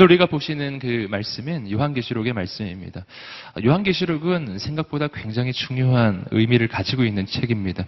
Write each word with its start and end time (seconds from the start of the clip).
오늘 0.00 0.12
우리가 0.12 0.24
보시는 0.24 0.78
그 0.78 1.08
말씀은 1.10 1.70
요한계시록의 1.70 2.32
말씀입니다. 2.32 3.04
요한계시록은 3.62 4.58
생각보다 4.58 5.08
굉장히 5.08 5.52
중요한 5.52 6.24
의미를 6.30 6.68
가지고 6.68 7.04
있는 7.04 7.26
책입니다. 7.26 7.84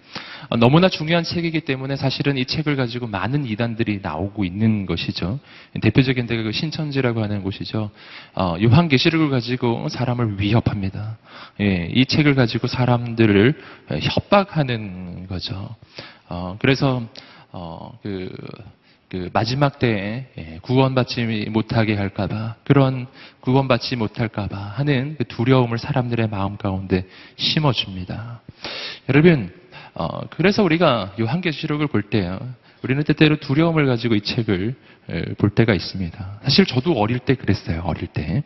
너무나 0.59 0.89
중요한 0.89 1.23
책이기 1.23 1.61
때문에 1.61 1.95
사실은 1.95 2.37
이 2.37 2.45
책을 2.45 2.75
가지고 2.75 3.07
많은 3.07 3.47
이단들이 3.47 4.01
나오고 4.03 4.45
있는 4.45 4.85
것이죠. 4.85 5.39
대표적인 5.81 6.27
데가 6.27 6.43
그 6.43 6.51
신천지라고 6.51 7.23
하는 7.23 7.41
곳이죠. 7.41 7.89
어, 8.35 8.57
요한계시록을 8.61 9.31
가지고 9.31 9.89
사람을 9.89 10.39
위협합니다. 10.39 11.17
예, 11.61 11.89
이 11.91 12.05
책을 12.05 12.35
가지고 12.35 12.67
사람들을 12.67 13.59
협박하는 14.03 15.25
거죠. 15.25 15.75
어, 16.29 16.57
그래서 16.59 17.01
어, 17.51 17.97
그, 18.03 18.29
그 19.13 19.29
마지막 19.31 19.77
때에 19.77 20.25
예, 20.39 20.59
구원받지 20.63 21.45
못하게 21.51 21.93
할까봐 21.93 22.55
그런 22.63 23.05
구원받지 23.41 23.95
못할까봐 23.95 24.57
하는 24.57 25.13
그 25.19 25.25
두려움을 25.25 25.77
사람들의 25.77 26.29
마음 26.29 26.57
가운데 26.57 27.05
심어줍니다. 27.35 28.41
여러분, 29.09 29.53
어, 29.93 30.21
그래서 30.31 30.63
우리가 30.63 31.13
요한계시록을 31.19 31.85
볼 31.89 32.01
때요. 32.01 32.39
우리는 32.81 33.03
때때로 33.03 33.35
두려움을 33.35 33.85
가지고 33.85 34.15
이 34.15 34.21
책을 34.21 34.73
볼 35.37 35.51
때가 35.51 35.75
있습니다. 35.75 36.39
사실 36.41 36.65
저도 36.65 36.93
어릴 36.93 37.19
때 37.19 37.35
그랬어요. 37.35 37.83
어릴 37.85 38.07
때. 38.07 38.41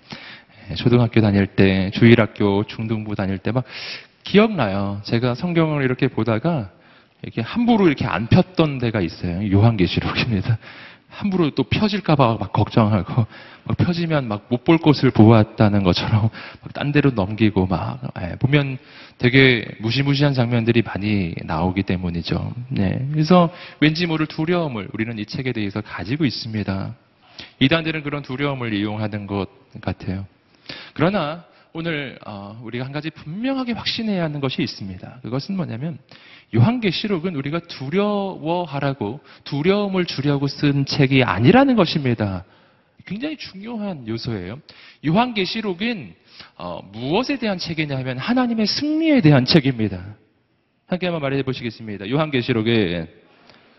예, 0.70 0.76
초등학교 0.76 1.22
다닐 1.22 1.48
때, 1.48 1.92
주일학교, 1.94 2.66
중등부 2.66 3.16
다닐 3.16 3.38
때 3.38 3.52
막 3.52 3.64
기억나요. 4.26 5.00
제가 5.06 5.34
성경을 5.36 5.86
이렇게 5.86 6.10
보다가 6.10 6.72
이렇게 7.24 7.42
함부로 7.42 7.88
이렇게 7.88 8.06
안 8.06 8.28
폈던 8.28 8.78
데가 8.80 9.02
있어요. 9.02 9.52
요한계시록입니다. 9.52 10.58
함부로 11.10 11.50
또 11.52 11.64
펴질까봐 11.64 12.38
막 12.40 12.54
걱정하고, 12.54 13.26
막 13.64 13.78
펴지면 13.78 14.28
막 14.28 14.48
못 14.50 14.64
볼 14.64 14.78
곳을 14.78 15.10
보았다는 15.10 15.84
것처럼 15.84 16.30
딴 16.74 16.92
데로 16.92 17.12
넘기고 17.12 17.66
막, 17.66 18.02
예, 18.22 18.36
보면 18.36 18.78
되게 19.18 19.66
무시무시한 19.80 20.34
장면들이 20.34 20.84
많이 20.84 21.34
나오기 21.44 21.84
때문이죠. 21.84 22.54
네. 22.70 23.08
그래서 23.12 23.50
왠지 23.80 24.06
모를 24.06 24.28
두려움을 24.28 24.90
우리는 24.94 25.18
이 25.18 25.26
책에 25.26 25.54
대해서 25.54 25.82
가지고 25.82 26.26
있습니다. 26.26 26.94
이단들은 27.60 28.04
그런 28.04 28.22
두려움을 28.22 28.74
이용하는 28.74 29.26
것 29.26 29.48
같아요. 29.82 30.26
그러나 30.94 31.46
오늘 31.80 32.18
어, 32.26 32.60
우리가 32.64 32.86
한 32.86 32.92
가지 32.92 33.12
분명하게 33.12 33.74
확신해야 33.74 34.24
하는 34.24 34.40
것이 34.40 34.64
있습니다. 34.64 35.20
그것은 35.22 35.56
뭐냐면 35.56 36.00
요한계시록은 36.56 37.36
우리가 37.36 37.60
두려워하라고 37.68 39.20
두려움을 39.44 40.06
주려고 40.06 40.48
쓴 40.48 40.88
책이 40.88 41.24
아니라는 41.24 41.76
것입니다. 41.76 42.46
굉장히 43.06 43.38
중요한 43.38 44.08
요소예요. 44.08 44.60
요한계시록은 45.06 46.16
어, 46.58 46.80
무엇에 46.94 47.38
대한 47.38 47.60
책이냐 47.60 47.96
하면 47.98 48.18
하나님의 48.18 48.66
승리에 48.66 49.22
대한 49.22 49.46
책입니다. 49.46 50.16
함께 50.88 51.06
한번 51.06 51.22
말해 51.22 51.44
보시겠습니다. 51.44 52.10
요한계시록은 52.10 53.08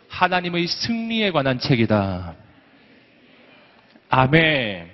하나님의 0.06 0.68
승리에 0.68 1.32
관한 1.32 1.58
책이다. 1.58 2.36
아멘. 4.08 4.88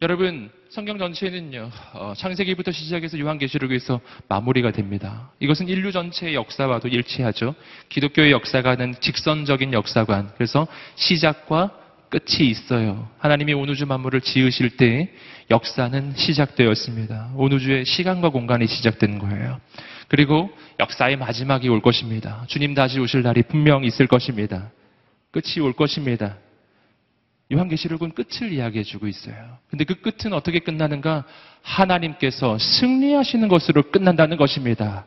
여러분 0.00 0.50
성경 0.72 0.96
전체는요, 0.96 1.68
어, 1.92 2.14
창세기부터 2.16 2.72
시작해서 2.72 3.18
요한계시록에서 3.18 4.00
마무리가 4.26 4.70
됩니다. 4.70 5.30
이것은 5.38 5.68
인류 5.68 5.92
전체의 5.92 6.34
역사와도 6.34 6.88
일치하죠. 6.88 7.54
기독교의 7.90 8.32
역사관은 8.32 8.94
직선적인 9.00 9.74
역사관. 9.74 10.30
그래서 10.34 10.66
시작과 10.94 11.72
끝이 12.08 12.48
있어요. 12.48 13.06
하나님이 13.18 13.52
온 13.52 13.68
우주 13.68 13.84
만물을 13.84 14.22
지으실 14.22 14.78
때 14.78 15.10
역사는 15.50 16.14
시작되었습니다. 16.16 17.32
온 17.36 17.52
우주의 17.52 17.84
시간과 17.84 18.30
공간이 18.30 18.66
시작된 18.66 19.18
거예요. 19.18 19.60
그리고 20.08 20.50
역사의 20.80 21.18
마지막이 21.18 21.68
올 21.68 21.82
것입니다. 21.82 22.44
주님 22.46 22.72
다시 22.72 22.98
오실 22.98 23.20
날이 23.20 23.42
분명 23.42 23.84
있을 23.84 24.06
것입니다. 24.06 24.70
끝이 25.32 25.60
올 25.60 25.74
것입니다. 25.74 26.38
요한계시록은 27.52 28.12
끝을 28.12 28.52
이야기해 28.52 28.82
주고 28.82 29.06
있어요. 29.06 29.58
근데 29.68 29.84
그 29.84 29.94
끝은 30.00 30.32
어떻게 30.32 30.60
끝나는가? 30.60 31.24
하나님께서 31.62 32.58
승리하시는 32.58 33.46
것으로 33.48 33.82
끝난다는 33.90 34.36
것입니다. 34.36 35.04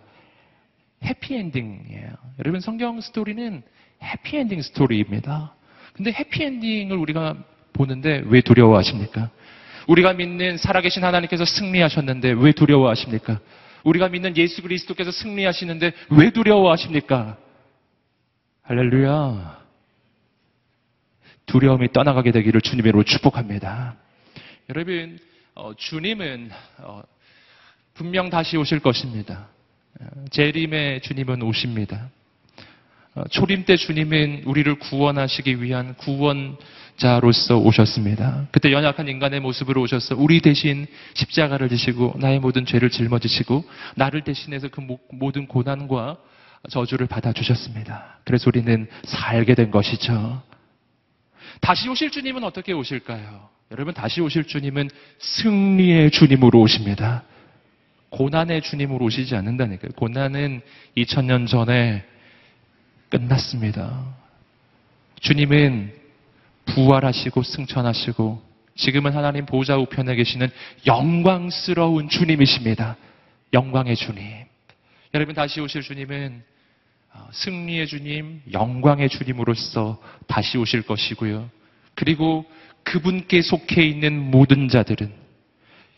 해피엔딩이에요. 1.04 2.10
여러분 2.40 2.60
성경 2.62 3.02
스토리는 3.02 3.64
해피엔딩 4.04 4.62
스토리입니다. 4.62 5.54
근데 5.94 6.12
해피엔딩을 6.12 6.96
우리가 6.98 7.36
보는데 7.74 8.24
왜 8.28 8.42
두려워하십니까? 8.42 9.30
우리가 9.88 10.14
믿는 10.14 10.58
살아계신 10.58 11.04
하나님께서 11.04 11.46
승리하셨는데 11.46 12.32
왜 12.32 12.52
두려워하십니까? 12.52 13.40
우리가 13.84 14.10
믿는 14.10 14.36
예수 14.38 14.62
그리스도께서 14.62 15.12
승리하시는데 15.12 15.92
왜 16.10 16.32
두려워하십니까? 16.32 17.38
할렐루야. 18.64 19.65
두려움이 21.46 21.92
떠나가게 21.92 22.32
되기를 22.32 22.62
주님으로 22.62 23.04
축복합니다. 23.04 23.96
여러분, 24.70 25.20
어, 25.54 25.74
주님은 25.76 26.50
어, 26.80 27.02
분명 27.94 28.30
다시 28.30 28.58
오실 28.58 28.80
것입니다. 28.80 29.48
어, 30.00 30.06
재림의 30.32 31.02
주님은 31.02 31.42
오십니다. 31.44 32.10
어, 33.16 33.24
초림 33.30 33.64
때 33.66 33.78
주님은 33.78 34.44
우리를 34.46 34.76
구원하시기 34.80 35.62
위한 35.62 35.96
구원자로서 35.96 37.58
오셨습니다. 37.60 38.48
그때 38.52 38.72
연약한 38.74 39.08
인간의 39.08 39.40
모습으로 39.40 39.82
오셔서 39.84 40.16
우리 40.18 40.42
대신 40.42 40.86
십자가를 41.14 41.70
지시고 41.70 42.16
나의 42.18 42.40
모든 42.40 42.66
죄를 42.66 42.90
짊어지시고 42.90 43.64
나를 43.96 44.24
대신해서 44.26 44.68
그 44.68 44.82
모든 45.12 45.48
고난과 45.48 46.18
저주를 46.70 47.08
받아주셨습니다. 47.08 48.20
그래서 48.26 48.50
우리는 48.50 48.88
살게 49.06 49.56
된 49.56 49.72
것이죠. 49.72 50.42
다시 51.62 51.90
오실 51.90 52.12
주님은 52.12 52.44
어떻게 52.44 52.74
오실까요? 52.74 53.50
여러분, 53.72 53.94
다시 53.94 54.22
오실 54.22 54.46
주님은 54.46 54.90
승리의 55.20 56.12
주님으로 56.12 56.60
오십니다. 56.60 57.24
고난의 58.10 58.62
주님으로 58.62 59.06
오시지 59.06 59.36
않는다니까요. 59.36 59.92
고난은 59.94 60.62
2000년 60.96 61.48
전에 61.48 62.06
끝났습니다. 63.10 64.06
주님은 65.20 65.94
부활하시고 66.66 67.44
승천하시고 67.44 68.42
지금은 68.76 69.14
하나님 69.14 69.46
보좌 69.46 69.78
우편에 69.78 70.16
계시는 70.16 70.50
영광스러운 70.86 72.10
주님이십니다. 72.10 72.98
영광의 73.54 73.96
주님. 73.96 74.24
여러분 75.14 75.34
다시 75.34 75.62
오실 75.62 75.82
주님은 75.82 76.44
어, 76.44 76.55
승리의 77.32 77.88
주님, 77.88 78.42
영광의 78.52 79.10
주님으로서 79.10 80.02
다시 80.28 80.58
오실 80.58 80.84
것이고요. 80.84 81.50
그리고 81.96 82.46
그분께 82.84 83.42
속해 83.42 83.84
있는 83.84 84.20
모든 84.32 84.68
자들은 84.68 85.12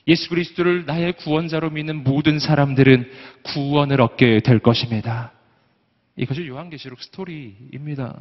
예수 0.08 0.30
그리스도를 0.30 0.86
나의 0.86 1.14
구원자로 1.14 1.70
믿는 1.70 2.04
모든 2.04 2.40
사람들은 2.40 3.12
구원을 3.44 4.00
얻게 4.02 4.40
될 4.40 4.60
것입니다. 4.60 5.34
이것이 6.16 6.48
요한계시록 6.48 7.02
스토리입니다. 7.02 8.16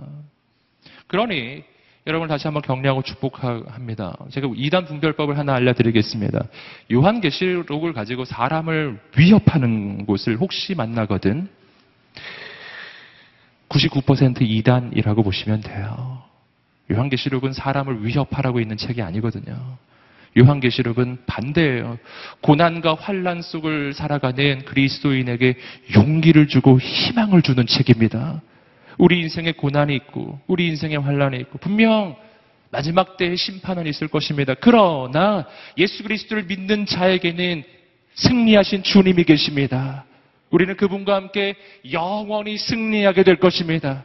그러니 1.07 1.63
여러분을 2.07 2.29
다시 2.29 2.47
한번 2.47 2.63
격려하고 2.63 3.03
축복합니다. 3.03 4.17
제가 4.31 4.49
이단 4.55 4.85
분별법을 4.85 5.39
하나 5.39 5.55
알려드리겠습니다. 5.55 6.47
요한계시록을 6.93 7.93
가지고 7.93 8.25
사람을 8.25 9.01
위협하는 9.17 10.07
곳을 10.07 10.37
혹시 10.37 10.75
만나거든 10.75 11.49
99% 13.77 14.43
이단이라고 14.43 15.23
보시면 15.23 15.61
돼요. 15.61 16.23
요한계시록은 16.91 17.53
사람을 17.53 18.05
위협하라고 18.07 18.61
있는 18.61 18.77
책이 18.77 19.03
아니거든요. 19.03 19.77
요한계시록은 20.39 21.19
반대예요. 21.27 21.99
고난과 22.43 22.95
환란 22.95 23.43
속을 23.43 23.95
살아가는 23.95 24.65
그리스도인에게 24.65 25.57
용기를 25.95 26.49
주고 26.49 26.79
희망을 26.79 27.43
주는 27.43 27.67
책입니다. 27.67 28.43
우리 28.99 29.21
인생에 29.21 29.53
고난이 29.53 29.95
있고 29.97 30.41
우리 30.47 30.69
인생에 30.69 30.97
환란이 30.97 31.39
있고 31.39 31.59
분명 31.59 32.17
마지막 32.71 33.17
때의 33.17 33.37
심판은 33.37 33.87
있을 33.87 34.09
것입니다. 34.09 34.55
그러나 34.61 35.47
예수 35.79 36.03
그리스도를 36.03 36.45
믿는 36.45 36.87
자에게는 36.87 37.63
승리하신 38.15 38.83
주님이 38.83 39.25
계십니다. 39.25 40.05
우리는 40.51 40.77
그분과 40.77 41.15
함께 41.15 41.57
영원히 41.93 42.57
승리하게 42.59 43.25
될 43.25 43.37
것입니다. 43.37 44.05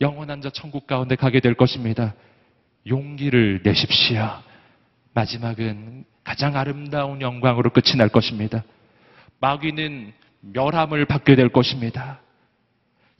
영원한 0.00 0.40
자 0.40 0.50
천국 0.50 0.86
가운데 0.86 1.16
가게 1.16 1.40
될 1.40 1.54
것입니다. 1.54 2.14
용기를 2.86 3.62
내십시오. 3.64 4.28
마지막은 5.14 6.04
가장 6.22 6.56
아름다운 6.56 7.20
영광으로 7.20 7.70
끝이 7.70 7.96
날 7.96 8.08
것입니다. 8.08 8.64
마귀는 9.40 10.12
멸함을 10.40 11.04
받게 11.06 11.36
될 11.36 11.48
것입니다. 11.48 12.20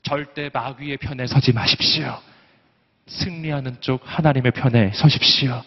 절대 0.03 0.49
마귀의 0.53 0.97
편에 0.97 1.25
서지 1.27 1.53
마십시오. 1.53 2.19
승리하는 3.07 3.77
쪽 3.79 4.01
하나님의 4.03 4.51
편에 4.51 4.91
서십시오. 4.93 5.63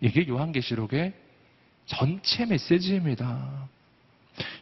이게 0.00 0.26
요한계시록의 0.28 1.12
전체 1.86 2.46
메시지입니다. 2.46 3.68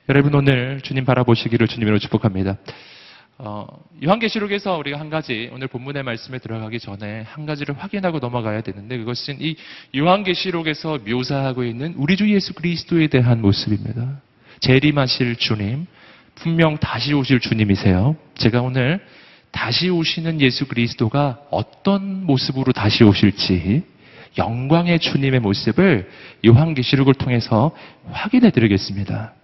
여러분 0.08 0.34
오늘 0.34 0.80
주님 0.82 1.04
바라보시기를 1.04 1.68
주님으로 1.68 1.98
축복합니다. 1.98 2.56
어, 3.38 3.66
요한계시록에서 4.04 4.76
우리가 4.76 5.00
한 5.00 5.10
가지 5.10 5.50
오늘 5.52 5.66
본문의 5.66 6.02
말씀에 6.02 6.38
들어가기 6.38 6.78
전에 6.78 7.22
한 7.22 7.46
가지를 7.46 7.76
확인하고 7.76 8.18
넘어가야 8.18 8.60
되는데 8.60 8.98
그것은 8.98 9.38
이 9.40 9.56
요한계시록에서 9.96 11.00
묘사하고 11.06 11.64
있는 11.64 11.94
우리 11.96 12.16
주 12.16 12.32
예수 12.32 12.52
그리스도에 12.52 13.08
대한 13.08 13.40
모습입니다. 13.40 14.20
재림하실 14.60 15.36
주님, 15.36 15.86
분명 16.36 16.76
다시 16.76 17.14
오실 17.14 17.40
주님이세요. 17.40 18.16
제가 18.34 18.62
오늘 18.62 19.00
다시 19.50 19.88
오시는 19.90 20.40
예수 20.40 20.66
그리스도가 20.66 21.40
어떤 21.50 22.24
모습으로 22.24 22.72
다시 22.72 23.04
오실지 23.04 23.82
영광의 24.38 24.98
주님의 24.98 25.40
모습을 25.40 26.08
요한계시록을 26.46 27.14
통해서 27.14 27.72
확인해 28.10 28.50
드리겠습니다. 28.50 29.34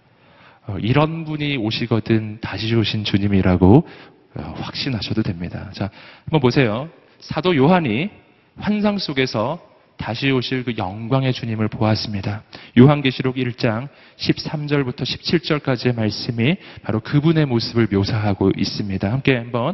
어, 0.69 0.77
이런 0.79 1.25
분이 1.25 1.57
오시거든 1.57 2.37
다시 2.41 2.75
오신 2.75 3.03
주님이라고 3.03 3.87
어, 4.35 4.53
확신하셔도 4.57 5.23
됩니다. 5.23 5.71
자, 5.73 5.89
한번 6.25 6.41
보세요. 6.41 6.89
사도 7.19 7.55
요한이 7.55 8.09
환상 8.57 8.99
속에서 8.99 9.59
다시 9.97 10.29
오실 10.29 10.63
그 10.63 10.75
영광의 10.77 11.33
주님을 11.33 11.69
보았습니다. 11.69 12.43
요한계시록 12.77 13.35
1장 13.35 13.89
13절부터 14.17 15.01
17절까지의 15.01 15.95
말씀이 15.95 16.55
바로 16.83 16.99
그분의 16.99 17.47
모습을 17.47 17.87
묘사하고 17.91 18.51
있습니다. 18.55 19.11
함께 19.11 19.35
한번 19.35 19.73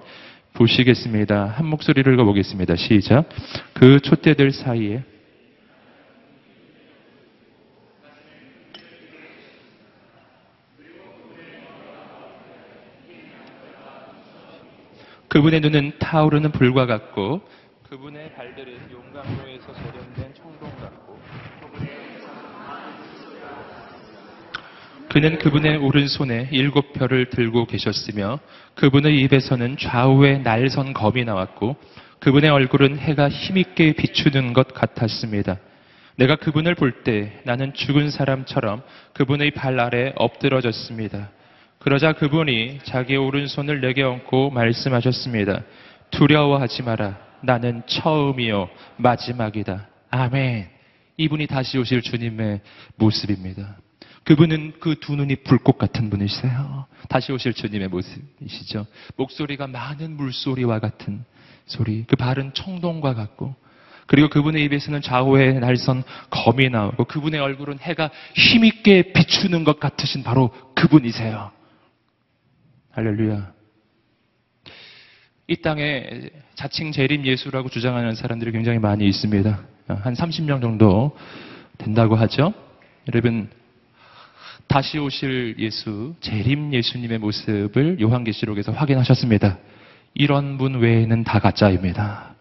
보시겠습니다. 0.53 1.53
한 1.57 1.65
목소리를 1.67 2.11
읽어보겠습니다. 2.13 2.75
시작. 2.77 3.27
그 3.73 3.99
촛대들 3.99 4.51
사이에 4.51 5.03
그분의 15.35 15.59
눈은 15.59 15.91
타오르는 15.99 16.53
불과 16.53 16.85
같고 16.85 17.41
그분의 17.89 18.33
발들은 18.35 18.89
용광로에서 18.89 19.73
재련된 19.73 20.33
청동 20.33 20.71
같고 20.79 21.19
그는 25.09 25.37
그분의 25.37 25.75
오른손에 25.75 26.47
일곱 26.53 26.93
별을 26.93 27.29
들고 27.31 27.65
계셨으며 27.65 28.39
그분의 28.75 29.19
입에서는 29.23 29.75
좌우에 29.75 30.37
날선 30.37 30.93
검이 30.93 31.25
나왔고 31.25 31.75
그분의 32.19 32.49
얼굴은 32.49 32.97
해가 32.97 33.27
힘있게 33.27 33.91
비추는 33.91 34.53
것 34.53 34.73
같았습니다. 34.73 35.57
내가 36.15 36.37
그분을 36.37 36.75
볼 36.75 37.03
때 37.03 37.41
나는 37.43 37.73
죽은 37.73 38.09
사람처럼 38.09 38.83
그분의 39.13 39.51
발 39.51 39.81
아래 39.81 40.13
엎드러졌습니다. 40.15 41.34
그러자 41.85 42.13
그분이 42.13 42.79
자기의 42.83 43.19
오른손을 43.19 43.79
내게 43.79 44.01
얹고 44.01 44.49
말씀하셨습니다. 44.49 45.61
두려워하지 46.09 46.81
마라. 46.81 47.15
나는 47.43 47.83
처음이요 47.85 48.69
마지막이다. 48.97 49.87
아멘. 50.09 50.67
이분이 51.17 51.45
다시 51.45 51.77
오실 51.77 52.01
주님의 52.01 52.61
모습입니다. 52.95 53.77
그분은 54.23 54.79
그 54.79 54.95
두 54.99 55.15
눈이 55.15 55.43
불꽃 55.43 55.77
같은 55.77 56.09
분이세요. 56.09 56.87
다시 57.07 57.31
오실 57.31 57.53
주님의 57.53 57.89
모습이시죠. 57.89 58.87
목소리가 59.17 59.67
많은 59.67 60.17
물소리와 60.17 60.79
같은 60.79 61.23
소리. 61.67 62.05
그 62.07 62.15
발은 62.15 62.55
청동과 62.55 63.13
같고 63.13 63.53
그리고 64.07 64.27
그분의 64.29 64.63
입에서는 64.63 65.03
좌우에 65.03 65.59
날선 65.59 66.03
검이 66.31 66.67
나오고 66.69 67.05
그분의 67.05 67.39
얼굴은 67.39 67.77
해가 67.77 68.09
힘있게 68.33 69.13
비추는 69.13 69.63
것 69.63 69.79
같으신 69.79 70.23
바로 70.23 70.49
그분이세요. 70.73 71.51
할렐루야. 72.95 73.51
이 75.47 75.55
땅에 75.57 76.29
자칭 76.53 76.93
재림 76.93 77.25
예수라고 77.25 77.67
주장하는 77.67 78.15
사람들이 78.15 78.53
굉장히 78.53 78.79
많이 78.79 79.05
있습니다. 79.05 79.59
한 79.87 80.13
30명 80.13 80.61
정도 80.61 81.13
된다고 81.77 82.15
하죠. 82.15 82.53
여러분, 83.09 83.49
다시 84.67 84.97
오실 84.97 85.55
예수, 85.59 86.15
재림 86.21 86.73
예수님의 86.73 87.19
모습을 87.19 87.99
요한계시록에서 87.99 88.71
확인하셨습니다. 88.71 89.57
이런 90.13 90.57
분 90.57 90.75
외에는 90.79 91.25
다 91.25 91.39
가짜입니다. 91.39 92.33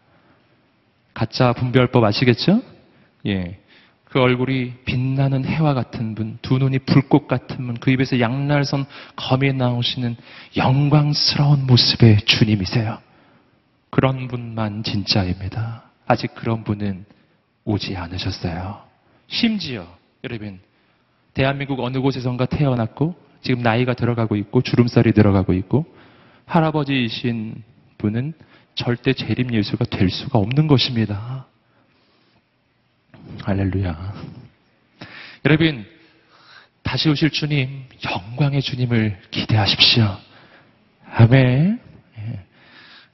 가짜 1.14 1.52
분별법 1.52 2.04
아시겠죠? 2.04 2.62
예. 3.26 3.58
그 4.14 4.20
얼굴이 4.20 4.74
빛나는 4.84 5.44
해와 5.44 5.74
같은 5.74 6.14
분, 6.14 6.38
두 6.40 6.58
눈이 6.58 6.78
불꽃 6.86 7.26
같은 7.26 7.66
분, 7.66 7.74
그 7.74 7.90
입에서 7.90 8.20
양날선 8.20 8.86
검이 9.16 9.54
나오시는 9.54 10.14
영광스러운 10.56 11.66
모습의 11.66 12.18
주님이세요. 12.18 12.98
그런 13.90 14.28
분만 14.28 14.84
진짜입니다. 14.84 15.90
아직 16.06 16.32
그런 16.36 16.62
분은 16.62 17.06
오지 17.64 17.96
않으셨어요. 17.96 18.82
심지어, 19.26 19.84
여러분, 20.22 20.60
대한민국 21.32 21.80
어느 21.80 21.98
곳에선가 21.98 22.46
태어났고, 22.46 23.16
지금 23.42 23.62
나이가 23.62 23.94
들어가고 23.94 24.36
있고, 24.36 24.62
주름살이 24.62 25.10
들어가고 25.10 25.54
있고, 25.54 25.86
할아버지이신 26.46 27.64
분은 27.98 28.34
절대 28.76 29.12
재림 29.12 29.52
예수가 29.52 29.86
될 29.86 30.08
수가 30.08 30.38
없는 30.38 30.68
것입니다. 30.68 31.48
할렐루야. 33.42 34.14
여러분, 35.44 35.84
다시 36.82 37.08
오실 37.08 37.30
주님, 37.30 37.84
영광의 38.04 38.62
주님을 38.62 39.18
기대하십시오. 39.30 40.16
아멘. 41.16 41.80
예. 42.18 42.44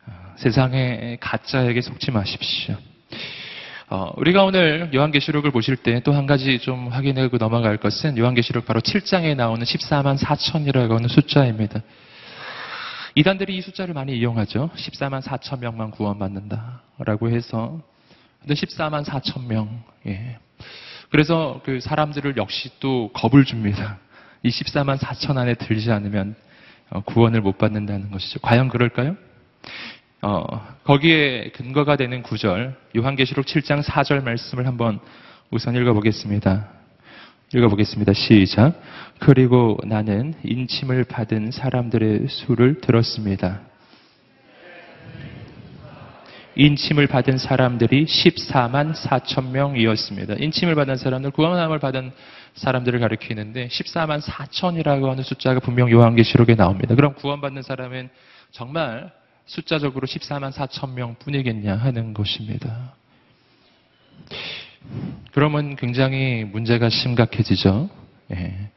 어, 0.06 0.34
세상의 0.37 1.19
가짜에게 1.20 1.81
속지 1.81 2.11
마십시오. 2.11 2.76
어, 3.88 4.12
우리가 4.17 4.44
오늘 4.44 4.90
요한계시록을 4.94 5.50
보실 5.50 5.76
때 5.76 6.00
또 6.00 6.12
한 6.12 6.26
가지 6.26 6.61
좀 6.61 6.88
확인하고 6.88 7.38
넘어갈 7.38 7.76
것은 7.76 8.16
요한계시록 8.19 8.64
바로 8.64 8.80
7장에 8.80 9.35
나오는 9.35 9.64
14만 9.64 10.16
4천이라고 10.18 10.92
하는 10.95 11.09
숫자입니다. 11.09 11.80
이단들이 13.16 13.56
이 13.56 13.61
숫자를 13.61 13.92
많이 13.92 14.16
이용하죠. 14.16 14.71
14만 14.76 15.21
4천 15.23 15.59
명만 15.59 15.90
구원받는다라고 15.90 17.30
해서 17.30 17.83
근데 18.40 18.54
14만 18.54 19.04
4천 19.04 19.47
명. 19.47 19.82
예. 20.06 20.38
그래서 21.11 21.61
그 21.64 21.80
사람들을 21.80 22.37
역시 22.37 22.70
또 22.80 23.11
겁을 23.12 23.44
줍니다. 23.44 23.99
이 24.42 24.49
14만 24.49 24.99
4천 24.99 25.37
안에 25.37 25.54
들지 25.54 25.90
않으면 25.90 26.35
어, 26.90 27.00
구원을 27.00 27.40
못 27.40 27.59
받는다는 27.59 28.11
것이죠. 28.11 28.40
과연 28.40 28.68
그럴까요? 28.68 29.16
어, 30.23 30.44
거기에 30.85 31.50
근거가 31.50 31.97
되는 31.97 32.23
구절, 32.23 32.76
요한계시록 32.97 33.47
7장 33.47 33.82
4절 33.82 34.23
말씀을 34.23 34.66
한번 34.66 35.00
우선 35.50 35.75
읽어보겠습니다. 35.76 36.68
읽어보겠습니다. 37.54 38.12
시작. 38.12 38.80
그리고 39.18 39.78
나는 39.85 40.35
인침을 40.44 41.04
받은 41.04 41.50
사람들의 41.50 42.28
수를 42.28 42.80
들었습니다. 42.80 43.62
인침을 46.57 47.07
받은 47.07 47.38
사람들이 47.38 48.04
14만 48.07 48.95
4천 48.95 49.50
명이었습니다. 49.50 50.35
인침을 50.38 50.75
받은 50.75 50.97
사람들, 50.97 51.30
구원함을 51.30 51.78
받은 51.78 52.12
사람들을 52.54 52.99
가리키는데 53.00 53.69
14만 53.69 54.21
4천이라고 54.21 55.09
하는 55.09 55.23
숫자가 55.23 55.61
분명 55.61 55.90
요한계시록에 55.90 56.57
나옵니다. 56.57 56.95
그럼 56.95 57.14
구원받는 57.14 57.62
사람은 57.62 58.11
정말 58.50 59.12
숫자적으로 59.47 60.07
14만 60.07 60.52
4천 60.52 60.95
명 60.95 61.14
뿐이겠냐 61.16 61.75
하는 61.76 62.14
것입니다. 62.14 62.95
그러면 65.33 65.76
굉장히 65.76 66.45
문제가 66.45 66.88
심각해지죠. 66.88 67.90
예. 68.33 68.71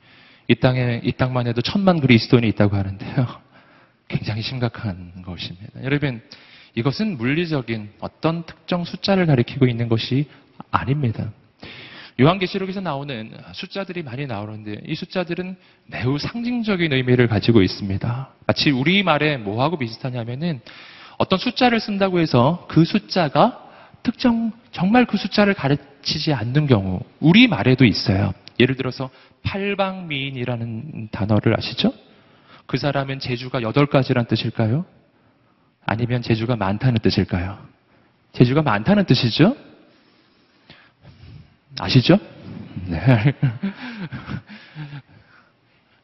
이 0.48 0.56
땅에, 0.56 1.02
이 1.04 1.12
땅만 1.14 1.48
해도 1.48 1.62
천만 1.62 2.00
그리스도인이 2.00 2.48
있다고 2.50 2.76
하는데요. 2.76 3.28
굉장히 4.08 4.42
심각한 4.42 5.24
것입니다. 5.24 5.84
여러분, 5.84 6.22
이것은 6.76 7.18
물리적인 7.18 7.92
어떤 8.00 8.44
특정 8.46 8.84
숫자를 8.84 9.26
가리키고 9.26 9.68
있는 9.68 9.90
것이 9.90 10.28
아닙니다. 10.72 11.32
요한계시록에서 12.20 12.80
나오는 12.82 13.32
숫자들이 13.54 14.04
많이 14.04 14.28
나오는데 14.28 14.82
이 14.86 14.96
숫자들은 14.96 15.56
매우 15.88 16.18
상징적인 16.20 16.94
의미를 16.94 17.28
가지고 17.28 17.62
있습니다. 17.62 18.30
마치 18.46 18.72
우리말에 18.72 19.38
뭐하고 19.38 19.78
비슷하냐면은 19.78 20.62
어떤 21.18 21.40
숫자를 21.40 21.80
쓴다고 21.80 22.20
해서 22.20 22.68
그 22.70 22.86
숫자가 22.86 23.60
특정 24.04 24.52
정말 24.72 25.06
그 25.06 25.18
숫자를 25.18 25.54
가르치지 25.54 26.34
않는 26.34 26.68
경우 26.68 27.00
우리말에도 27.20 27.86
있어요. 27.86 28.34
예를 28.60 28.76
들어서 28.76 29.10
팔방미인이라는 29.44 31.10
단어를 31.12 31.58
아시죠? 31.58 31.94
그 32.66 32.78
사람은 32.78 33.20
제주가 33.20 33.62
여덟 33.62 33.86
가지란 33.88 34.26
뜻일까요? 34.26 34.86
아니면 35.86 36.22
재주가 36.22 36.56
많다는 36.56 37.00
뜻일까요? 37.00 37.58
재주가 38.32 38.62
많다는 38.62 39.06
뜻이죠? 39.06 39.56
아시죠? 41.80 42.18
네. 42.86 43.34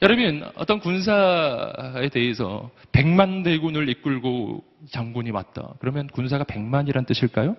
여러분, 0.02 0.50
어떤 0.56 0.80
군사에 0.80 2.08
대해서 2.10 2.72
백만 2.92 3.44
대군을 3.44 3.90
이끌고 3.90 4.64
장군이 4.92 5.32
왔다. 5.32 5.74
그러면 5.80 6.08
군사가 6.08 6.46
백만이란 6.46 7.06
뜻일까요? 7.06 7.58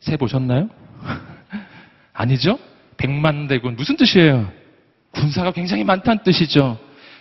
세 0.00 0.16
보셨나요? 0.16 0.70
아니죠? 2.14 2.58
백만 2.96 3.46
대군. 3.46 3.76
무슨 3.76 3.96
뜻이에요? 3.96 4.50
군사가 5.10 5.52
굉장히 5.52 5.84
많다는 5.84 6.22
뜻이죠. 6.22 6.78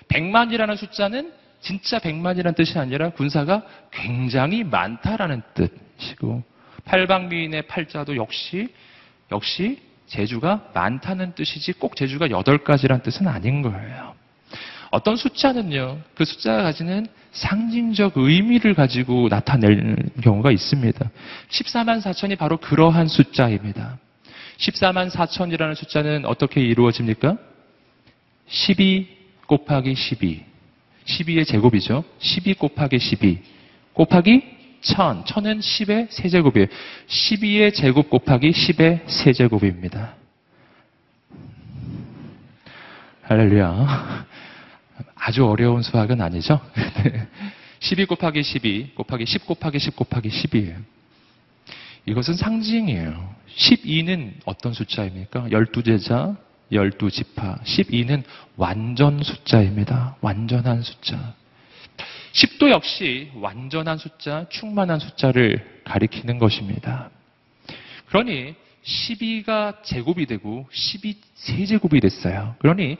백만이라는 0.07 0.75
숫자는 0.77 1.33
진짜 1.61 1.99
백만이라는 1.99 2.55
뜻이 2.55 2.77
아니라 2.77 3.11
군사가 3.11 3.63
굉장히 3.91 4.63
많다라는 4.63 5.41
뜻이고, 5.53 6.43
팔방미인의 6.85 7.63
팔자도 7.67 8.17
역시, 8.17 8.67
역시 9.31 9.79
제주가 10.07 10.69
많다는 10.73 11.33
뜻이지 11.35 11.73
꼭 11.73 11.95
제주가 11.95 12.31
여덟 12.31 12.63
가지란 12.63 13.01
뜻은 13.01 13.27
아닌 13.27 13.61
거예요. 13.61 14.13
어떤 14.89 15.15
숫자는요, 15.15 15.99
그 16.15 16.25
숫자가 16.25 16.63
가지는 16.63 17.07
상징적 17.31 18.17
의미를 18.17 18.73
가지고 18.73 19.29
나타낼 19.29 19.95
경우가 20.21 20.51
있습니다. 20.51 21.09
14만 21.49 22.01
4천이 22.01 22.37
바로 22.37 22.57
그러한 22.57 23.07
숫자입니다. 23.07 23.97
14만 24.57 25.09
4천이라는 25.09 25.75
숫자는 25.75 26.25
어떻게 26.25 26.59
이루어집니까? 26.61 27.37
12 28.47 29.07
곱하기 29.47 29.95
12. 29.95 30.50
12의 31.05 31.45
제곱이죠. 31.45 32.03
12 32.19 32.53
곱하기 32.55 32.99
12. 32.99 33.39
곱하기 33.93 34.43
1000. 34.81 35.23
1000은 35.23 35.59
10의 35.59 36.07
세제곱이에요. 36.11 36.67
12의 37.07 37.73
제곱 37.73 38.09
곱하기 38.09 38.51
10의 38.51 39.07
세제곱입니다. 39.07 40.15
할렐루야. 43.23 44.25
아주 45.15 45.45
어려운 45.45 45.83
수학은 45.83 46.19
아니죠? 46.21 46.59
12 47.79 48.05
곱하기 48.05 48.43
12 48.43 48.91
곱하기 48.95 49.25
10 49.25 49.45
곱하기 49.45 49.79
10 49.79 49.95
곱하기 49.95 50.29
10이에요. 50.29 50.83
이것은 52.05 52.33
상징이에요. 52.35 53.35
12는 53.55 54.33
어떤 54.45 54.73
숫자입니까? 54.73 55.49
12제자, 55.49 56.37
12지파. 56.71 57.63
12는 57.63 58.23
완전 58.57 59.21
숫자입니다. 59.21 60.15
완전한 60.21 60.81
숫자. 60.81 61.33
10도 62.33 62.69
역시 62.69 63.29
완전한 63.35 63.97
숫자, 63.97 64.45
충만한 64.49 64.99
숫자를 64.99 65.81
가리키는 65.83 66.39
것입니다. 66.39 67.09
그러니 68.07 68.55
12가 68.83 69.83
제곱이 69.83 70.25
되고 70.25 70.67
12 70.71 71.19
세제곱이 71.35 71.99
됐어요. 71.99 72.55
그러니 72.59 72.97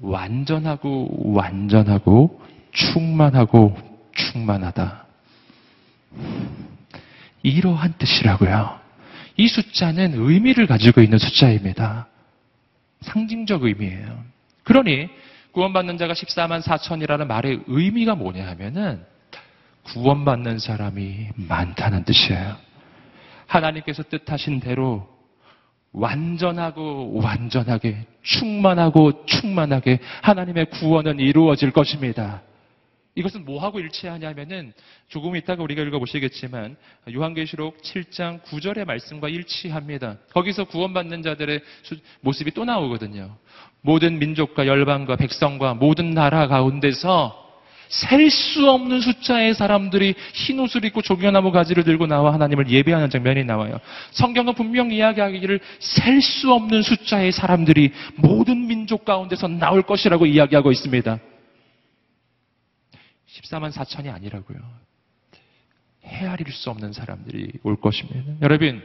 완전하고 0.00 1.32
완전하고 1.34 2.42
충만하고 2.72 3.76
충만하다. 4.14 5.06
이러한 7.42 7.94
뜻이라고요. 7.98 8.80
이 9.36 9.48
숫자는 9.48 10.14
의미를 10.14 10.66
가지고 10.66 11.00
있는 11.00 11.18
숫자입니다. 11.18 12.08
상징적 13.02 13.64
의미예요. 13.64 14.24
그러니 14.64 15.08
구원받는 15.52 15.98
자가 15.98 16.14
14만 16.14 16.62
4천이라는 16.62 17.26
말의 17.26 17.62
의미가 17.66 18.14
뭐냐 18.14 18.46
하면은 18.48 19.04
구원받는 19.84 20.58
사람이 20.58 21.28
많다는 21.34 22.04
뜻이에요. 22.04 22.56
하나님께서 23.46 24.02
뜻하신 24.04 24.60
대로 24.60 25.08
완전하고 25.92 27.20
완전하게 27.20 28.06
충만하고 28.22 29.26
충만하게 29.26 29.98
하나님의 30.22 30.70
구원은 30.70 31.20
이루어질 31.20 31.70
것입니다. 31.70 32.42
이것은 33.14 33.44
뭐하고 33.44 33.78
일치하냐면은 33.80 34.72
조금 35.08 35.36
이따가 35.36 35.62
우리가 35.62 35.82
읽어보시겠지만 35.82 36.76
요한계시록 37.12 37.82
7장 37.82 38.42
9절의 38.42 38.86
말씀과 38.86 39.28
일치합니다. 39.28 40.16
거기서 40.32 40.64
구원받는 40.64 41.22
자들의 41.22 41.60
모습이 42.22 42.52
또 42.52 42.64
나오거든요. 42.64 43.36
모든 43.82 44.18
민족과 44.18 44.66
열방과 44.66 45.16
백성과 45.16 45.74
모든 45.74 46.12
나라 46.12 46.48
가운데서 46.48 47.40
셀 47.88 48.30
수 48.30 48.70
없는 48.70 49.02
숫자의 49.02 49.52
사람들이 49.52 50.14
흰 50.32 50.58
옷을 50.60 50.82
입고 50.86 51.02
조경나무 51.02 51.52
가지를 51.52 51.84
들고 51.84 52.06
나와 52.06 52.32
하나님을 52.32 52.70
예배하는 52.70 53.10
장면이 53.10 53.44
나와요. 53.44 53.78
성경은 54.12 54.54
분명히 54.54 54.96
이야기하기를 54.96 55.60
셀 55.78 56.22
수 56.22 56.50
없는 56.54 56.80
숫자의 56.80 57.32
사람들이 57.32 57.92
모든 58.16 58.66
민족 58.66 59.04
가운데서 59.04 59.48
나올 59.48 59.82
것이라고 59.82 60.24
이야기하고 60.24 60.72
있습니다. 60.72 61.18
14만 63.32 63.72
4천이 63.72 64.12
아니라고요. 64.12 64.58
헤아릴 66.04 66.52
수 66.52 66.70
없는 66.70 66.92
사람들이 66.92 67.52
올 67.62 67.80
것입니다. 67.80 68.32
여러분, 68.42 68.82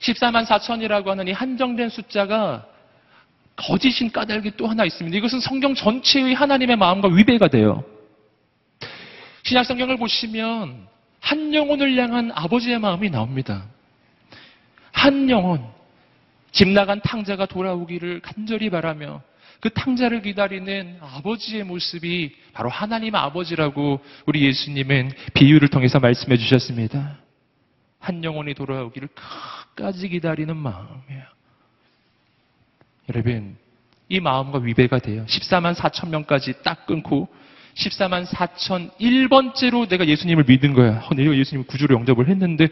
14만 0.00 0.46
4천이라고 0.46 1.06
하는 1.06 1.28
이 1.28 1.32
한정된 1.32 1.88
숫자가 1.88 2.66
거짓인 3.56 4.10
까닭이 4.10 4.52
또 4.56 4.66
하나 4.66 4.84
있습니다. 4.84 5.16
이것은 5.16 5.40
성경 5.40 5.74
전체의 5.74 6.34
하나님의 6.34 6.76
마음과 6.76 7.08
위배가 7.08 7.48
돼요. 7.48 7.84
신약 9.42 9.66
성경을 9.66 9.98
보시면 9.98 10.86
한 11.20 11.54
영혼을 11.54 11.96
향한 11.98 12.32
아버지의 12.34 12.78
마음이 12.78 13.10
나옵니다. 13.10 13.66
한 14.92 15.28
영혼, 15.28 15.64
집 16.52 16.68
나간 16.68 17.00
탕자가 17.00 17.46
돌아오기를 17.46 18.20
간절히 18.20 18.70
바라며 18.70 19.22
그 19.62 19.70
탕자를 19.70 20.22
기다리는 20.22 20.98
아버지의 21.00 21.62
모습이 21.62 22.34
바로 22.52 22.68
하나님 22.68 23.14
아버지라고 23.14 24.00
우리 24.26 24.42
예수님은 24.42 25.12
비유를 25.34 25.68
통해서 25.68 26.00
말씀해 26.00 26.36
주셨습니다. 26.36 27.16
한 28.00 28.24
영혼이 28.24 28.54
돌아오기를 28.54 29.08
끝까지 29.14 30.08
기다리는 30.08 30.56
마음이에요. 30.56 31.22
여러분, 33.08 33.56
이 34.08 34.18
마음과 34.18 34.58
위배가 34.58 34.98
돼요. 34.98 35.24
14만 35.28 35.76
4천 35.76 36.08
명까지 36.08 36.64
딱 36.64 36.84
끊고 36.84 37.28
14만 37.74 38.26
4천 38.26 38.90
1번째로 38.98 39.88
내가 39.88 40.08
예수님을 40.08 40.42
믿은 40.42 40.74
거야. 40.74 41.04
어, 41.04 41.14
내가 41.14 41.36
예수님 41.36 41.66
구주로 41.66 41.94
영접을 41.94 42.28
했는데 42.28 42.66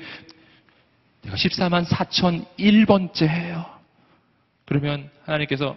내가 1.23 1.37
14만 1.37 1.85
4천 1.85 2.47
1번째 2.59 3.23
예요. 3.47 3.65
그러면 4.65 5.09
하나님께서 5.25 5.77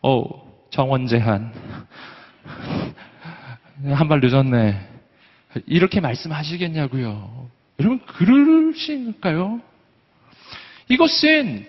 어 0.00 0.53
정원 0.74 1.06
제한. 1.06 1.52
한 3.92 4.08
발 4.08 4.18
늦었네. 4.20 4.76
이렇게 5.66 6.00
말씀하시겠냐고요. 6.00 7.48
여러분, 7.78 8.00
그러실까요? 8.00 9.60
이것은 10.88 11.64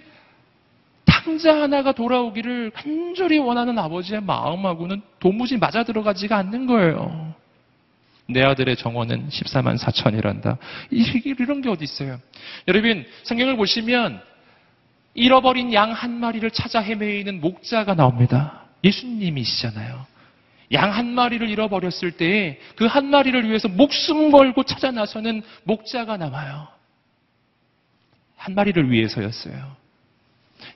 탕자 1.05 1.61
하나가 1.61 1.91
돌아오기를 1.91 2.71
간절히 2.71 3.37
원하는 3.37 3.77
아버지의 3.77 4.21
마음하고는 4.23 5.03
도무지 5.19 5.57
맞아 5.57 5.83
들어가지가 5.83 6.35
않는 6.37 6.65
거예요. 6.65 7.35
내 8.27 8.41
아들의 8.41 8.75
정원은 8.75 9.29
14만 9.29 9.77
4천이란다. 9.77 10.57
이런 10.89 11.61
게 11.61 11.69
어디 11.69 11.83
있어요? 11.83 12.17
여러분, 12.67 13.05
성경을 13.21 13.55
보시면 13.55 14.19
잃어버린 15.13 15.71
양 15.75 15.91
한 15.91 16.19
마리를 16.19 16.49
찾아 16.49 16.79
헤매이는 16.79 17.39
목자가 17.39 17.93
나옵니다. 17.93 18.64
예수님이시잖아요. 18.85 20.05
양 20.73 20.91
한 20.91 21.07
마리를 21.13 21.47
잃어버렸을 21.47 22.11
때그한 22.11 23.05
마리를 23.07 23.47
위해서 23.47 23.67
목숨 23.67 24.31
걸고 24.31 24.63
찾아 24.63 24.91
나서는 24.91 25.43
목자가 25.63 26.17
나와요. 26.17 26.67
한 28.35 28.55
마리를 28.55 28.91
위해서였어요. 28.91 29.75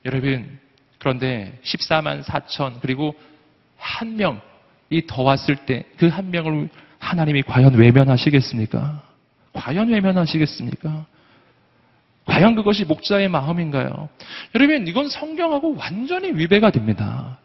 여러분, 0.05 0.59
그런데 0.99 1.57
14만 1.63 2.23
4천, 2.23 2.81
그리고 2.81 3.15
한 3.77 4.15
명이 4.17 5.07
더 5.07 5.23
왔을 5.23 5.55
때 5.65 5.85
그 5.97 6.07
한 6.09 6.29
명을 6.31 6.69
하나님이 6.99 7.43
과연 7.43 7.73
외면하시겠습니까? 7.75 9.01
과연 9.53 9.89
외면하시겠습니까? 9.89 11.05
과연 12.25 12.55
그것이 12.55 12.85
목자의 12.85 13.27
마음인가요? 13.29 14.09
여러분, 14.53 14.87
이건 14.87 15.09
성경하고 15.09 15.75
완전히 15.77 16.31
위배가 16.31 16.69
됩니다. 16.71 17.39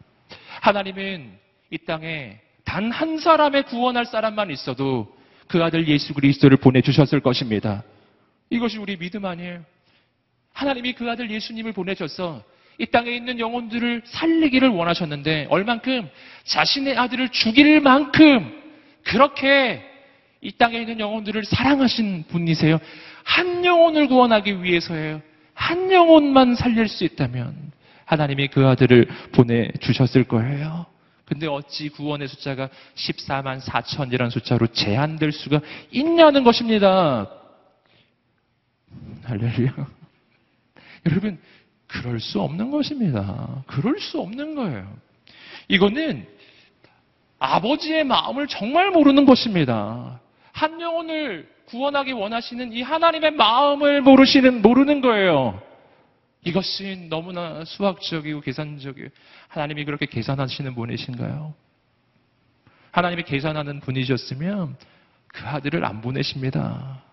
하나님은 0.61 1.31
이 1.71 1.77
땅에 1.79 2.39
단 2.65 2.91
한 2.91 3.17
사람의 3.17 3.63
구원할 3.63 4.05
사람만 4.05 4.51
있어도 4.51 5.15
그 5.47 5.63
아들 5.63 5.87
예수 5.87 6.13
그리스도를 6.13 6.57
보내주셨을 6.57 7.21
것입니다. 7.21 7.83
이것이 8.49 8.79
우리 8.79 8.97
믿음 8.97 9.25
아니에요. 9.25 9.63
하나님이 10.51 10.93
그 10.93 11.09
아들 11.09 11.29
예수님을 11.29 11.73
보내셔서 11.73 12.43
이 12.77 12.85
땅에 12.87 13.11
있는 13.11 13.39
영혼들을 13.39 14.01
살리기를 14.05 14.67
원하셨는데 14.69 15.47
얼만큼 15.49 16.09
자신의 16.43 16.97
아들을 16.97 17.29
죽일 17.29 17.79
만큼 17.79 18.61
그렇게 19.03 19.81
이 20.41 20.51
땅에 20.51 20.79
있는 20.79 20.99
영혼들을 20.99 21.45
사랑하신 21.45 22.25
분이세요. 22.27 22.79
한 23.23 23.63
영혼을 23.63 24.07
구원하기 24.07 24.63
위해서예요. 24.63 25.21
한 25.53 25.91
영혼만 25.91 26.55
살릴 26.55 26.87
수 26.87 27.03
있다면 27.05 27.71
하나님이 28.05 28.47
그 28.47 28.67
아들을 28.67 29.07
보내주셨을 29.33 30.25
거예요. 30.25 30.85
근데 31.25 31.47
어찌 31.47 31.89
구원의 31.89 32.27
숫자가 32.27 32.69
14만 32.95 33.59
4천이라는 33.61 34.29
숫자로 34.29 34.67
제한될 34.67 35.31
수가 35.31 35.59
있냐는 35.91 36.43
것입니다. 36.43 37.27
할렐루야. 39.23 39.73
여러분, 41.07 41.39
그럴 41.87 42.19
수 42.19 42.39
없는 42.41 42.69
것입니다. 42.69 43.63
그럴 43.65 43.99
수 43.99 44.19
없는 44.19 44.55
거예요. 44.55 44.87
이거는 45.67 46.27
아버지의 47.39 48.03
마음을 48.03 48.47
정말 48.47 48.91
모르는 48.91 49.25
것입니다. 49.25 50.19
한 50.51 50.79
영혼을 50.79 51.49
구원하기 51.65 52.11
원하시는 52.11 52.71
이 52.73 52.81
하나님의 52.81 53.31
마음을 53.31 54.01
모르시는, 54.01 54.61
모르는 54.61 55.01
거예요. 55.01 55.59
이것이 56.45 57.07
너무나 57.09 57.65
수학적이고 57.65 58.41
계산적이고 58.41 59.09
하나님이 59.49 59.83
그렇게 59.83 60.05
계산하시는 60.05 60.75
분이신가요? 60.75 61.53
하나님이 62.91 63.23
계산하는 63.23 63.81
분이셨으면 63.81 64.77
그 65.27 65.45
아들을 65.45 65.83
안 65.83 66.01
보내십니다. 66.01 67.03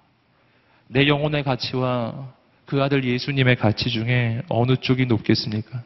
내 0.87 1.09
영혼의 1.09 1.43
가치와 1.43 2.35
그 2.67 2.83
아들 2.83 3.05
예수님의 3.05 3.57
가치 3.57 3.91
중에 3.91 4.43
어느 4.49 4.77
쪽이 4.77 5.07
높겠습니까? 5.07 5.83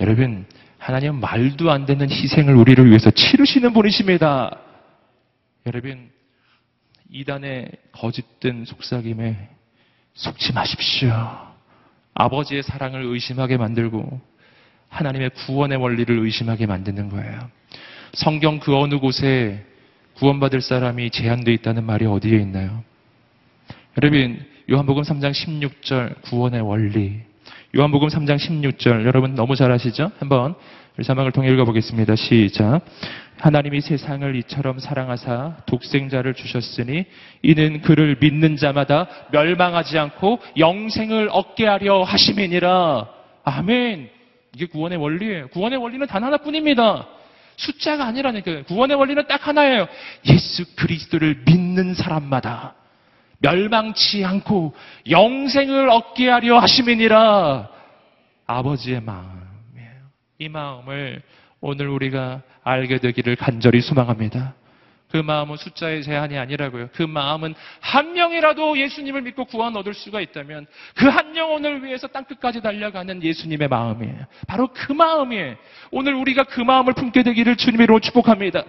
여러분, 0.00 0.46
하나님은 0.78 1.20
말도 1.20 1.70
안 1.70 1.86
되는 1.86 2.10
희생을 2.10 2.56
우리를 2.56 2.88
위해서 2.88 3.10
치르시는 3.10 3.72
분이십니다. 3.72 4.58
여러분, 5.66 6.10
이단의 7.10 7.70
거짓된 7.92 8.64
속삭임에 8.64 9.50
속지 10.14 10.54
마십시오. 10.54 11.51
아버지의 12.14 12.62
사랑을 12.62 13.02
의심하게 13.02 13.56
만들고 13.56 14.20
하나님의 14.88 15.30
구원의 15.30 15.78
원리를 15.78 16.18
의심하게 16.18 16.66
만드는 16.66 17.08
거예요. 17.08 17.50
성경 18.12 18.58
그 18.58 18.76
어느 18.76 18.98
곳에 18.98 19.64
구원받을 20.14 20.60
사람이 20.60 21.10
제한되어 21.10 21.54
있다는 21.54 21.84
말이 21.84 22.04
어디에 22.04 22.38
있나요? 22.38 22.84
여러분, 23.96 24.44
요한복음 24.70 25.02
3장 25.02 25.32
16절 25.32 26.22
구원의 26.22 26.60
원리. 26.60 27.20
요한복음 27.76 28.08
3장 28.08 28.36
16절 28.36 29.06
여러분 29.06 29.34
너무 29.34 29.56
잘 29.56 29.72
아시죠? 29.72 30.12
한번 30.18 30.54
우리 30.96 31.04
자막을 31.04 31.32
통해 31.32 31.50
읽어보겠습니다. 31.50 32.16
시작. 32.16 32.82
하나님이 33.38 33.80
세상을 33.80 34.36
이처럼 34.36 34.78
사랑하사 34.78 35.56
독생자를 35.66 36.34
주셨으니 36.34 37.06
이는 37.42 37.80
그를 37.80 38.16
믿는 38.20 38.56
자마다 38.56 39.08
멸망하지 39.32 39.98
않고 39.98 40.38
영생을 40.58 41.30
얻게 41.32 41.66
하려 41.66 42.02
하심이니라. 42.02 43.08
아멘. 43.44 44.10
이게 44.54 44.66
구원의 44.66 44.98
원리예요. 44.98 45.48
구원의 45.48 45.78
원리는 45.78 46.06
단 46.06 46.24
하나뿐입니다. 46.24 47.08
숫자가 47.56 48.04
아니라니까요. 48.06 48.64
구원의 48.64 48.96
원리는 48.96 49.26
딱 49.26 49.48
하나예요. 49.48 49.88
예수 50.26 50.76
그리스도를 50.76 51.42
믿는 51.46 51.94
사람마다 51.94 52.74
멸망치 53.38 54.24
않고 54.24 54.74
영생을 55.08 55.88
얻게 55.88 56.28
하려 56.28 56.58
하심이니라. 56.58 57.68
아버지의 58.46 59.00
마음 59.00 59.41
이 60.42 60.48
마음을 60.48 61.22
오늘 61.60 61.88
우리가 61.88 62.42
알게 62.64 62.98
되기를 62.98 63.36
간절히 63.36 63.80
소망합니다. 63.80 64.54
그 65.12 65.18
마음은 65.18 65.56
숫자의 65.56 66.02
제한이 66.02 66.38
아니라고요. 66.38 66.88
그 66.94 67.02
마음은 67.02 67.54
한 67.80 68.14
명이라도 68.14 68.78
예수님을 68.78 69.22
믿고 69.22 69.44
구원 69.44 69.76
얻을 69.76 69.92
수가 69.94 70.20
있다면 70.20 70.66
그 70.96 71.06
한 71.08 71.36
영혼을 71.36 71.84
위해서 71.84 72.08
땅끝까지 72.08 72.62
달려가는 72.62 73.22
예수님의 73.22 73.68
마음이에요. 73.68 74.24
바로 74.48 74.68
그 74.72 74.92
마음이에요. 74.92 75.56
오늘 75.90 76.14
우리가 76.14 76.44
그 76.44 76.60
마음을 76.60 76.94
품게 76.94 77.22
되기를 77.22 77.56
주님으로 77.56 78.00
축복합니다. 78.00 78.64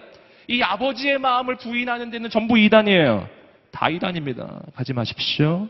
이 0.46 0.62
아버지의 0.62 1.18
마음을 1.18 1.56
부인하는 1.56 2.10
데는 2.10 2.30
전부 2.30 2.58
이단이에요. 2.58 3.26
다 3.72 3.88
이단입니다. 3.88 4.60
가지 4.76 4.92
마십시오. 4.92 5.66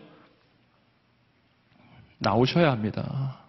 나오셔야 2.18 2.70
합니다. 2.72 3.43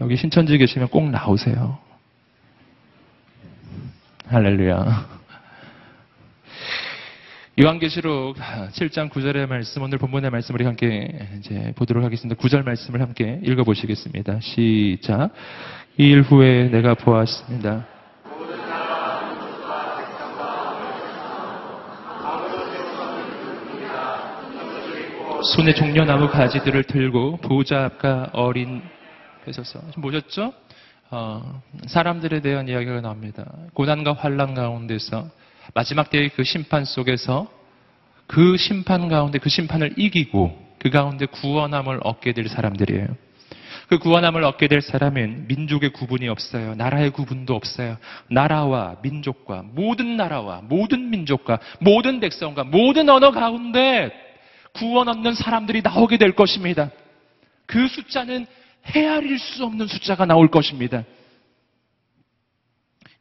여기 0.00 0.16
신천지 0.16 0.56
계시면 0.58 0.88
꼭 0.88 1.10
나오세요. 1.10 1.78
할렐루야. 4.26 5.18
요한계시록 7.60 8.36
7장 8.36 9.10
9절의 9.10 9.48
말씀, 9.48 9.82
오늘 9.82 9.98
본문의 9.98 10.30
말씀 10.30 10.54
우리 10.54 10.64
함께 10.64 11.18
이제 11.38 11.72
보도록 11.74 12.04
하겠습니다. 12.04 12.40
9절 12.40 12.64
말씀을 12.64 13.00
함께 13.00 13.40
읽어보시겠습니다. 13.42 14.38
시작. 14.40 15.30
이 15.96 16.04
일 16.12 16.22
후에 16.22 16.68
내가 16.68 16.94
보았습니다. 16.94 17.84
손에 25.42 25.74
종려나무 25.74 26.28
가지들을 26.28 26.84
들고 26.84 27.38
보좌 27.38 27.84
앞과 27.84 28.30
어린 28.32 28.82
지금 29.52 30.02
보셨죠? 30.02 30.52
어, 31.10 31.62
사람들에 31.86 32.40
대한 32.40 32.68
이야기가 32.68 33.00
나옵니다. 33.00 33.46
고난과 33.74 34.12
환란 34.12 34.54
가운데서 34.54 35.28
마지막 35.74 36.10
때의 36.10 36.30
그 36.30 36.44
심판 36.44 36.84
속에서 36.84 37.50
그 38.26 38.56
심판 38.56 39.08
가운데 39.08 39.38
그 39.38 39.48
심판을 39.48 39.94
이기고 39.96 40.68
그 40.78 40.90
가운데 40.90 41.26
구원함을 41.26 42.00
얻게 42.02 42.32
될 42.32 42.48
사람들이에요. 42.48 43.06
그 43.88 43.98
구원함을 43.98 44.44
얻게 44.44 44.68
될 44.68 44.82
사람은 44.82 45.46
민족의 45.48 45.94
구분이 45.94 46.28
없어요. 46.28 46.74
나라의 46.74 47.10
구분도 47.10 47.54
없어요. 47.54 47.96
나라와 48.30 48.96
민족과 49.02 49.64
모든 49.64 50.18
나라와 50.18 50.60
모든 50.62 51.08
민족과 51.08 51.58
모든 51.80 52.20
백성과 52.20 52.64
모든 52.64 53.08
언어 53.08 53.30
가운데 53.30 54.12
구원 54.74 55.08
얻는 55.08 55.34
사람들이 55.34 55.80
나오게 55.80 56.18
될 56.18 56.32
것입니다. 56.32 56.90
그 57.64 57.88
숫자는 57.88 58.46
헤아릴 58.86 59.38
수 59.38 59.64
없는 59.64 59.86
숫자가 59.86 60.24
나올 60.24 60.48
것입니다. 60.48 61.04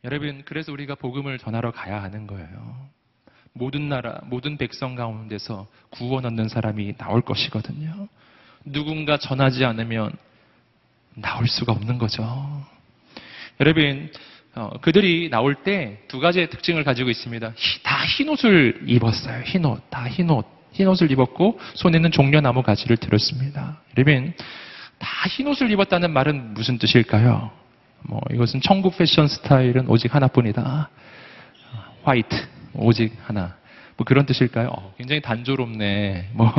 여러분, 0.04 0.44
그래서 0.46 0.72
우리가 0.72 0.96
복음을 0.96 1.38
전하러 1.38 1.72
가야 1.72 2.02
하는 2.02 2.28
거예요. 2.28 2.88
모든 3.54 3.90
나라, 3.90 4.22
모든 4.26 4.58
백성 4.58 4.96
가운데서 4.96 5.68
구원 5.90 6.26
얻는 6.26 6.48
사람이 6.48 6.96
나올 6.98 7.22
것이거든요. 7.22 8.08
누군가 8.64 9.18
전하지 9.18 9.66
않으면 9.66 10.12
나올 11.16 11.48
수가 11.48 11.72
없는 11.74 11.98
거죠. 11.98 12.24
여러분, 13.60 14.12
어, 14.54 14.70
그들이 14.82 15.30
나올 15.30 15.56
때 15.56 16.04
두 16.08 16.20
가지의 16.20 16.50
특징을 16.50 16.84
가지고 16.84 17.10
있습니다. 17.10 17.54
다 17.84 18.06
흰옷을 18.06 18.84
입었어요. 18.88 19.44
흰옷, 19.44 19.90
다 19.90 20.08
흰옷. 20.08 20.46
흰옷을 20.74 21.12
입었고 21.12 21.60
손에는 21.74 22.12
종려나무 22.12 22.62
가지를 22.62 22.98
들었습니다. 22.98 23.82
여러분, 23.98 24.34
다 25.00 25.08
흰옷을 25.30 25.72
입었다는 25.72 26.12
말은 26.12 26.54
무슨 26.54 26.78
뜻일까요? 26.78 27.52
뭐 28.02 28.22
이것은 28.32 28.62
천국 28.62 28.98
패션 28.98 29.28
스타일은 29.28 29.88
오직 29.90 30.14
하나뿐이다. 30.14 30.90
화이트 32.04 32.36
오직 32.74 33.16
하나. 33.26 33.56
뭐 33.98 34.06
그런 34.06 34.26
뜻일까요? 34.26 34.70
어, 34.70 34.94
굉장히 34.98 35.22
단조롭네. 35.22 36.30
뭐 36.34 36.54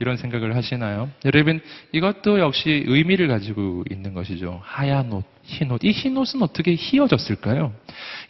이런 0.00 0.16
생각을 0.16 0.56
하시나요? 0.56 1.10
여러분 1.26 1.60
이것도 1.92 2.40
역시 2.40 2.84
의미를 2.86 3.28
가지고 3.28 3.84
있는 3.90 4.14
것이죠. 4.14 4.60
하얀 4.64 5.12
옷, 5.12 5.24
흰 5.42 5.70
옷. 5.70 5.84
이 5.84 5.90
흰 5.92 6.16
옷은 6.16 6.42
어떻게 6.42 6.74
휘어졌을까요? 6.74 7.72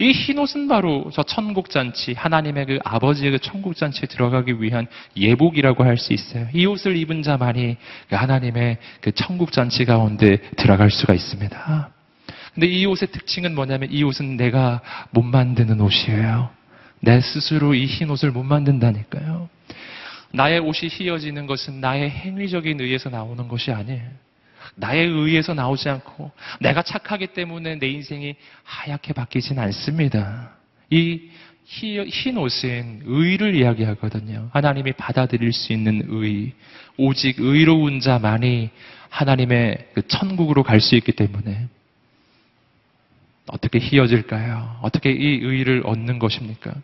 이 0.01 0.11
흰 0.11 0.39
옷은 0.39 0.67
바로 0.67 1.09
저 1.15 1.23
천국 1.23 1.71
잔치, 1.71 2.13
하나님의 2.13 2.67
그 2.67 2.79
아버지의 2.85 3.31
그 3.31 3.39
천국 3.39 3.77
잔치에 3.77 4.09
들어가기 4.09 4.61
위한 4.61 4.89
예복이라고 5.17 5.85
할 5.85 5.97
수 5.97 6.13
있어요. 6.13 6.49
이 6.53 6.67
옷을 6.67 6.97
입은 6.97 7.23
자만이 7.23 7.77
그 8.09 8.17
하나님의 8.17 8.79
그 9.01 9.13
천국 9.13 9.53
잔치 9.53 9.85
가운데 9.85 10.39
들어갈 10.57 10.91
수가 10.91 11.15
있습니다. 11.15 11.91
근데 12.55 12.67
이 12.67 12.85
옷의 12.85 13.13
특징은 13.13 13.55
뭐냐면 13.55 13.91
이 13.93 14.03
옷은 14.03 14.37
내가 14.37 14.81
못 15.13 15.23
만드는 15.23 15.81
옷이에요. 15.81 16.51
내 17.01 17.21
스스로 17.21 17.75
이 17.75 17.87
흰 17.87 18.11
옷을 18.11 18.33
못 18.33 18.43
만든다니까요. 18.43 19.49
나의 20.33 20.61
옷이 20.61 20.89
휘어지는 20.91 21.47
것은 21.47 21.81
나의 21.81 22.11
행위적인 22.11 22.81
의에서 22.81 23.11
나오는 23.11 23.49
것이 23.49 23.73
아니에요. 23.73 24.09
나의 24.77 25.09
의에서 25.09 25.55
나오지 25.55 25.89
않고 25.89 26.31
내가 26.61 26.83
착하기 26.83 27.29
때문에 27.29 27.79
내 27.79 27.89
인생이 27.89 28.37
하얗게 28.65 29.13
바뀌진 29.13 29.59
않습니다. 29.59 30.53
이 30.91 31.31
흰 31.71 32.37
옷은 32.37 33.03
의를 33.05 33.55
이야기하거든요. 33.55 34.51
하나님이 34.53 34.93
받아들일 34.93 35.53
수 35.53 35.73
있는 35.73 36.03
의. 36.09 36.53
오직 36.97 37.37
의로운 37.39 38.01
자만이 38.01 38.71
하나님의 39.09 39.91
그 39.95 40.07
천국으로 40.07 40.63
갈 40.65 40.81
수 40.81 40.97
있기 40.97 41.13
때문에 41.13 41.69
어떻게 43.47 43.79
휘어질까요? 43.79 44.81
어떻게 44.83 45.11
이 45.13 45.41
의를 45.43 45.83
얻는 45.85 46.19
것입니까? 46.19 46.75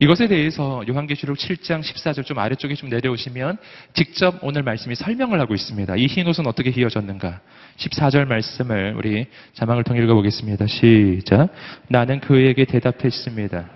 이것에 0.00 0.28
대해서 0.28 0.82
요한계시록 0.88 1.36
7장 1.36 1.80
14절 1.80 2.24
좀 2.24 2.38
아래쪽에 2.38 2.74
좀 2.74 2.88
내려오시면 2.88 3.56
직접 3.94 4.38
오늘 4.42 4.62
말씀이 4.62 4.94
설명을 4.94 5.40
하고 5.40 5.54
있습니다. 5.54 5.96
이 5.96 6.06
흰 6.06 6.26
옷은 6.28 6.46
어떻게 6.46 6.70
휘어졌는가? 6.70 7.40
14절 7.78 8.26
말씀을 8.26 8.94
우리 8.96 9.26
자막을 9.54 9.82
통해 9.82 10.00
읽어보겠습니다. 10.02 10.66
시작. 10.68 11.48
나는 11.88 12.20
그에게 12.20 12.64
대답했습니다. 12.64 13.68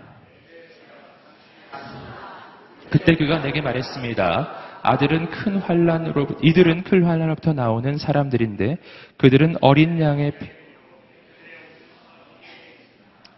그때 2.90 3.16
그가 3.16 3.42
내게 3.42 3.60
말했습니다. 3.60 4.54
아들은 4.82 5.30
큰 5.30 5.56
환란으로 5.56 6.26
이들은 6.42 6.84
큰 6.84 7.02
환란으로부터 7.04 7.52
나오는 7.52 7.96
사람들인데 7.98 8.76
그들은 9.16 9.56
어린 9.60 10.00
양의 10.00 10.38
피- 10.38 10.46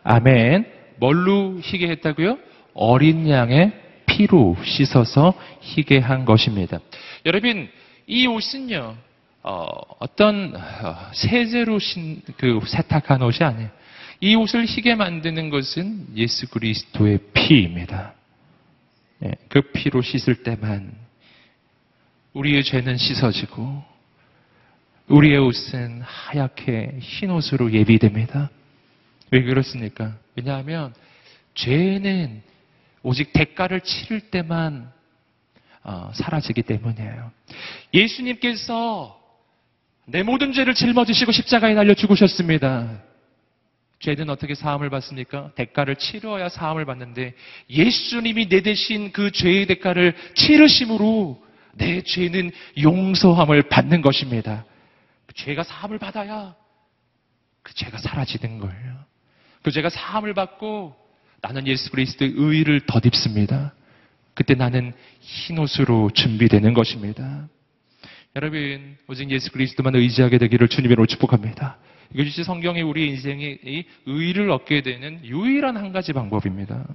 아멘. 0.03 0.66
뭘로 0.99 1.59
희게 1.62 1.88
했다고요? 1.88 2.38
어린 2.75 3.29
양의 3.29 3.73
피로 4.07 4.57
씻어서 4.65 5.35
희게 5.61 5.99
한 5.99 6.25
것입니다. 6.25 6.79
여러분, 7.25 7.69
이 8.07 8.27
옷은요, 8.27 8.97
어, 9.43 9.67
떤 10.17 10.55
세제로 11.13 11.79
신, 11.79 12.21
그 12.37 12.61
세탁한 12.67 13.23
옷이 13.23 13.39
아니에요. 13.41 13.71
이 14.21 14.35
옷을 14.35 14.65
희게 14.67 14.95
만드는 14.95 15.51
것은 15.51 16.07
예수 16.17 16.49
그리스도의 16.49 17.19
피입니다. 17.33 18.15
예, 19.25 19.33
그 19.49 19.61
피로 19.73 20.03
씻을 20.03 20.43
때만 20.43 20.93
우리의 22.33 22.65
죄는 22.65 22.97
씻어지고 22.97 23.83
우리의 25.09 25.39
옷은 25.39 26.01
하얗게 26.03 26.99
흰 27.01 27.31
옷으로 27.31 27.73
예비됩니다. 27.73 28.51
왜 29.31 29.43
그렇습니까? 29.43 30.17
왜냐하면 30.37 30.95
죄는 31.55 32.43
오직 33.05 33.33
대가를 33.33 33.83
치를 33.83 34.21
때만 34.31 34.90
어, 35.85 36.11
사라지기 36.14 36.62
때문이에요. 36.62 37.31
예수님께서 37.93 39.21
내 40.07 40.23
모든 40.23 40.53
죄를 40.53 40.75
짊어지시고 40.75 41.31
십자가에 41.31 41.75
달려 41.75 41.95
죽으셨습니다. 41.95 43.03
죄는 44.01 44.31
어떻게 44.31 44.55
사함을 44.55 44.90
받습니까? 44.90 45.53
대가를 45.55 45.97
치러야 45.97 46.49
사함을 46.49 46.87
받는데 46.87 47.35
예수님이 47.69 48.49
내 48.49 48.62
대신 48.62 49.12
그 49.12 49.31
죄의 49.31 49.67
대가를 49.67 50.14
치르심으로 50.35 51.43
내 51.75 52.01
죄는 52.03 52.53
용서함을 52.83 53.69
받는 53.69 54.01
것입니다. 54.01 54.64
그 55.27 55.35
죄가 55.35 55.62
사함을 55.62 55.99
받아야 55.99 56.55
그 57.62 57.75
죄가 57.75 57.99
사라지는 57.99 58.59
거예요. 58.59 58.97
그 59.62 59.71
죄가 59.71 59.90
사함을 59.90 60.33
받고 60.33 61.04
나는 61.44 61.66
예수 61.66 61.90
그리스도의 61.90 62.33
의를 62.37 62.80
덧입습니다. 62.87 63.74
그때 64.33 64.54
나는 64.54 64.94
흰 65.20 65.59
옷으로 65.59 66.11
준비되는 66.11 66.72
것입니다. 66.72 67.48
여러분, 68.35 68.96
오직 69.09 69.30
예수 69.30 69.52
그리스도만 69.52 69.94
의지하게 69.94 70.38
되기를 70.38 70.68
주님으로 70.68 71.04
축복합니다. 71.04 71.76
이것이 72.14 72.44
성경이 72.44 72.80
우리 72.80 73.09
인생의 73.09 73.59
이 73.62 73.85
의를 74.07 74.50
얻게 74.50 74.80
되는 74.80 75.20
유일한 75.22 75.76
한 75.76 75.92
가지 75.92 76.14
방법입니다. 76.14 76.87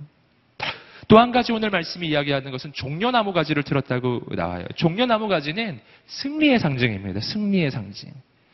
또 1.08 1.18
한 1.20 1.32
가지 1.32 1.52
오늘 1.52 1.70
말씀이 1.70 2.08
이야기하는 2.08 2.52
것은 2.52 2.74
종려나무 2.74 3.34
가지를 3.34 3.64
들었다고 3.64 4.22
나와요. 4.36 4.66
종려나무 4.76 5.28
가지는 5.28 5.80
승리의 6.08 6.60
상징입니다. 6.60 7.20
승리의 7.20 7.72
상징. 7.72 8.12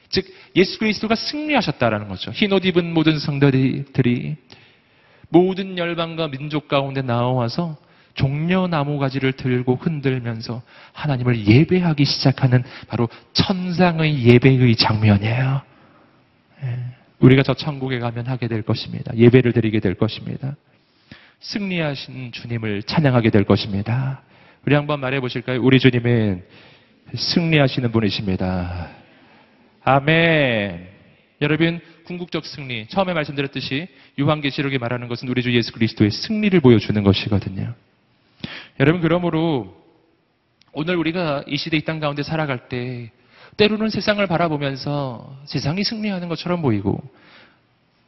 즉 0.09 0.25
예수 0.55 0.77
그리스도가 0.79 1.15
승리하셨다라는 1.15 2.07
거죠. 2.07 2.31
흰옷 2.31 2.65
입은 2.65 2.93
모든 2.93 3.17
성도들이 3.19 4.35
모든 5.29 5.77
열방과 5.77 6.29
민족 6.29 6.67
가운데 6.67 7.01
나와서 7.01 7.77
종려 8.13 8.67
나무 8.67 8.97
가지를 8.97 9.33
들고 9.33 9.75
흔들면서 9.75 10.61
하나님을 10.93 11.45
예배하기 11.45 12.05
시작하는 12.05 12.63
바로 12.87 13.09
천상의 13.33 14.25
예배의 14.25 14.75
장면이에요. 14.77 15.61
예, 16.63 16.79
우리가 17.19 17.43
저 17.43 17.53
천국에 17.53 17.99
가면 17.99 18.27
하게 18.27 18.47
될 18.47 18.61
것입니다. 18.61 19.15
예배를 19.15 19.51
드리게 19.51 19.81
될 19.81 19.95
것입니다. 19.95 20.55
승리하신 21.41 22.31
주님을 22.31 22.83
찬양하게 22.83 23.29
될 23.29 23.43
것입니다. 23.43 24.21
우리 24.65 24.75
한번 24.75 24.99
말해 24.99 25.19
보실까요? 25.19 25.61
우리 25.61 25.79
주님은 25.79 26.43
승리하시는 27.13 27.91
분이십니다. 27.91 28.89
아멘. 29.83 30.87
여러분, 31.41 31.81
궁극적 32.05 32.45
승리. 32.45 32.87
처음에 32.87 33.13
말씀드렸듯이 33.13 33.87
요한계시록에 34.19 34.77
말하는 34.77 35.07
것은 35.07 35.27
우리 35.27 35.41
주 35.43 35.53
예수 35.53 35.71
그리스도의 35.73 36.11
승리를 36.11 36.57
보여주는 36.61 37.01
것이거든요. 37.03 37.73
여러분, 38.79 39.01
그러므로 39.01 39.75
오늘 40.73 40.95
우리가 40.95 41.43
이 41.47 41.57
시대 41.57 41.77
이 41.77 41.81
땅 41.81 41.99
가운데 41.99 42.23
살아갈 42.23 42.67
때 42.69 43.11
때로는 43.57 43.89
세상을 43.89 44.25
바라보면서 44.27 45.37
세상이 45.45 45.83
승리하는 45.83 46.27
것처럼 46.27 46.61
보이고 46.61 47.01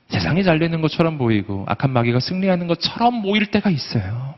세상이 0.10 0.44
잘 0.44 0.60
되는 0.60 0.82
것처럼 0.82 1.18
보이고 1.18 1.66
악한 1.68 1.92
마귀가 1.92 2.20
승리하는 2.20 2.68
것처럼 2.68 3.22
보일 3.22 3.48
때가 3.52 3.70
있어요. 3.70 4.36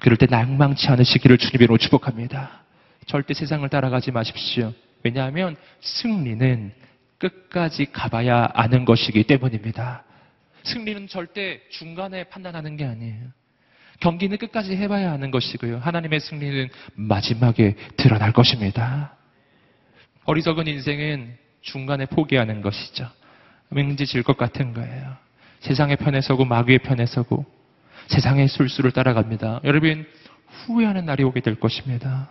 그럴 0.00 0.16
때 0.16 0.26
낭망치 0.26 0.88
않으시기를 0.88 1.38
주님으로 1.38 1.78
축복합니다. 1.78 2.62
절대 3.06 3.34
세상을 3.34 3.68
따라가지 3.68 4.10
마십시오. 4.10 4.72
왜냐하면 5.04 5.56
승리는 5.80 6.72
끝까지 7.18 7.90
가봐야 7.92 8.48
아는 8.54 8.84
것이기 8.84 9.24
때문입니다. 9.24 10.04
승리는 10.62 11.08
절대 11.08 11.60
중간에 11.70 12.24
판단하는 12.24 12.76
게 12.76 12.84
아니에요. 12.84 13.26
경기는 14.00 14.36
끝까지 14.38 14.76
해봐야 14.76 15.10
하는 15.10 15.30
것이고요. 15.30 15.78
하나님의 15.78 16.20
승리는 16.20 16.68
마지막에 16.94 17.74
드러날 17.96 18.32
것입니다. 18.32 19.16
어리석은 20.24 20.66
인생은 20.68 21.36
중간에 21.62 22.06
포기하는 22.06 22.60
것이죠. 22.62 23.08
왠지 23.70 24.06
질 24.06 24.22
것 24.22 24.36
같은 24.36 24.72
거예요. 24.72 25.16
세상의 25.60 25.96
편에 25.96 26.20
서고 26.20 26.44
마귀의 26.44 26.78
편에 26.80 27.06
서고 27.06 27.44
세상의 28.06 28.48
술수를 28.48 28.92
따라갑니다. 28.92 29.60
여러분 29.64 30.06
후회하는 30.46 31.04
날이 31.04 31.24
오게 31.24 31.40
될 31.40 31.56
것입니다. 31.58 32.30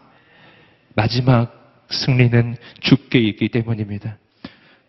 마지막 0.96 1.86
승리는 1.90 2.56
죽게 2.80 3.20
있기 3.20 3.50
때문입니다. 3.50 4.18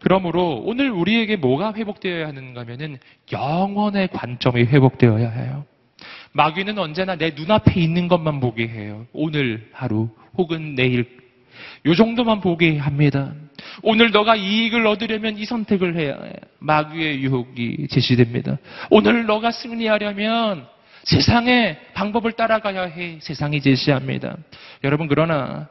그러므로 0.01 0.63
오늘 0.65 0.91
우리에게 0.91 1.37
뭐가 1.37 1.75
회복되어야 1.75 2.29
하는가 2.29 2.61
하면은 2.63 2.99
영원의 3.33 4.09
관점이 4.13 4.63
회복되어야 4.65 5.31
해요. 5.31 5.65
마귀는 6.33 6.79
언제나 6.79 7.17
내 7.17 7.31
눈앞에 7.31 7.81
있는 7.81 8.07
것만 8.07 8.41
보게 8.41 8.69
해요. 8.69 9.07
오늘 9.13 9.69
하루 9.73 10.09
혹은 10.37 10.75
내일 10.75 11.07
요 11.87 11.95
정도만 11.95 12.41
보게 12.41 12.77
합니다. 12.79 13.33
오늘 13.83 14.13
너가 14.13 14.37
이익을 14.37 14.87
얻으려면 14.87 15.37
이 15.37 15.45
선택을 15.45 15.97
해야 15.97 16.15
해요. 16.15 16.33
마귀의 16.61 17.21
유혹이 17.23 17.89
제시됩니다. 17.91 18.59
오늘 18.91 19.27
너가 19.27 19.51
승리하려면 19.51 20.67
세상의 21.05 21.79
방법을 21.95 22.33
따라가야 22.33 22.83
해. 22.85 23.19
세상이 23.21 23.61
제시합니다. 23.61 24.37
여러분 24.85 25.09
그러나 25.09 25.69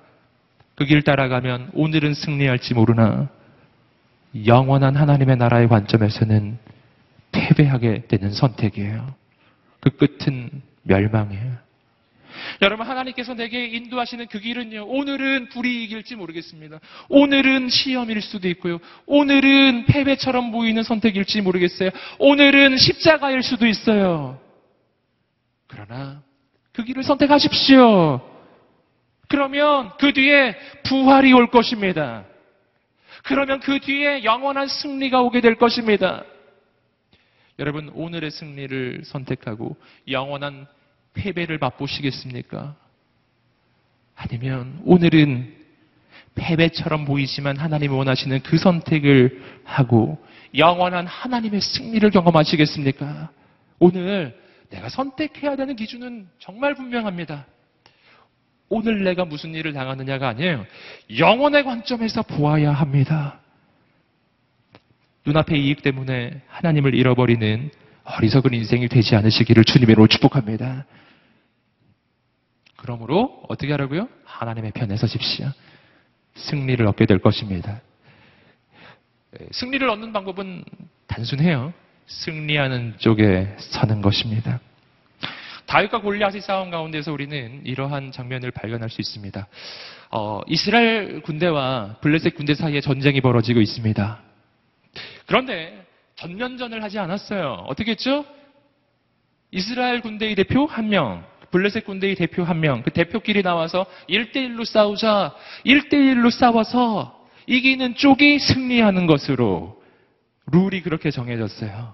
그 0.75 0.85
길 0.85 1.01
따라가면 1.01 1.71
오늘은 1.73 2.13
승리할지 2.13 2.73
모르나 2.73 3.29
영원한 4.45 4.95
하나님의 4.95 5.37
나라의 5.37 5.67
관점에서는 5.67 6.57
패배하게 7.31 8.03
되는 8.07 8.31
선택이에요. 8.31 9.13
그 9.79 9.89
끝은 9.91 10.61
멸망이에요. 10.83 11.67
여러분 12.61 12.87
하나님께서 12.87 13.33
내게 13.33 13.65
인도하시는 13.65 14.27
그 14.27 14.39
길은요. 14.39 14.85
오늘은 14.87 15.49
불이익일지 15.49 16.15
모르겠습니다. 16.15 16.79
오늘은 17.09 17.69
시험일 17.69 18.21
수도 18.21 18.47
있고요. 18.49 18.79
오늘은 19.05 19.85
패배처럼 19.85 20.51
보이는 20.51 20.81
선택일지 20.83 21.41
모르겠어요. 21.41 21.89
오늘은 22.19 22.77
십자가일 22.77 23.43
수도 23.43 23.65
있어요. 23.65 24.39
그러나 25.67 26.21
그 26.73 26.83
길을 26.83 27.03
선택하십시오. 27.03 28.21
그러면 29.27 29.91
그 29.99 30.13
뒤에 30.13 30.55
부활이 30.83 31.33
올 31.33 31.49
것입니다. 31.49 32.23
그러면 33.27 33.59
그 33.59 33.81
뒤에 33.81 34.23
영원한 34.23 34.69
승리가 34.69 35.21
오게 35.21 35.41
될 35.41 35.55
것입니다. 35.55 36.23
여러분 37.59 37.89
오늘의 37.89 38.31
승리를 38.31 39.01
선택하고 39.03 39.75
영원한 40.09 40.65
패배를 41.13 41.57
맛보시겠습니까? 41.57 42.73
아니면 44.15 44.79
오늘은 44.85 45.55
패배처럼 46.35 47.03
보이지만 47.03 47.57
하나님이 47.57 47.93
원하시는 47.93 48.43
그 48.43 48.57
선택을 48.57 49.43
하고 49.65 50.17
영원한 50.55 51.05
하나님의 51.05 51.59
승리를 51.59 52.09
경험하시겠습니까? 52.09 53.29
오늘 53.79 54.41
내가 54.69 54.87
선택해야 54.87 55.57
되는 55.57 55.75
기준은 55.75 56.29
정말 56.39 56.75
분명합니다. 56.75 57.45
오늘 58.69 59.03
내가 59.03 59.25
무슨 59.25 59.53
일을 59.55 59.73
당하느냐가 59.73 60.27
아니에요. 60.29 60.65
영원의 61.17 61.63
관점에서 61.63 62.21
보아야 62.23 62.71
합니다. 62.71 63.39
눈앞의 65.25 65.65
이익 65.65 65.81
때문에 65.81 66.41
하나님을 66.47 66.95
잃어버리는 66.95 67.69
어리석은 68.03 68.53
인생이 68.53 68.87
되지 68.87 69.15
않으시기를 69.15 69.63
주님으로 69.65 70.07
축복합니다. 70.07 70.85
그러므로 72.77 73.43
어떻게 73.49 73.71
하라고요? 73.71 74.07
하나님의 74.23 74.71
편에 74.71 74.95
서십시오. 74.95 75.51
승리를 76.35 76.85
얻게 76.85 77.05
될 77.05 77.19
것입니다. 77.19 77.81
예, 79.39 79.47
승리를 79.51 79.87
얻는 79.89 80.13
방법은 80.13 80.63
단순해요. 81.07 81.73
승리하는 82.05 82.95
쪽에 82.99 83.53
서는 83.57 84.01
것입니다. 84.01 84.61
다윗과 85.67 86.01
골리앗의 86.01 86.41
싸움 86.41 86.71
가운데서 86.71 87.11
우리는 87.11 87.61
이러한 87.65 88.11
장면을 88.11 88.51
발견할 88.51 88.89
수 88.89 89.01
있습니다. 89.01 89.47
어, 90.11 90.41
이스라엘 90.47 91.21
군대와 91.21 91.97
블레셋 92.01 92.35
군대 92.35 92.55
사이에 92.55 92.81
전쟁이 92.81 93.21
벌어지고 93.21 93.59
있습니다. 93.59 94.21
그런데 95.25 95.85
전면전을 96.15 96.81
하지 96.81 96.99
않았어요. 96.99 97.65
어떻게 97.67 97.91
했죠? 97.91 98.25
이스라엘 99.51 100.01
군대의 100.01 100.35
대표 100.35 100.65
한 100.65 100.89
명, 100.89 101.23
블레셋 101.51 101.85
군대의 101.85 102.15
대표 102.15 102.43
한 102.43 102.61
명, 102.61 102.81
그 102.81 102.91
대표끼리 102.91 103.43
나와서 103.43 103.85
1대1로 104.09 104.63
싸우자 104.63 105.35
1대1로 105.65 106.31
싸워서 106.31 107.27
이기는 107.45 107.95
쪽이 107.95 108.39
승리하는 108.39 109.05
것으로 109.05 109.81
룰이 110.51 110.81
그렇게 110.81 111.11
정해졌어요. 111.11 111.93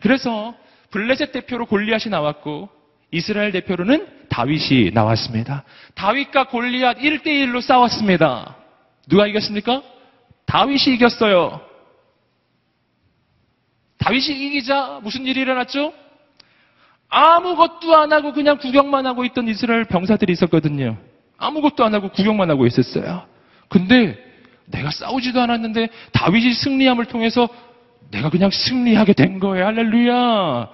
그래서 0.00 0.54
블레셋 0.90 1.32
대표로 1.32 1.66
골리앗이 1.66 2.10
나왔고 2.10 2.68
이스라엘 3.14 3.52
대표로는 3.52 4.08
다윗이 4.28 4.90
나왔습니다. 4.92 5.62
다윗과 5.94 6.48
골리앗 6.48 6.98
1대1로 6.98 7.60
싸웠습니다. 7.60 8.56
누가 9.08 9.28
이겼습니까? 9.28 9.82
다윗이 10.46 10.94
이겼어요. 10.94 11.60
다윗이 13.98 14.46
이기자 14.46 14.98
무슨 15.04 15.26
일이 15.26 15.40
일어났죠? 15.40 15.94
아무것도 17.08 17.96
안 17.96 18.12
하고 18.12 18.32
그냥 18.32 18.58
구경만 18.58 19.06
하고 19.06 19.24
있던 19.24 19.46
이스라엘 19.46 19.84
병사들이 19.84 20.32
있었거든요. 20.32 20.96
아무것도 21.38 21.84
안 21.84 21.94
하고 21.94 22.08
구경만 22.08 22.50
하고 22.50 22.66
있었어요. 22.66 23.26
근데 23.68 24.18
내가 24.66 24.90
싸우지도 24.90 25.40
않았는데 25.40 25.88
다윗이 26.10 26.52
승리함을 26.54 27.04
통해서 27.04 27.48
내가 28.10 28.28
그냥 28.30 28.50
승리하게 28.50 29.12
된 29.12 29.38
거예요. 29.38 29.66
할렐루야. 29.66 30.68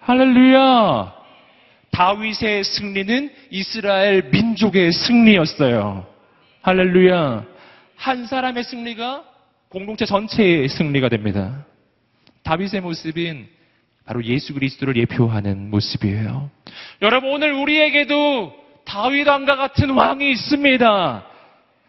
할렐루야. 0.00 1.19
다윗의 1.90 2.64
승리는 2.64 3.30
이스라엘 3.50 4.30
민족의 4.30 4.92
승리였어요. 4.92 6.06
할렐루야. 6.62 7.44
한 7.96 8.26
사람의 8.26 8.64
승리가 8.64 9.24
공동체 9.68 10.06
전체의 10.06 10.68
승리가 10.68 11.08
됩니다. 11.08 11.64
다윗의 12.42 12.80
모습인 12.80 13.48
바로 14.06 14.24
예수 14.24 14.54
그리스도를 14.54 14.96
예표하는 14.96 15.70
모습이에요. 15.70 16.50
여러분 17.02 17.30
오늘 17.30 17.52
우리에게도 17.52 18.52
다윗 18.84 19.28
왕과 19.28 19.56
같은 19.56 19.90
왕이 19.90 20.30
있습니다. 20.32 21.26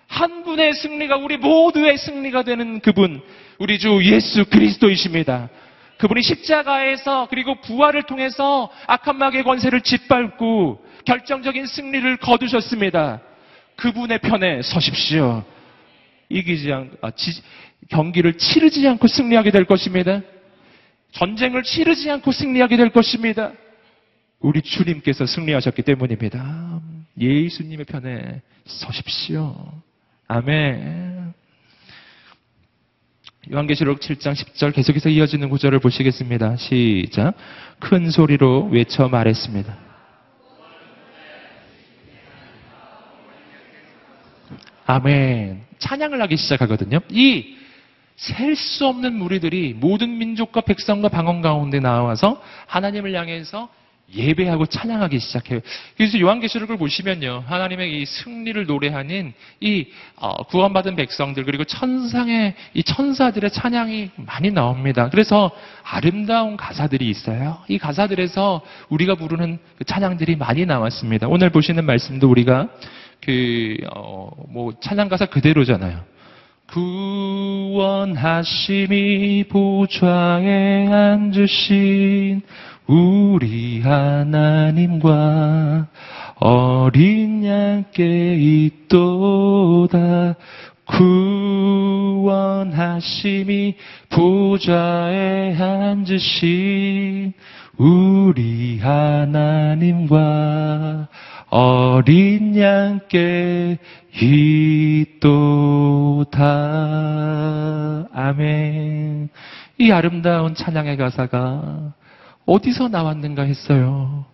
한 0.08 0.44
분의 0.44 0.74
승리가 0.74 1.16
우리 1.16 1.38
모두의 1.38 1.98
승리가 1.98 2.44
되는 2.44 2.82
그분, 2.82 3.22
우리 3.58 3.80
주 3.80 4.00
예수 4.04 4.46
그리스도이십니다. 4.46 5.50
그분이 6.02 6.24
십자가에서 6.24 7.28
그리고 7.30 7.62
부활을 7.62 8.02
통해서 8.04 8.72
악한 8.88 9.18
마귀의 9.18 9.44
권세를 9.44 9.82
짓밟고 9.82 10.84
결정적인 11.06 11.68
승리를 11.68 12.18
거두셨습니다. 12.18 13.22
그분의 13.76 14.18
편에 14.18 14.64
서십시오. 14.64 15.44
이기지 16.30 16.74
않, 16.74 16.92
아, 17.02 17.12
지, 17.12 17.40
경기를 17.90 18.34
치르지 18.34 18.88
않고 18.88 19.08
승리하게 19.08 19.52
될 19.52 19.66
것입니다. 19.66 20.22
전쟁을 21.12 21.62
치르지 21.62 22.10
않고 22.10 22.32
승리하게 22.32 22.78
될 22.78 22.90
것입니다. 22.90 23.52
우리 24.40 24.64
주님께서 24.64 25.28
승리하셨기 25.28 25.84
때문입니다. 25.84 26.82
예수님의 27.20 27.86
편에 27.86 28.42
서십시오. 28.66 29.56
아멘. 30.28 31.34
요한계시록 33.50 34.00
7장 34.00 34.34
10절 34.34 34.74
계속해서 34.76 35.10
이어지는 35.10 35.50
구절을 35.50 35.80
보시겠습니다. 35.80 36.58
시작. 36.58 37.34
큰 37.80 38.10
소리로 38.12 38.70
외쳐 38.72 39.08
말했습니다. 39.08 39.78
아멘. 44.86 45.64
찬양을 45.80 46.22
하기 46.22 46.36
시작하거든요. 46.36 47.00
이 47.10 47.62
셀 48.22 48.56
수 48.56 48.86
없는 48.86 49.14
무리들이 49.16 49.74
모든 49.74 50.20
민족과 50.20 50.62
백성과 50.62 51.10
방언 51.10 51.42
가운데 51.42 51.80
나와서 51.80 52.40
하나님을 52.68 53.16
향해서 53.16 53.68
예배하고 54.14 54.66
찬양하기 54.66 55.20
시작해요. 55.20 55.60
그래서 55.98 56.20
요한계시록을 56.20 56.78
보시면요. 56.78 57.44
하나님의 57.46 58.02
이 58.02 58.06
승리를 58.06 58.66
노래하는 58.66 59.34
이 59.60 59.88
어, 60.18 60.44
구원받은 60.44 60.96
백성들 60.96 61.46
그리고 61.46 61.64
천상의 61.64 62.56
이 62.74 62.84
천사들의 62.84 63.52
찬양이 63.52 64.12
많이 64.16 64.52
나옵니다. 64.52 65.10
그래서 65.10 65.52
아름다운 65.84 66.58
가사들이 66.58 67.10
있어요. 67.10 67.60
이 67.68 67.78
가사들에서 67.78 68.62
우리가 68.90 69.16
부르는 69.16 69.60
그 69.78 69.84
찬양들이 69.86 70.36
많이 70.36 70.66
나왔습니다. 70.66 71.28
오늘 71.28 71.50
보시는 71.50 71.86
말씀도 71.86 72.30
우리가 72.30 72.70
그뭐 73.22 74.74
찬양 74.82 75.10
가사 75.10 75.26
그대로잖아요. 75.28 76.12
구원하심이 77.92 79.46
보좌에 79.50 80.88
앉으신 80.88 82.42
우리 82.88 83.82
하나님과 83.82 85.88
어린 86.36 87.46
양께 87.46 88.36
있도다 88.88 90.36
구원하심이 92.52 93.76
보좌에 94.10 95.56
앉으신 95.56 97.34
우리 97.78 98.80
하나님과 98.80 100.18
어린 101.50 102.58
양께 102.58 103.78
있도다. 104.14 106.40
아멘. 108.14 109.30
이 109.78 109.92
아름다운 109.92 110.56
찬양의 110.56 110.98
가사가 110.98 111.94
어디서 112.52 112.90
나왔는가 112.90 113.44
했어요. 113.44 114.26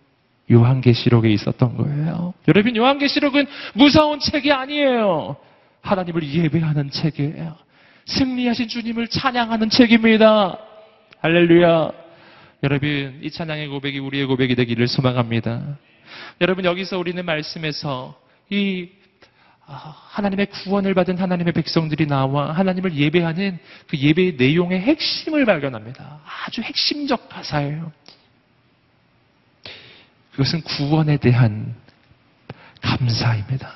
요한계시록에 0.50 1.28
있었던 1.30 1.76
거예요. 1.76 2.34
여러분, 2.48 2.74
요한계시록은 2.74 3.46
무서운 3.74 4.18
책이 4.18 4.50
아니에요. 4.50 5.36
하나님을 5.82 6.28
예배하는 6.28 6.90
책이에요. 6.90 7.56
승리하신 8.06 8.68
주님을 8.68 9.08
찬양하는 9.08 9.70
책입니다. 9.70 10.58
할렐루야. 11.20 11.90
여러분, 12.64 13.20
이 13.22 13.30
찬양의 13.30 13.68
고백이 13.68 13.98
우리의 14.00 14.26
고백이 14.26 14.56
되기를 14.56 14.88
소망합니다. 14.88 15.78
여러분, 16.40 16.64
여기서 16.64 16.98
우리는 16.98 17.24
말씀에서 17.24 18.18
이 18.50 18.88
아, 19.70 19.94
하나님의 20.08 20.46
구원을 20.46 20.94
받은 20.94 21.18
하나님의 21.18 21.52
백성들이 21.52 22.06
나와 22.06 22.52
하나님을 22.52 22.94
예배하는 22.94 23.58
그 23.86 23.98
예배의 23.98 24.36
내용의 24.38 24.80
핵심을 24.80 25.44
발견합니다. 25.44 26.22
아주 26.46 26.62
핵심적 26.62 27.28
가사예요. 27.28 27.92
그것은 30.38 30.60
구원에 30.60 31.16
대한 31.16 31.74
감사입니다. 32.80 33.72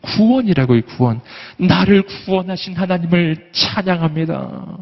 구원이라고요, 0.00 0.82
구원. 0.82 1.20
나를 1.58 2.02
구원하신 2.02 2.76
하나님을 2.76 3.50
찬양합니다. 3.50 4.78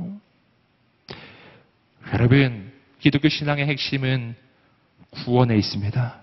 여러분, 2.13 2.71
기독교 2.99 3.31
신앙의 3.31 3.67
핵심은 3.67 4.35
구원에 5.09 5.57
있습니다. 5.57 6.17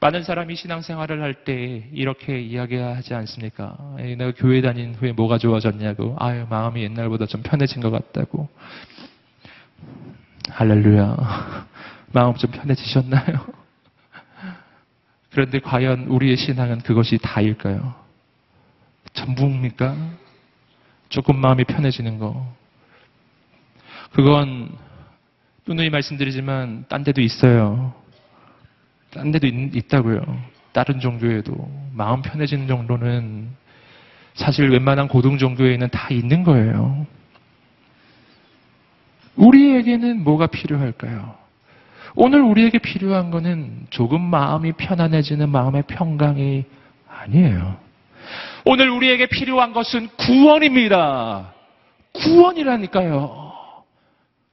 많은 0.00 0.22
사람이 0.22 0.54
신앙생활을 0.54 1.22
할 1.22 1.44
때 1.44 1.88
이렇게 1.94 2.42
이야기하지 2.42 3.14
않습니까? 3.14 3.74
내가 3.96 4.32
교회 4.36 4.60
다닌 4.60 4.94
후에 4.96 5.12
뭐가 5.12 5.38
좋아졌냐고. 5.38 6.14
아유, 6.18 6.46
마음이 6.50 6.82
옛날보다 6.82 7.24
좀 7.24 7.42
편해진 7.42 7.80
것 7.80 7.90
같다고. 7.90 8.50
할렐루야. 10.50 11.72
마음 12.12 12.34
좀 12.34 12.50
편해지셨나요? 12.50 13.46
그런데 15.30 15.60
과연 15.60 16.06
우리의 16.06 16.36
신앙은 16.36 16.80
그것이 16.80 17.18
다일까요? 17.18 17.94
전부입니까? 19.12 19.96
조금 21.08 21.38
마음이 21.38 21.64
편해지는 21.64 22.18
거. 22.18 22.54
그건 24.12 24.70
누누이 25.66 25.90
말씀드리지만 25.90 26.86
딴 26.88 27.04
데도 27.04 27.20
있어요. 27.20 27.94
딴 29.10 29.30
데도 29.30 29.46
있, 29.46 29.88
다고요 29.88 30.20
다른 30.72 31.00
종교에도 31.00 31.70
마음 31.92 32.22
편해지는 32.22 32.66
정도는 32.66 33.50
사실 34.34 34.70
웬만한 34.70 35.08
고등 35.08 35.36
종교에는 35.36 35.88
다 35.90 36.08
있는 36.10 36.42
거예요. 36.42 37.06
우리에게는 39.36 40.24
뭐가 40.24 40.46
필요할까요? 40.46 41.41
오늘 42.14 42.42
우리에게 42.42 42.78
필요한 42.78 43.30
것은 43.30 43.86
조금 43.90 44.20
마음이 44.20 44.72
편안해지는 44.72 45.48
마음의 45.48 45.84
평강이 45.86 46.64
아니에요. 47.08 47.78
오늘 48.64 48.90
우리에게 48.90 49.26
필요한 49.26 49.72
것은 49.72 50.08
구원입니다. 50.16 51.54
구원이라니까요. 52.12 53.52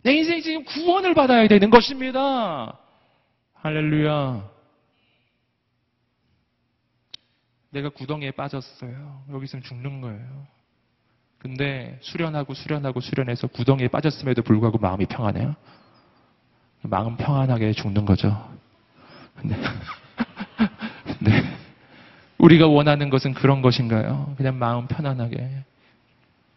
내 0.03 0.13
인생이 0.13 0.41
지금 0.41 0.63
구원을 0.63 1.13
받아야 1.13 1.47
되는 1.47 1.69
것입니다. 1.69 2.77
할렐루야. 3.55 4.49
내가 7.71 7.89
구덩이에 7.89 8.31
빠졌어요. 8.31 9.23
여기서 9.31 9.59
죽는 9.59 10.01
거예요. 10.01 10.47
근데 11.37 11.97
수련하고 12.01 12.53
수련하고 12.53 12.99
수련해서 12.99 13.47
구덩이에 13.47 13.89
빠졌음에도 13.89 14.41
불구하고 14.41 14.77
마음이 14.77 15.05
평안해요. 15.05 15.55
마음 16.81 17.17
평안하게 17.17 17.73
죽는 17.73 18.05
거죠. 18.05 18.49
근데, 19.35 19.55
근데 21.05 21.43
우리가 22.37 22.67
원하는 22.67 23.09
것은 23.09 23.33
그런 23.33 23.61
것인가요? 23.61 24.33
그냥 24.37 24.57
마음 24.57 24.87
편안하게 24.87 25.63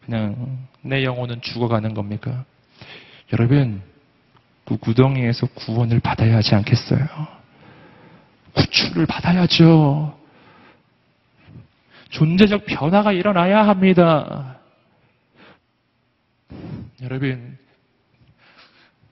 그냥 0.05 0.67
내 0.81 1.03
영혼은 1.03 1.41
죽어가는 1.41 1.93
겁니까? 1.93 2.45
여러분 3.31 3.81
그 4.65 4.77
구덩이에서 4.77 5.47
구원을 5.47 5.99
받아야 5.99 6.37
하지 6.37 6.55
않겠어요? 6.55 7.07
구출을 8.53 9.05
받아야죠. 9.05 10.17
존재적 12.09 12.65
변화가 12.65 13.11
일어나야 13.11 13.67
합니다. 13.67 14.59
여러분, 17.01 17.57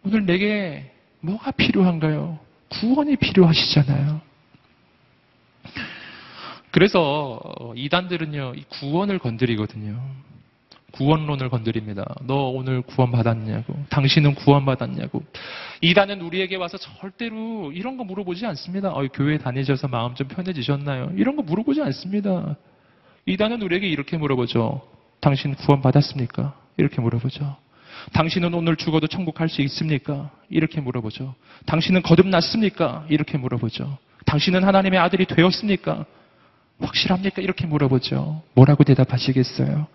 오늘 0.05 0.25
내게 0.25 0.90
뭐가 1.21 1.51
필요한가요? 1.51 2.39
구원이 2.69 3.15
필요하시잖아요. 3.17 4.21
그래서 6.71 7.39
이단들은요, 7.75 8.53
이 8.55 8.63
구원을 8.69 9.19
건드리거든요. 9.19 10.01
구원론을 10.91 11.49
건드립니다. 11.49 12.05
너 12.23 12.49
오늘 12.49 12.81
구원받았냐고. 12.81 13.73
당신은 13.89 14.35
구원받았냐고. 14.35 15.23
이단은 15.81 16.21
우리에게 16.21 16.57
와서 16.57 16.77
절대로 16.77 17.71
이런 17.71 17.97
거 17.97 18.03
물어보지 18.03 18.45
않습니다. 18.45 18.89
어, 18.89 19.07
교회 19.13 19.37
다니셔서 19.37 19.87
마음 19.87 20.15
좀 20.15 20.27
편해지셨나요? 20.27 21.11
이런 21.15 21.35
거 21.35 21.43
물어보지 21.43 21.81
않습니다. 21.81 22.55
이단은 23.25 23.61
우리에게 23.61 23.87
이렇게 23.87 24.17
물어보죠. 24.17 24.81
당신 25.21 25.55
구원받았습니까? 25.55 26.57
이렇게 26.77 27.01
물어보죠. 27.01 27.55
당신은 28.13 28.53
오늘 28.53 28.75
죽어도 28.75 29.07
천국 29.07 29.35
갈 29.35 29.47
수 29.49 29.61
있습니까? 29.61 30.31
이렇게 30.49 30.79
물어보죠. 30.81 31.35
당신은 31.65 32.01
거듭났습니까? 32.03 33.05
이렇게 33.09 33.37
물어보죠. 33.37 33.97
당신은 34.25 34.63
하나님의 34.63 34.99
아들이 34.99 35.25
되었습니까? 35.25 36.05
확실합니까? 36.79 37.41
이렇게 37.41 37.65
물어보죠. 37.67 38.43
뭐라고 38.53 38.83
대답하시겠어요? 38.83 39.87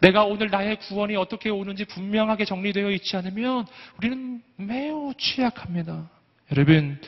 내가 0.00 0.24
오늘 0.24 0.50
나의 0.50 0.76
구원이 0.76 1.16
어떻게 1.16 1.50
오는지 1.50 1.84
분명하게 1.86 2.44
정리되어 2.44 2.90
있지 2.92 3.16
않으면 3.16 3.66
우리는 3.98 4.40
매우 4.56 5.12
취약합니다. 5.18 6.08
여러분, 6.52 6.98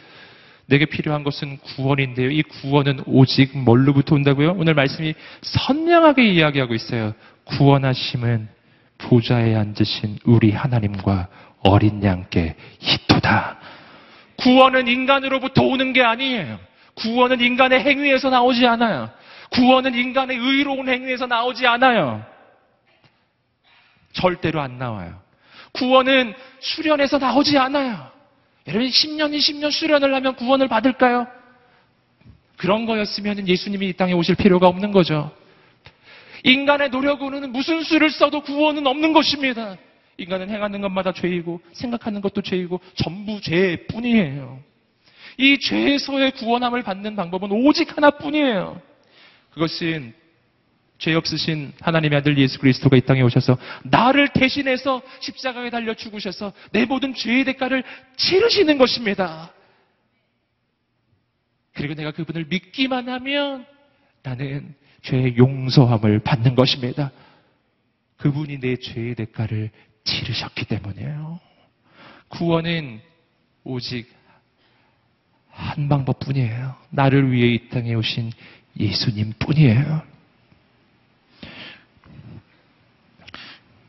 내게 0.67 0.87
필요한 0.87 1.25
것은 1.25 1.59
구원인데요. 1.59 2.31
이 2.31 2.43
구원은 2.43 3.03
오직 3.07 3.57
뭘로부터 3.57 4.15
온다고요? 4.15 4.55
오늘 4.57 4.75
말씀이 4.75 5.15
선명하게 5.43 6.29
이야기하고 6.33 6.75
있어요. 6.75 7.15
구원하심은 7.45 8.49
보좌에 9.03 9.55
앉으신 9.55 10.19
우리 10.25 10.53
하나님과 10.53 11.29
어린 11.61 12.03
양께 12.03 12.57
있도다. 12.81 13.59
구원은 14.37 14.89
인간으로부터 14.89 15.63
오는 15.63 15.93
게 15.93 16.03
아니에요. 16.03 16.59
구원은 16.95 17.41
인간의 17.41 17.81
행위에서 17.81 18.31
나오지 18.31 18.67
않아요. 18.67 19.11
구원은 19.51 19.95
인간의 19.95 20.37
의로운 20.37 20.89
행위에서 20.89 21.27
나오지 21.27 21.67
않아요. 21.67 22.25
절대로 24.13 24.61
안 24.61 24.79
나와요. 24.79 25.21
구원은 25.73 26.35
수련에서 26.61 27.19
나오지 27.19 27.57
않아요. 27.59 28.11
여러분 28.67 28.89
10년, 28.89 29.37
20년 29.37 29.71
수련을 29.71 30.15
하면 30.15 30.37
구원을 30.37 30.69
받을까요? 30.69 31.27
그런 32.57 32.87
거였으면 32.87 33.49
예수님이 33.49 33.89
이 33.89 33.93
땅에 33.95 34.13
오실 34.13 34.37
필요가 34.37 34.69
없는 34.69 34.93
거죠. 34.93 35.33
인간의 36.45 36.91
노력으로는 36.91 37.53
무슨 37.53 37.83
수를 37.83 38.11
써도 38.11 38.43
구원은 38.43 38.87
없는 38.87 39.13
것입니다. 39.13 39.77
인간은 40.17 40.51
행하는 40.51 40.81
것마다 40.81 41.13
죄이고 41.13 41.61
생각하는 41.73 42.21
것도 42.21 42.43
죄이고 42.43 42.81
전부 42.95 43.41
죄뿐이에요. 43.41 44.61
이 45.39 45.59
죄에서의 45.59 46.33
구원함을 46.33 46.83
받는 46.83 47.17
방법은 47.17 47.51
오직 47.67 47.97
하나뿐이에요. 47.97 48.81
그것은 49.51 50.15
죄 50.99 51.15
없으신 51.15 51.73
하나님의 51.81 52.19
아들 52.19 52.39
예수 52.39 52.59
그리스도가 52.59 52.97
이 52.97 53.01
땅에 53.01 53.23
오셔서 53.23 53.59
나를 53.83 54.29
대신해서 54.29 55.03
십자가에 55.21 55.71
달려 55.71 55.95
죽으셔서 55.95 56.53
내 56.71 56.85
모든 56.85 57.13
죄의 57.15 57.45
대가를 57.45 57.83
치르시는 58.17 58.79
것입니다. 58.79 59.53
그리고 61.75 61.95
내가 61.95 62.13
그분을 62.13 62.45
믿기만 62.49 63.09
하면 63.09 63.67
나는 64.23 64.75
죄의 65.03 65.37
용서함을 65.37 66.21
받는 66.21 66.55
것입니다. 66.55 67.11
그분이 68.19 68.61
내 68.61 68.77
죄의 68.77 69.17
대가를 69.17 69.71
치르셨기 70.05 70.65
때문이에요. 70.67 71.41
구원은 72.29 73.01
오직 73.65 74.11
한 75.51 75.89
방법 75.89 76.19
뿐이에요. 76.21 76.75
나를 76.91 77.31
위해 77.31 77.55
이 77.55 77.69
땅에 77.69 77.95
오신 77.95 78.33
예수님 78.79 79.35
뿐이에요. 79.39 80.03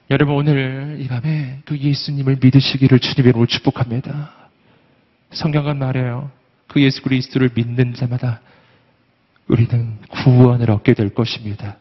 여러분 0.10 0.36
오늘 0.36 0.97
이 0.99 1.08
밤에 1.08 1.62
그 1.65 1.78
예수님을 1.78 2.38
믿으시기를 2.41 2.99
주님의 2.99 3.30
이름으로 3.30 3.47
축복합니다. 3.47 4.49
성경은 5.32 5.80
말해요. 5.80 6.32
그 6.67 6.82
예수 6.82 7.02
그리스도를 7.02 7.52
믿는 7.56 7.93
자마다 7.93 8.41
우리는 9.47 9.97
구원을 10.10 10.71
얻게 10.71 10.93
될 10.93 11.13
것입니다. 11.13 11.77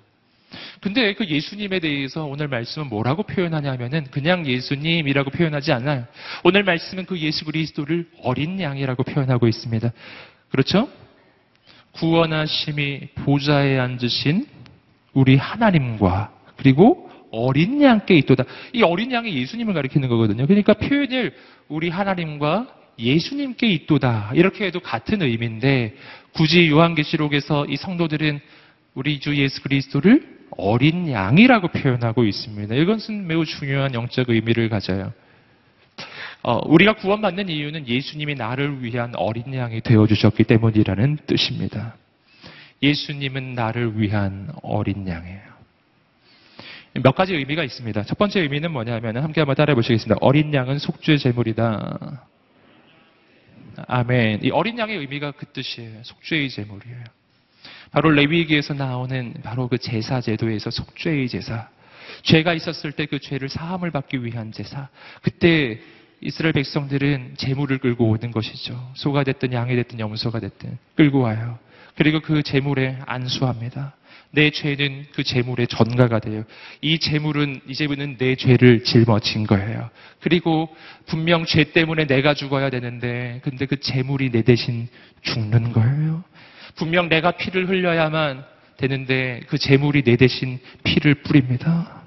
근데 0.80 1.14
그 1.14 1.24
예수님에 1.24 1.78
대해서 1.78 2.24
오늘 2.24 2.48
말씀은 2.48 2.88
뭐라고 2.88 3.22
표현하냐면은 3.22 4.04
그냥 4.10 4.46
예수님이라고 4.46 5.30
표현하지 5.30 5.72
않아요. 5.72 6.04
오늘 6.44 6.64
말씀은 6.64 7.06
그 7.06 7.18
예수 7.18 7.44
그리스도를 7.44 8.08
어린 8.22 8.60
양이라고 8.60 9.04
표현하고 9.04 9.46
있습니다. 9.46 9.92
그렇죠? 10.50 10.88
구원하심이 11.92 13.08
보좌에 13.14 13.78
앉으신 13.78 14.46
우리 15.12 15.36
하나님과 15.36 16.32
그리고 16.56 17.10
어린 17.30 17.80
양께 17.80 18.14
있도다. 18.16 18.44
이 18.72 18.82
어린 18.82 19.12
양이 19.12 19.34
예수님을 19.34 19.74
가리키는 19.74 20.08
거거든요. 20.08 20.46
그러니까 20.46 20.74
표현을 20.74 21.34
우리 21.68 21.88
하나님과 21.88 22.81
예수님께 22.98 23.66
있도다. 23.66 24.32
이렇게 24.34 24.66
해도 24.66 24.80
같은 24.80 25.22
의미인데 25.22 25.94
굳이 26.32 26.68
요한계시록에서 26.68 27.66
이 27.66 27.76
성도들은 27.76 28.40
우리 28.94 29.20
주 29.20 29.36
예수 29.36 29.62
그리스도를 29.62 30.40
어린 30.56 31.10
양이라고 31.10 31.68
표현하고 31.68 32.24
있습니다. 32.24 32.74
이것은 32.74 33.26
매우 33.26 33.44
중요한 33.44 33.94
영적 33.94 34.28
의미를 34.28 34.68
가져요. 34.68 35.12
어, 36.42 36.60
우리가 36.66 36.94
구원받는 36.94 37.48
이유는 37.48 37.86
예수님이 37.86 38.34
나를 38.34 38.82
위한 38.82 39.12
어린 39.16 39.54
양이 39.54 39.80
되어주셨기 39.80 40.44
때문이라는 40.44 41.18
뜻입니다. 41.26 41.96
예수님은 42.82 43.54
나를 43.54 44.00
위한 44.00 44.50
어린 44.62 45.06
양이에요. 45.06 45.52
몇 47.02 47.14
가지 47.14 47.34
의미가 47.34 47.62
있습니다. 47.64 48.02
첫 48.02 48.18
번째 48.18 48.40
의미는 48.40 48.70
뭐냐면 48.72 49.16
함께 49.18 49.40
한번 49.40 49.54
따라해 49.54 49.74
보시겠습니다. 49.74 50.16
어린 50.20 50.52
양은 50.52 50.78
속죄 50.78 51.16
제물이다. 51.16 52.26
아멘. 53.86 54.40
이 54.44 54.50
어린 54.50 54.78
양의 54.78 54.96
의미가 54.96 55.32
그 55.32 55.46
뜻이에요. 55.46 56.02
속죄의 56.02 56.50
제물이에요. 56.50 57.04
바로 57.90 58.10
레위기에서 58.10 58.74
나오는 58.74 59.34
바로 59.42 59.68
그 59.68 59.78
제사 59.78 60.20
제도에서 60.20 60.70
속죄의 60.70 61.28
제사. 61.28 61.68
죄가 62.22 62.54
있었을 62.54 62.92
때 62.92 63.06
그 63.06 63.18
죄를 63.18 63.48
사함을 63.48 63.90
받기 63.90 64.24
위한 64.24 64.52
제사. 64.52 64.88
그때 65.22 65.80
이스라엘 66.20 66.52
백성들은 66.52 67.34
제물을 67.36 67.78
끌고 67.78 68.08
오는 68.08 68.30
것이죠. 68.30 68.92
소가 68.94 69.24
됐든 69.24 69.52
양이 69.52 69.74
됐든 69.74 69.98
염소가 69.98 70.40
됐든 70.40 70.78
끌고 70.94 71.20
와요. 71.20 71.58
그리고 71.96 72.20
그 72.20 72.42
제물에 72.42 72.98
안수합니다. 73.06 73.94
내 74.32 74.50
죄는 74.50 75.06
그 75.14 75.22
제물의 75.22 75.66
전가가 75.68 76.18
돼요. 76.18 76.44
이 76.80 76.98
제물은 76.98 77.60
이제부는 77.68 78.16
내 78.16 78.34
죄를 78.34 78.82
짊어진 78.82 79.46
거예요. 79.46 79.90
그리고 80.20 80.74
분명 81.06 81.44
죄 81.44 81.64
때문에 81.64 82.06
내가 82.06 82.34
죽어야 82.34 82.70
되는데 82.70 83.40
근데 83.44 83.66
그 83.66 83.78
제물이 83.78 84.30
내 84.30 84.42
대신 84.42 84.88
죽는 85.22 85.72
거예요. 85.72 86.24
분명 86.76 87.08
내가 87.08 87.32
피를 87.32 87.68
흘려야만 87.68 88.44
되는데 88.78 89.40
그 89.48 89.58
제물이 89.58 90.02
내 90.02 90.16
대신 90.16 90.58
피를 90.82 91.14
뿌립니다. 91.14 92.02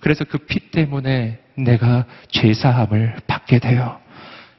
그래서 0.00 0.24
그 0.24 0.38
피 0.38 0.70
때문에 0.70 1.38
내가 1.56 2.06
죄사함을 2.28 3.16
받게 3.26 3.58
돼요. 3.58 4.00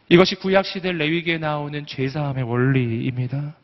이것이 0.10 0.36
구약시대 0.36 0.91
레위기에 0.91 1.38
나오는 1.38 1.86
죄사함의 1.86 2.43
원리입니다. 2.43 3.55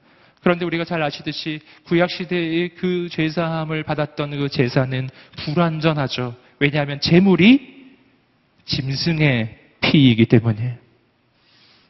그런데 0.45 0.63
우리가 0.63 0.85
잘 0.85 1.01
아시듯이 1.01 1.59
구약 1.85 2.11
시대의 2.11 2.75
그 2.75 3.09
죄사함을 3.09 3.81
받았던 3.81 4.29
그 4.29 4.47
제사는 4.47 5.09
불완전하죠. 5.37 6.35
왜냐하면 6.59 6.99
제물이 6.99 7.95
짐승의 8.65 9.57
피이기 9.81 10.27
때문에 10.27 10.77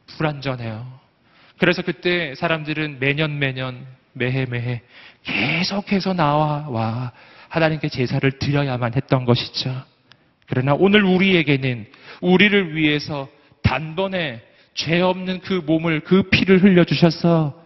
불완전해요. 0.08 0.88
그래서 1.58 1.82
그때 1.82 2.34
사람들은 2.36 3.00
매년 3.02 3.40
매년 3.40 3.86
매해 4.14 4.46
매해 4.46 4.82
계속해서 5.24 6.14
나와 6.14 6.70
와 6.70 7.12
하나님께 7.50 7.90
제사를 7.90 8.40
드려야만 8.40 8.94
했던 8.96 9.26
것이죠. 9.26 9.84
그러나 10.48 10.76
오늘 10.76 11.04
우리에게는 11.04 11.88
우리를 12.22 12.74
위해서 12.78 13.28
단번에 13.64 14.42
죄 14.76 15.02
없는 15.02 15.42
그 15.42 15.62
몸을 15.66 16.06
그 16.06 16.30
피를 16.30 16.64
흘려 16.64 16.86
주셔서 16.86 17.65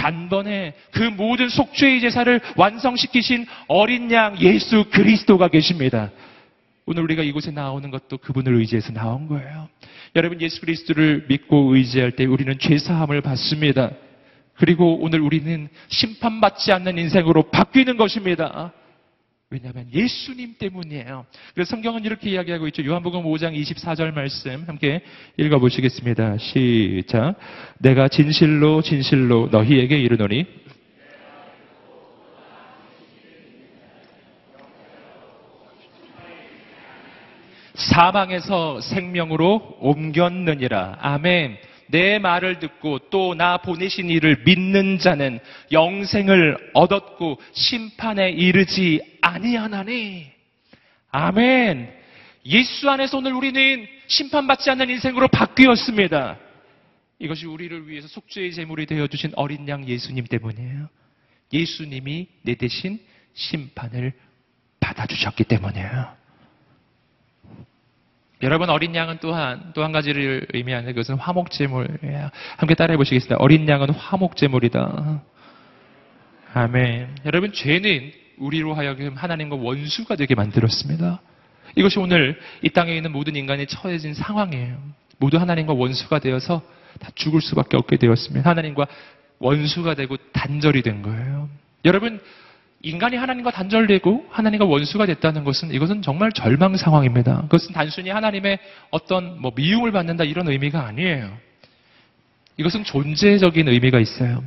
단번에 0.00 0.72
그 0.92 1.02
모든 1.02 1.50
속죄의 1.50 2.00
제사를 2.00 2.40
완성시키신 2.56 3.44
어린 3.68 4.10
양 4.10 4.40
예수 4.40 4.84
그리스도가 4.90 5.48
계십니다. 5.48 6.10
오늘 6.86 7.02
우리가 7.02 7.22
이곳에 7.22 7.50
나오는 7.50 7.90
것도 7.90 8.16
그분을 8.18 8.54
의지해서 8.54 8.92
나온 8.92 9.28
거예요. 9.28 9.68
여러분 10.16 10.40
예수 10.40 10.62
그리스도를 10.62 11.26
믿고 11.28 11.74
의지할 11.74 12.12
때 12.12 12.24
우리는 12.24 12.58
죄 12.58 12.78
사함을 12.78 13.20
받습니다. 13.20 13.90
그리고 14.54 14.98
오늘 15.02 15.20
우리는 15.20 15.68
심판받지 15.88 16.72
않는 16.72 16.96
인생으로 16.96 17.50
바뀌는 17.50 17.98
것입니다. 17.98 18.72
왜냐하면 19.52 19.88
예수님 19.92 20.54
때문이에요. 20.58 21.26
그래서 21.54 21.70
성경은 21.70 22.04
이렇게 22.04 22.30
이야기하고 22.30 22.68
있죠. 22.68 22.84
요한복음 22.84 23.24
5장 23.24 23.60
24절 23.60 24.14
말씀 24.14 24.62
함께 24.68 25.02
읽어보시겠습니다. 25.38 26.38
시작. 26.38 27.34
내가 27.78 28.06
진실로 28.06 28.80
진실로 28.80 29.48
너희에게 29.50 29.98
이르노니 29.98 30.46
사망에서 37.74 38.80
생명으로 38.80 39.78
옮겼느니라. 39.80 40.98
아멘. 41.00 41.69
내 41.90 42.18
말을 42.18 42.58
듣고 42.58 42.98
또 43.10 43.34
나 43.34 43.58
보내신 43.58 44.10
이를 44.10 44.42
믿는 44.44 44.98
자는 44.98 45.40
영생을 45.72 46.70
얻었고 46.74 47.40
심판에 47.52 48.30
이르지 48.30 49.00
아니하나니. 49.20 50.30
아멘. 51.10 51.92
예수 52.46 52.88
안에서 52.90 53.18
오늘 53.18 53.32
우리는 53.34 53.86
심판받지 54.06 54.70
않는 54.70 54.90
인생으로 54.90 55.28
바뀌었습니다. 55.28 56.38
이것이 57.18 57.46
우리를 57.46 57.88
위해서 57.88 58.08
속죄의 58.08 58.52
제물이 58.52 58.86
되어 58.86 59.06
주신 59.06 59.32
어린 59.36 59.68
양 59.68 59.86
예수님 59.86 60.24
때문이에요. 60.26 60.88
예수님이 61.52 62.28
내 62.42 62.54
대신 62.54 62.98
심판을 63.34 64.12
받아 64.80 65.06
주셨기 65.06 65.44
때문이에요. 65.44 66.19
여러분 68.42 68.70
어린 68.70 68.94
양은 68.94 69.18
또한 69.20 69.72
또 69.74 69.82
한 69.82 69.92
가지를 69.92 70.46
의미하는 70.54 70.94
것은 70.94 71.16
화목제물이에요. 71.16 72.30
함께 72.56 72.74
따라해 72.74 72.96
보시겠습니다. 72.96 73.36
어린 73.38 73.68
양은 73.68 73.90
화목제물이다. 73.90 75.20
아멘. 76.54 77.16
여러분 77.26 77.52
죄는 77.52 78.12
우리로 78.38 78.74
하여금 78.74 79.14
하나님과 79.14 79.56
원수가 79.56 80.16
되게 80.16 80.34
만들었습니다. 80.34 81.20
이것이 81.76 81.98
오늘 81.98 82.40
이 82.62 82.70
땅에 82.70 82.96
있는 82.96 83.12
모든 83.12 83.36
인간이 83.36 83.66
처해진 83.66 84.14
상황이에요. 84.14 84.76
모두 85.18 85.36
하나님과 85.36 85.74
원수가 85.74 86.18
되어서 86.18 86.62
다 86.98 87.10
죽을 87.14 87.40
수밖에 87.40 87.76
없게 87.76 87.96
되었습니다. 87.96 88.48
하나님과 88.48 88.86
원수가 89.38 89.94
되고 89.94 90.16
단절이 90.32 90.82
된 90.82 91.02
거예요. 91.02 91.48
여러분 91.84 92.20
인간이 92.82 93.16
하나님과 93.16 93.50
단절되고 93.50 94.26
하나님과 94.30 94.64
원수가 94.64 95.06
됐다는 95.06 95.44
것은 95.44 95.72
이것은 95.72 96.00
정말 96.02 96.32
절망 96.32 96.76
상황입니다. 96.76 97.42
그것은 97.42 97.74
단순히 97.74 98.08
하나님의 98.10 98.58
어떤 98.90 99.40
뭐 99.40 99.52
미움을 99.54 99.92
받는다 99.92 100.24
이런 100.24 100.48
의미가 100.48 100.86
아니에요. 100.86 101.36
이것은 102.56 102.84
존재적인 102.84 103.68
의미가 103.68 104.00
있어요. 104.00 104.42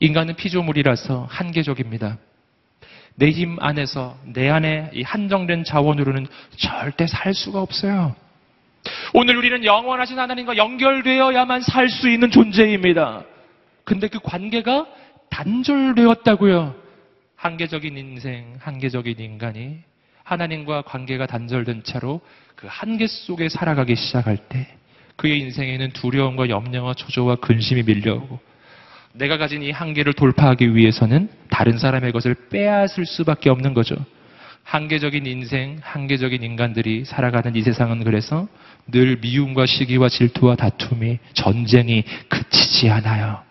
인간은 0.00 0.34
피조물이라서 0.36 1.26
한계적입니다. 1.30 2.18
내 3.14 3.30
힘 3.32 3.56
안에서 3.60 4.18
내 4.24 4.50
안에 4.50 4.90
이 4.92 5.02
한정된 5.02 5.64
자원으로는 5.64 6.26
절대 6.56 7.06
살 7.06 7.32
수가 7.32 7.60
없어요. 7.62 8.14
오늘 9.14 9.36
우리는 9.36 9.64
영원하신 9.64 10.18
하나님과 10.18 10.56
연결되어야만 10.56 11.62
살 11.62 11.88
수 11.88 12.08
있는 12.10 12.30
존재입니다. 12.30 13.24
근데 13.84 14.08
그 14.08 14.18
관계가 14.18 14.86
단절되었다고요. 15.30 16.85
한계적인 17.36 17.96
인생, 17.96 18.56
한계적인 18.58 19.18
인간이 19.20 19.78
하나님과 20.24 20.82
관계가 20.82 21.26
단절된 21.26 21.84
채로 21.84 22.20
그 22.56 22.66
한계 22.68 23.06
속에 23.06 23.48
살아가기 23.48 23.94
시작할 23.94 24.36
때 24.48 24.66
그의 25.16 25.38
인생에는 25.40 25.92
두려움과 25.92 26.48
염려와 26.48 26.94
초조와 26.94 27.36
근심이 27.36 27.82
밀려오고 27.84 28.40
내가 29.12 29.38
가진 29.38 29.62
이 29.62 29.70
한계를 29.70 30.12
돌파하기 30.12 30.74
위해서는 30.74 31.30
다른 31.50 31.78
사람의 31.78 32.12
것을 32.12 32.34
빼앗을 32.50 33.06
수밖에 33.06 33.48
없는 33.48 33.72
거죠. 33.72 33.94
한계적인 34.64 35.24
인생, 35.26 35.78
한계적인 35.80 36.42
인간들이 36.42 37.04
살아가는 37.04 37.54
이 37.54 37.62
세상은 37.62 38.02
그래서 38.02 38.48
늘 38.88 39.16
미움과 39.20 39.64
시기와 39.64 40.08
질투와 40.08 40.56
다툼이 40.56 41.18
전쟁이 41.34 42.02
그치지 42.28 42.90
않아요. 42.90 43.42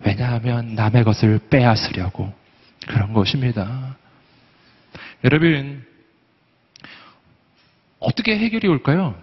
왜냐하면 0.00 0.74
남의 0.74 1.02
것을 1.04 1.40
빼앗으려고 1.50 2.43
그런 2.86 3.12
것입니다. 3.12 3.96
여러분, 5.24 5.84
어떻게 7.98 8.36
해결이 8.38 8.68
올까요? 8.68 9.14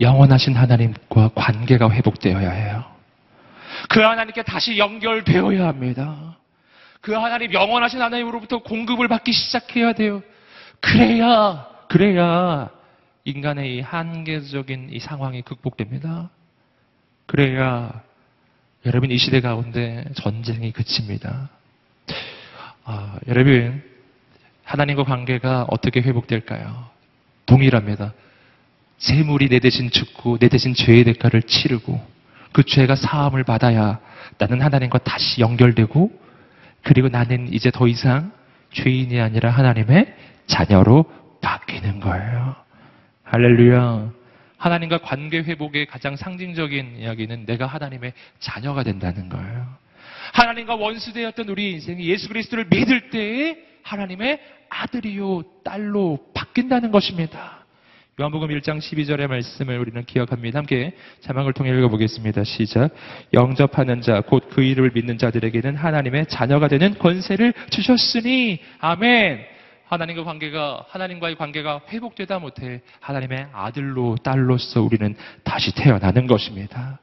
영원하신 0.00 0.56
하나님과 0.56 1.30
관계가 1.34 1.90
회복되어야 1.90 2.50
해요. 2.50 2.84
그 3.88 4.00
하나님께 4.00 4.42
다시 4.42 4.78
연결되어야 4.78 5.66
합니다. 5.66 6.36
그 7.00 7.12
하나님, 7.12 7.52
영원하신 7.52 8.00
하나님으로부터 8.00 8.58
공급을 8.58 9.08
받기 9.08 9.32
시작해야 9.32 9.92
돼요. 9.92 10.22
그래야, 10.80 11.66
그래야 11.88 12.70
인간의 13.24 13.76
이 13.76 13.80
한계적인 13.80 14.88
이 14.90 14.98
상황이 15.00 15.42
극복됩니다. 15.42 16.30
그래야 17.26 18.02
여러분 18.86 19.10
이 19.10 19.18
시대 19.18 19.40
가운데 19.40 20.04
전쟁이 20.14 20.72
그칩니다. 20.72 21.50
아, 22.84 23.18
여러분 23.26 23.82
하나님과 24.64 25.04
관계가 25.04 25.66
어떻게 25.68 26.00
회복될까요? 26.00 26.86
동일합니다. 27.46 28.12
재물이 28.98 29.48
내 29.48 29.58
대신 29.58 29.90
죽고 29.90 30.38
내 30.38 30.48
대신 30.48 30.74
죄의 30.74 31.04
대가를 31.04 31.42
치르고 31.42 32.00
그 32.52 32.62
죄가 32.64 32.96
사함을 32.96 33.44
받아야 33.44 34.00
나는 34.38 34.60
하나님과 34.62 34.98
다시 34.98 35.40
연결되고 35.40 36.10
그리고 36.82 37.08
나는 37.08 37.52
이제 37.52 37.70
더 37.70 37.88
이상 37.88 38.32
죄인이 38.72 39.20
아니라 39.20 39.50
하나님의 39.50 40.14
자녀로 40.46 41.04
바뀌는 41.40 42.00
거예요. 42.00 42.56
할렐루야. 43.24 44.17
하나님과 44.58 44.98
관계 44.98 45.38
회복의 45.38 45.86
가장 45.86 46.16
상징적인 46.16 46.96
이야기는 46.98 47.46
내가 47.46 47.66
하나님의 47.66 48.12
자녀가 48.40 48.82
된다는 48.82 49.28
거예요. 49.28 49.66
하나님과 50.34 50.74
원수되었던 50.74 51.48
우리 51.48 51.72
인생이 51.72 52.06
예수 52.06 52.28
그리스도를 52.28 52.66
믿을 52.70 53.10
때에 53.10 53.56
하나님의 53.82 54.40
아들이요 54.68 55.42
딸로 55.64 56.18
바뀐다는 56.34 56.90
것입니다. 56.90 57.64
요한복음 58.20 58.48
1장 58.48 58.78
12절의 58.78 59.28
말씀을 59.28 59.78
우리는 59.78 60.04
기억합니다. 60.04 60.58
함께 60.58 60.92
자막을 61.20 61.52
통해 61.52 61.70
읽어보겠습니다. 61.70 62.42
시작. 62.42 62.90
영접하는 63.32 64.00
자, 64.00 64.20
곧 64.22 64.48
그 64.50 64.60
이름을 64.60 64.90
믿는 64.92 65.18
자들에게는 65.18 65.76
하나님의 65.76 66.26
자녀가 66.26 66.66
되는 66.66 66.98
권세를 66.98 67.54
주셨으니, 67.70 68.58
아멘. 68.80 69.57
하나님과 69.88 70.24
관계가 70.24 70.86
하나님과의 70.88 71.36
관계가 71.36 71.80
회복되다 71.88 72.38
못해 72.38 72.82
하나님의 73.00 73.48
아들로 73.52 74.16
딸로서 74.22 74.82
우리는 74.82 75.16
다시 75.44 75.74
태어나는 75.74 76.26
것입니다. 76.26 77.00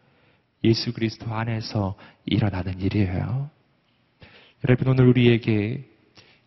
예수 0.64 0.94
그리스도 0.94 1.34
안에서 1.34 1.96
일어나는 2.26 2.80
일이에요. 2.80 3.50
여러분 4.68 4.88
오늘 4.88 5.08
우리에게 5.08 5.84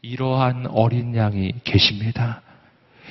이러한 0.02 0.66
어린 0.68 1.14
양이 1.16 1.52
계십니다. 1.64 2.42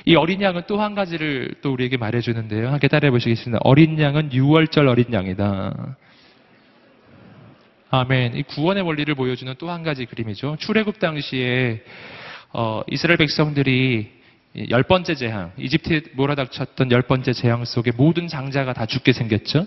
이 0.04 0.16
어린 0.16 0.40
양은 0.40 0.62
또 0.66 0.80
한 0.80 0.94
가지를 0.94 1.56
또 1.60 1.72
우리에게 1.72 1.96
말해주는데요. 1.98 2.70
함께 2.70 2.88
따라해 2.88 3.10
보시겠습니다. 3.10 3.60
어린 3.62 3.98
양은 4.00 4.30
6월절 4.30 4.88
어린 4.88 5.12
양이다. 5.12 5.96
아멘. 7.90 8.36
이 8.36 8.42
구원의 8.42 8.82
원리를 8.82 9.14
보여주는 9.14 9.52
또 9.58 9.70
한 9.70 9.82
가지 9.82 10.04
그림이죠. 10.06 10.56
출애굽 10.60 10.98
당시에 10.98 11.82
어, 12.52 12.82
이스라엘 12.88 13.16
백성들이 13.18 14.18
이열 14.54 14.82
번째 14.84 15.14
재앙, 15.14 15.52
이집트에 15.58 16.02
몰아닥쳤던 16.14 16.90
열 16.90 17.02
번째 17.02 17.32
재앙 17.32 17.64
속에 17.64 17.92
모든 17.96 18.28
장자가 18.28 18.72
다 18.72 18.86
죽게 18.86 19.12
생겼죠. 19.12 19.66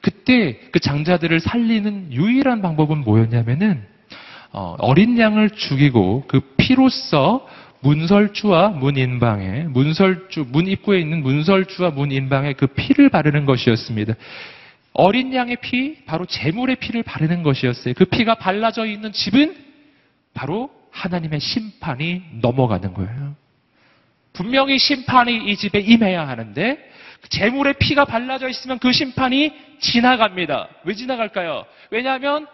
그때 0.00 0.58
그 0.72 0.80
장자들을 0.80 1.38
살리는 1.40 2.12
유일한 2.12 2.62
방법은 2.62 2.98
뭐였냐면은 2.98 3.84
어, 4.52 4.76
어린 4.78 5.18
양을 5.18 5.50
죽이고 5.50 6.24
그 6.28 6.40
피로써 6.56 7.46
문설주와 7.80 8.68
문인방에 8.68 9.64
문설주 9.64 10.46
문 10.48 10.66
입구에 10.66 11.00
있는 11.00 11.22
문설주와 11.22 11.90
문인방에 11.90 12.54
그 12.54 12.66
피를 12.68 13.08
바르는 13.08 13.44
것이었습니다. 13.44 14.14
어린 14.94 15.34
양의 15.34 15.56
피, 15.62 16.04
바로 16.04 16.26
제물의 16.26 16.76
피를 16.76 17.02
바르는 17.02 17.42
것이었어요. 17.42 17.94
그 17.94 18.04
피가 18.04 18.36
발라져 18.36 18.86
있는 18.86 19.12
집은 19.12 19.56
바로 20.34 20.70
하나님의 20.92 21.40
심판이 21.40 22.22
넘어가는 22.40 22.94
거예요. 22.94 23.34
분명히 24.32 24.78
심판이 24.78 25.50
이 25.50 25.56
집에 25.56 25.80
임해야 25.80 26.26
하는데 26.26 26.78
제물의 27.28 27.74
피가 27.78 28.04
발라져 28.04 28.48
있으면 28.48 28.78
그 28.78 28.92
심판이 28.92 29.52
지나갑니다. 29.80 30.68
왜 30.84 30.94
지나갈까요? 30.94 31.64
왜냐하면 31.90 32.46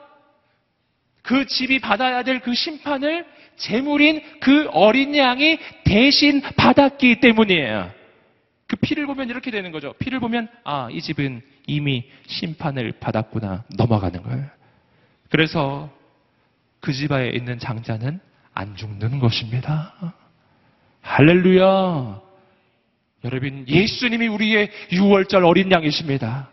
그 1.23 1.47
집이 1.47 1.81
받아야 1.81 2.23
될 2.23 2.41
그 2.41 2.55
심판을 2.55 3.27
제물인 3.57 4.23
그 4.41 4.69
어린 4.73 5.17
양이 5.17 5.59
대신 5.85 6.41
받았기 6.41 7.21
때문이에요. 7.21 7.91
그 8.67 8.77
피를 8.77 9.07
보면 9.07 9.29
이렇게 9.29 9.51
되는 9.51 9.73
거죠. 9.73 9.95
피를 9.99 10.21
보면 10.21 10.49
아, 10.65 10.89
이 10.91 11.01
집은 11.01 11.43
이미 11.67 12.09
심판을 12.27 12.93
받았구나 12.93 13.65
넘어가는 13.77 14.23
거예요. 14.23 14.45
그래서 15.31 15.91
그 16.81 16.93
집안에 16.93 17.31
있는 17.31 17.59
장자는 17.59 18.21
안 18.59 18.75
죽는 18.75 19.21
것입니다. 19.21 19.95
할렐루야. 21.03 22.21
여러분, 23.25 23.65
예수님이 23.69 24.27
우리의 24.27 24.71
6월절 24.91 25.47
어린 25.47 25.71
양이십니다. 25.71 26.49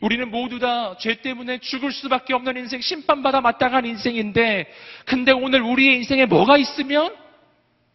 우리는 0.00 0.30
모두 0.30 0.58
다 0.58 0.96
죄 0.98 1.20
때문에 1.20 1.58
죽을 1.58 1.92
수밖에 1.92 2.32
없는 2.32 2.56
인생, 2.56 2.80
심판받아 2.80 3.42
마땅한 3.42 3.84
인생인데, 3.84 4.66
근데 5.04 5.30
오늘 5.30 5.60
우리의 5.60 5.96
인생에 5.96 6.24
뭐가 6.24 6.56
있으면? 6.56 7.14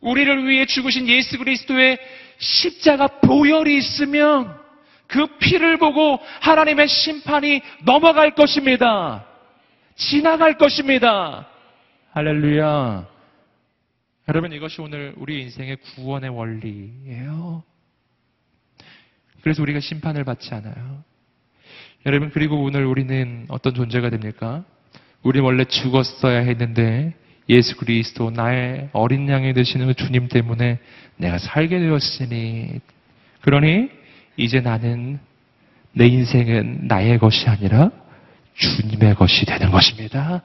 우리를 0.01 0.47
위해 0.47 0.67
죽으신 0.67 1.07
예수 1.07 1.39
그리스도의 1.39 1.97
십자가 2.37 3.07
보혈이 3.07 3.75
있으면, 3.75 4.55
그 5.07 5.25
피를 5.39 5.77
보고 5.77 6.19
하나님의 6.41 6.87
심판이 6.87 7.61
넘어갈 7.85 8.35
것입니다. 8.35 9.25
지나갈 9.95 10.59
것입니다. 10.59 11.47
할렐루야. 12.13 13.10
여러분, 14.27 14.53
이것이 14.53 14.81
오늘 14.81 15.13
우리 15.17 15.41
인생의 15.41 15.77
구원의 15.77 16.29
원리예요. 16.29 17.63
그래서 19.41 19.61
우리가 19.61 19.79
심판을 19.79 20.23
받지 20.23 20.53
않아요. 20.53 21.03
여러분, 22.05 22.29
그리고 22.29 22.61
오늘 22.63 22.85
우리는 22.85 23.45
어떤 23.49 23.73
존재가 23.73 24.09
됩니까? 24.09 24.63
우리 25.23 25.39
원래 25.39 25.65
죽었어야 25.65 26.39
했는데 26.39 27.13
예수 27.49 27.75
그리스도 27.77 28.31
나의 28.31 28.89
어린 28.93 29.27
양이 29.29 29.53
되시는 29.53 29.87
그 29.87 29.93
주님 29.93 30.27
때문에 30.27 30.79
내가 31.17 31.37
살게 31.37 31.79
되었으니 31.79 32.79
그러니 33.41 33.89
이제 34.37 34.61
나는 34.61 35.19
내 35.93 36.07
인생은 36.07 36.87
나의 36.87 37.19
것이 37.19 37.47
아니라 37.49 37.91
주님의 38.53 39.15
것이 39.15 39.45
되는 39.45 39.69
것입니다. 39.69 40.43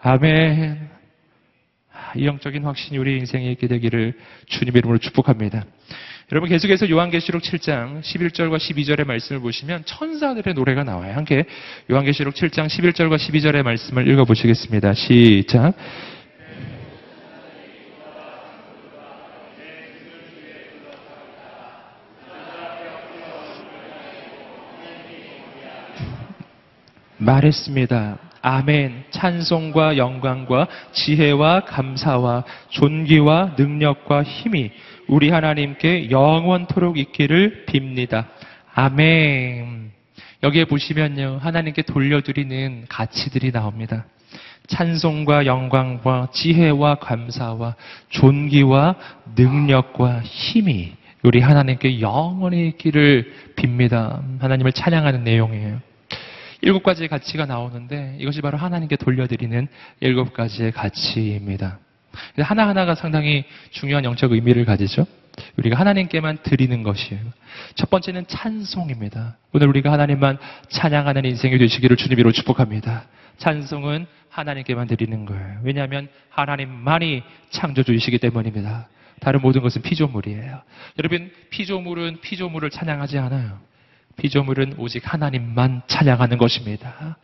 아멘. 0.00 0.97
이 2.16 2.26
영적인 2.26 2.64
확신이 2.64 2.98
우리 2.98 3.18
인생에 3.18 3.50
있게 3.52 3.66
되기를 3.66 4.14
주님 4.46 4.76
이름으로 4.76 4.98
축복합니다. 4.98 5.64
여러분 6.30 6.50
계속해서 6.50 6.90
요한계시록 6.90 7.42
7장 7.42 8.02
11절과 8.02 8.58
12절의 8.58 9.06
말씀을 9.06 9.40
보시면 9.40 9.84
천사들의 9.86 10.54
노래가 10.54 10.84
나와요. 10.84 11.14
함께 11.14 11.44
요한계시록 11.90 12.34
7장 12.34 12.66
11절과 12.66 13.16
12절의 13.16 13.62
말씀을 13.62 14.06
읽어보시겠습니다. 14.08 14.92
시작. 14.92 15.74
말했습니다. 27.18 28.27
아멘. 28.42 29.04
찬송과 29.10 29.96
영광과 29.96 30.66
지혜와 30.92 31.60
감사와 31.60 32.44
존귀와 32.70 33.54
능력과 33.58 34.22
힘이 34.22 34.70
우리 35.06 35.30
하나님께 35.30 36.10
영원토록 36.10 36.98
있기를 36.98 37.64
빕니다. 37.66 38.26
아멘. 38.74 39.90
여기에 40.42 40.66
보시면요. 40.66 41.38
하나님께 41.40 41.82
돌려드리는 41.82 42.86
가치들이 42.88 43.50
나옵니다. 43.50 44.04
찬송과 44.68 45.46
영광과 45.46 46.28
지혜와 46.32 46.96
감사와 46.96 47.74
존귀와 48.10 48.94
능력과 49.34 50.20
힘이 50.20 50.92
우리 51.24 51.40
하나님께 51.40 52.00
영원히 52.00 52.68
있기를 52.68 53.32
빕니다. 53.56 54.40
하나님을 54.40 54.72
찬양하는 54.72 55.24
내용이에요. 55.24 55.87
일곱 56.60 56.82
가지의 56.82 57.08
가치가 57.08 57.46
나오는데 57.46 58.16
이것이 58.18 58.40
바로 58.40 58.58
하나님께 58.58 58.96
돌려드리는 58.96 59.68
일곱 60.00 60.32
가지의 60.32 60.72
가치입니다. 60.72 61.78
하나하나가 62.38 62.94
상당히 62.94 63.44
중요한 63.70 64.04
영적 64.04 64.32
의미를 64.32 64.64
가지죠. 64.64 65.06
우리가 65.56 65.78
하나님께만 65.78 66.38
드리는 66.42 66.82
것이에요. 66.82 67.20
첫 67.76 67.90
번째는 67.90 68.26
찬송입니다. 68.26 69.36
오늘 69.52 69.68
우리가 69.68 69.92
하나님만 69.92 70.38
찬양하는 70.68 71.24
인생이 71.24 71.58
되시기를 71.58 71.96
주님으로 71.96 72.32
축복합니다. 72.32 73.04
찬송은 73.38 74.06
하나님께만 74.30 74.88
드리는 74.88 75.24
거예요. 75.24 75.60
왜냐하면 75.62 76.08
하나님만이 76.30 77.22
창조주이시기 77.50 78.18
때문입니다. 78.18 78.88
다른 79.20 79.40
모든 79.40 79.62
것은 79.62 79.82
피조물이에요. 79.82 80.62
여러분, 80.98 81.32
피조물은 81.50 82.20
피조물을 82.20 82.70
찬양하지 82.70 83.18
않아요. 83.18 83.67
피조물은 84.18 84.74
오직 84.78 85.12
하나님만 85.12 85.82
찬양하는 85.86 86.38
것입니다. 86.38 87.16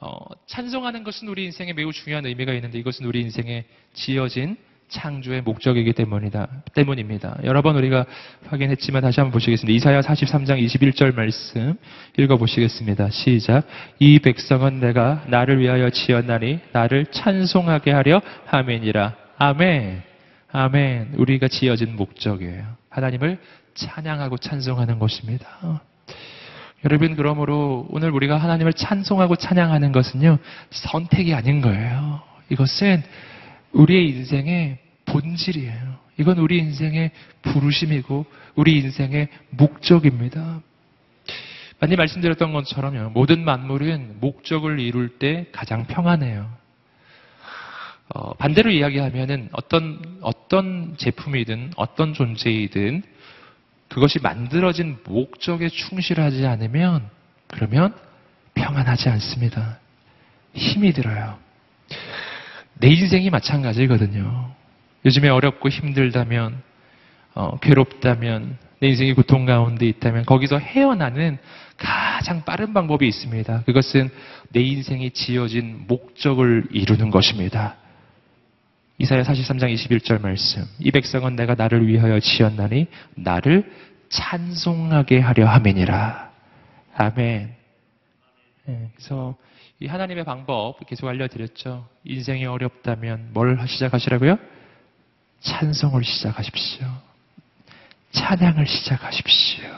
어, 0.00 0.16
찬송하는 0.46 1.02
것은 1.02 1.28
우리 1.28 1.44
인생에 1.44 1.72
매우 1.72 1.92
중요한 1.92 2.24
의미가 2.24 2.52
있는데 2.54 2.78
이것은 2.78 3.04
우리 3.06 3.20
인생에 3.20 3.64
지어진 3.94 4.56
창조의 4.88 5.42
목적이기 5.42 5.92
때문이다, 5.92 6.48
때문입니다. 6.74 7.38
여러 7.44 7.62
번 7.62 7.76
우리가 7.76 8.06
확인했지만 8.46 9.02
다시 9.02 9.20
한번 9.20 9.32
보시겠습니다. 9.32 9.76
이사야 9.76 10.00
43장 10.00 10.64
21절 10.64 11.14
말씀 11.14 11.74
읽어보시겠습니다. 12.16 13.10
시작. 13.10 13.66
이 13.98 14.18
백성은 14.18 14.80
내가 14.80 15.24
나를 15.28 15.60
위하여 15.60 15.90
지었나니 15.90 16.60
나를 16.72 17.06
찬송하게 17.06 17.90
하려 17.90 18.22
함이니라. 18.46 19.14
아멘. 19.36 20.02
아멘. 20.50 21.14
우리가 21.18 21.48
지어진 21.48 21.94
목적이에요. 21.96 22.78
하나님을 22.98 23.38
찬양하고 23.74 24.38
찬송하는 24.38 24.98
것입니다. 24.98 25.46
여러분, 26.84 27.16
그러므로 27.16 27.86
오늘 27.90 28.10
우리가 28.10 28.36
하나님을 28.36 28.72
찬송하고 28.72 29.36
찬양하는 29.36 29.90
것은요, 29.92 30.38
선택이 30.70 31.34
아닌 31.34 31.60
거예요. 31.60 32.20
이것은 32.50 33.02
우리의 33.72 34.08
인생의 34.10 34.78
본질이에요. 35.06 35.98
이건 36.18 36.38
우리 36.38 36.58
인생의 36.58 37.10
부르심이고, 37.42 38.26
우리 38.56 38.78
인생의 38.78 39.28
목적입니다. 39.50 40.60
많이 41.80 41.96
말씀드렸던 41.96 42.52
것처럼요, 42.52 43.10
모든 43.10 43.44
만물은 43.44 44.16
목적을 44.20 44.80
이룰 44.80 45.18
때 45.18 45.46
가장 45.52 45.86
평안해요. 45.86 46.48
어, 48.14 48.32
반대로 48.34 48.70
이야기하면은 48.70 49.50
어떤, 49.52 50.00
어떤 50.22 50.96
제품이든 50.96 51.72
어떤 51.76 52.14
존재이든 52.14 53.02
그것이 53.88 54.18
만들어진 54.20 54.98
목적에 55.04 55.68
충실하지 55.68 56.46
않으면 56.46 57.08
그러면 57.48 57.94
평안하지 58.54 59.08
않습니다. 59.10 59.78
힘이 60.54 60.92
들어요. 60.92 61.38
내 62.74 62.88
인생이 62.88 63.30
마찬가지거든요. 63.30 64.52
요즘에 65.04 65.28
어렵고 65.28 65.68
힘들다면, 65.68 66.62
어, 67.34 67.58
괴롭다면, 67.60 68.58
내 68.80 68.88
인생이 68.88 69.14
고통 69.14 69.44
가운데 69.44 69.86
있다면 69.86 70.24
거기서 70.24 70.58
헤어나는 70.58 71.38
가장 71.76 72.44
빠른 72.44 72.72
방법이 72.72 73.06
있습니다. 73.06 73.62
그것은 73.64 74.10
내 74.50 74.60
인생이 74.60 75.10
지어진 75.10 75.84
목적을 75.88 76.68
이루는 76.70 77.10
것입니다. 77.10 77.76
이사야 78.98 79.22
43장 79.22 79.72
21절 79.74 80.20
말씀. 80.20 80.64
이 80.80 80.90
백성은 80.90 81.36
내가 81.36 81.54
나를 81.54 81.86
위하여 81.86 82.18
지었나니 82.18 82.88
나를 83.14 83.72
찬송하게 84.08 85.20
하려 85.20 85.46
함이니라. 85.46 86.32
아멘. 86.96 87.54
네, 88.64 88.90
그래서 88.96 89.36
이 89.78 89.86
하나님의 89.86 90.24
방법 90.24 90.84
계속 90.84 91.06
알려드렸죠. 91.06 91.86
인생이 92.02 92.44
어렵다면 92.46 93.30
뭘 93.32 93.56
시작하시라고요? 93.68 94.36
찬송을 95.40 96.02
시작하십시오. 96.02 96.86
찬양을 98.10 98.66
시작하십시오. 98.66 99.68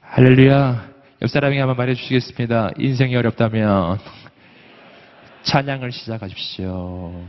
할렐루야. 0.00 0.88
옆 1.22 1.30
사람이 1.30 1.58
한번 1.58 1.76
말해 1.76 1.94
주시겠습니다. 1.94 2.70
인생이 2.78 3.16
어렵다면 3.16 3.98
찬양을 5.42 5.90
시작하십시오. 5.90 7.26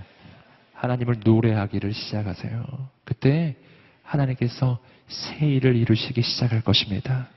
하나님을 0.77 1.17
노래하기를 1.23 1.93
시작하세요. 1.93 2.65
그때 3.03 3.55
하나님께서 4.03 4.79
새 5.07 5.47
일을 5.47 5.75
이루시기 5.75 6.21
시작할 6.21 6.61
것입니다. 6.61 7.27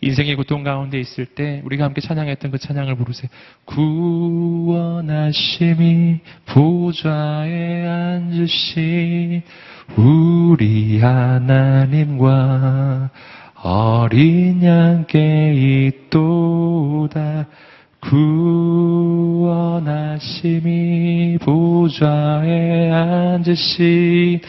인생의 0.00 0.36
고통 0.36 0.62
가운데 0.62 1.00
있을 1.00 1.26
때 1.26 1.60
우리가 1.64 1.84
함께 1.84 2.00
찬양했던 2.00 2.52
그 2.52 2.58
찬양을 2.58 2.94
부르세요. 2.96 3.28
구원하심이 3.64 5.10
보좌에 6.46 7.86
앉으신 7.86 9.42
우리 9.96 11.00
하나님과 11.00 12.30
어린 13.62 14.62
양께 14.62 15.88
있도다 16.10 17.46
구원하심이 19.60 21.38
보좌에 21.42 22.90
앉으신 22.90 24.40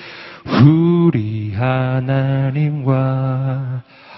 우리 0.65 1.53
하나님과 1.53 2.99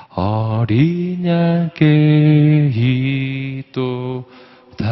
어린 0.10 1.26
양께 1.26 2.72
있도다 3.70 4.84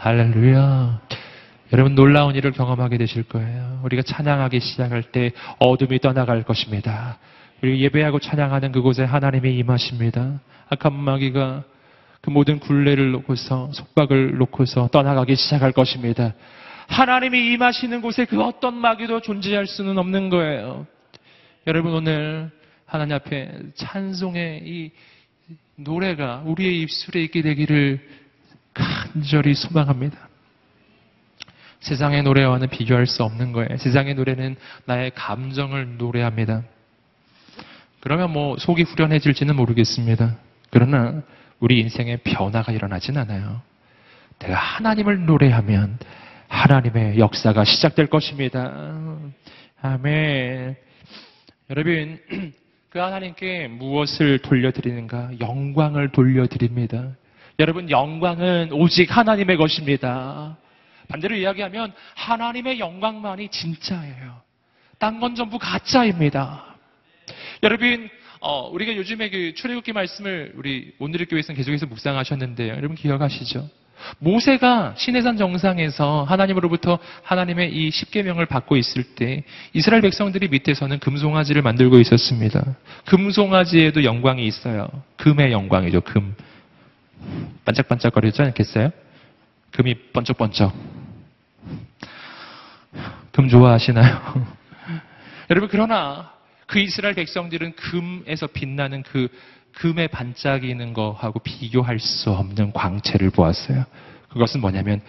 할렐루야 0.00 1.00
여러분 1.72 1.94
놀라운 1.94 2.34
일을 2.36 2.52
경험하게 2.52 2.96
되실 2.98 3.24
거예요. 3.24 3.80
우리가 3.84 4.02
찬양하기 4.02 4.60
시작할 4.60 5.02
때 5.02 5.32
어둠이 5.58 5.98
떠나갈 5.98 6.42
것입니다. 6.44 7.18
우리 7.62 7.80
예배하고 7.82 8.20
찬양하는 8.20 8.70
그곳에 8.72 9.02
하나님이 9.04 9.56
임하십니다. 9.58 10.40
악한 10.68 10.92
마귀가 10.92 11.64
그 12.20 12.30
모든 12.30 12.58
굴레를 12.58 13.12
놓고서 13.12 13.70
속박을 13.72 14.38
놓고서 14.38 14.88
떠나가기 14.88 15.36
시작할 15.36 15.72
것입니다. 15.72 16.34
하나님이 16.88 17.52
임하시는 17.52 18.00
곳에 18.00 18.24
그 18.24 18.40
어떤 18.42 18.74
마귀도 18.74 19.20
존재할 19.20 19.66
수는 19.66 19.98
없는 19.98 20.30
거예요. 20.30 20.86
여러분 21.66 21.92
오늘 21.92 22.50
하나님 22.84 23.16
앞에 23.16 23.50
찬송의 23.74 24.62
이 24.64 24.90
노래가 25.76 26.42
우리의 26.44 26.80
입술에 26.82 27.22
있게 27.24 27.42
되기를 27.42 28.00
간절히 28.72 29.54
소망합니다. 29.54 30.28
세상의 31.80 32.22
노래와는 32.22 32.68
비교할 32.68 33.06
수 33.06 33.22
없는 33.22 33.52
거예요. 33.52 33.76
세상의 33.76 34.14
노래는 34.14 34.56
나의 34.86 35.12
감정을 35.14 35.98
노래합니다. 35.98 36.62
그러면 38.00 38.32
뭐 38.32 38.56
속이 38.58 38.82
후련해질지는 38.82 39.56
모르겠습니다. 39.56 40.36
그러나 40.70 41.22
우리 41.60 41.80
인생에 41.80 42.18
변화가 42.18 42.72
일어나진 42.72 43.16
않아요. 43.16 43.62
내가 44.38 44.54
하나님을 44.56 45.24
노래하면 45.24 45.98
하나님의 46.48 47.18
역사가 47.18 47.64
시작될 47.64 48.06
것입니다. 48.08 48.94
아멘. 49.80 50.76
여러분, 51.70 52.18
그 52.90 52.98
하나님께 52.98 53.68
무엇을 53.68 54.38
돌려드리는가? 54.38 55.32
영광을 55.40 56.10
돌려드립니다. 56.12 57.16
여러분, 57.58 57.90
영광은 57.90 58.70
오직 58.72 59.16
하나님의 59.16 59.56
것입니다. 59.56 60.56
반대로 61.08 61.34
이야기하면 61.36 61.92
하나님의 62.14 62.78
영광만이 62.78 63.48
진짜예요. 63.48 64.40
딴 64.98 65.20
건 65.20 65.34
전부 65.34 65.58
가짜입니다. 65.58 66.76
여러분, 67.62 68.08
어, 68.40 68.68
우리가 68.68 68.96
요즘에 68.96 69.30
그 69.30 69.54
출애굽기 69.54 69.92
말씀을 69.92 70.52
우리 70.56 70.92
오늘의 70.98 71.26
교회에서는 71.26 71.56
계속해서 71.56 71.86
묵상하셨는데요. 71.86 72.74
여러분 72.74 72.96
기억하시죠? 72.96 73.68
모세가 74.18 74.94
시내산 74.96 75.36
정상에서 75.36 76.24
하나님으로부터 76.24 76.98
하나님의 77.22 77.74
이 77.74 77.90
십계명을 77.90 78.46
받고 78.46 78.76
있을 78.76 79.02
때 79.14 79.44
이스라엘 79.72 80.02
백성들이 80.02 80.48
밑에서는 80.48 80.98
금송아지를 80.98 81.62
만들고 81.62 81.98
있었습니다. 82.00 82.76
금송아지에도 83.06 84.04
영광이 84.04 84.46
있어요. 84.46 84.88
금의 85.16 85.52
영광이죠. 85.52 86.02
금. 86.02 86.34
반짝반짝거리지 87.64 88.42
않겠어요? 88.42 88.90
금이 89.72 89.94
번쩍번쩍. 90.12 90.72
금 93.32 93.48
좋아하시나요? 93.48 94.46
여러분 95.50 95.68
그러나 95.70 96.35
그 96.66 96.80
이스라엘 96.80 97.14
백성들은 97.14 97.74
금에서 97.74 98.46
빛나는 98.48 99.02
그 99.02 99.28
금에 99.72 100.06
반짝이는 100.06 100.94
거하고 100.94 101.38
비교할 101.40 101.98
수 101.98 102.30
없는 102.30 102.72
광채를 102.72 103.30
보았어요. 103.30 103.84
그것은 104.30 104.60
뭐냐면 104.60 105.00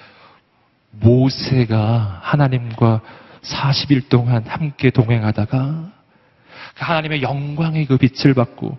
모세가 0.92 2.20
하나님과 2.24 3.02
40일 3.42 4.10
동안 4.10 4.46
함께 4.46 4.90
동행하다가 4.90 5.92
그 6.76 6.84
하나님의 6.84 7.22
영광의 7.22 7.86
그 7.86 7.98
빛을 7.98 8.34
받고 8.34 8.78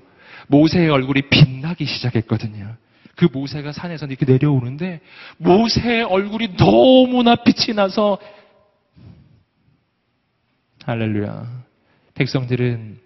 모세의 0.49 0.91
얼굴이 0.91 1.22
빛나기 1.22 1.85
시작했거든요. 1.85 2.76
그 3.16 3.29
모세가 3.33 3.72
산에서 3.72 4.07
이렇게 4.07 4.24
내려오는데 4.24 5.01
모세의 5.39 6.05
얼굴이 6.05 6.57
너무나 6.57 7.35
빛이 7.35 7.74
나서 7.74 8.18
할렐루야. 10.85 11.68
백성들은 12.19 12.99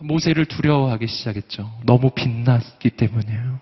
모세를 0.00 0.44
두려워하기 0.44 1.06
시작했죠. 1.06 1.80
너무 1.84 2.10
빛났기 2.10 2.90
때문에요. 2.90 3.58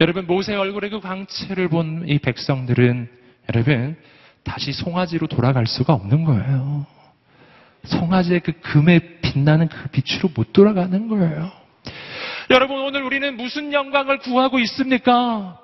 여러분, 0.00 0.26
모세의 0.26 0.56
얼굴에 0.58 0.88
그 0.88 1.00
광채를 1.00 1.68
본 1.68 2.04
이 2.06 2.18
백성들은 2.18 3.10
여러분, 3.52 3.96
다시 4.44 4.72
송아지로 4.72 5.26
돌아갈 5.26 5.66
수가 5.66 5.92
없는 5.92 6.24
거예요. 6.24 6.86
송아지의 7.84 8.40
그 8.40 8.52
금에 8.60 9.20
빛나는 9.20 9.68
그 9.68 9.88
빛으로 9.88 10.30
못 10.34 10.52
돌아가는 10.52 11.08
거예요. 11.08 11.50
여러분, 12.50 12.78
오늘 12.80 13.02
우리는 13.02 13.36
무슨 13.36 13.72
영광을 13.72 14.18
구하고 14.18 14.60
있습니까? 14.60 15.58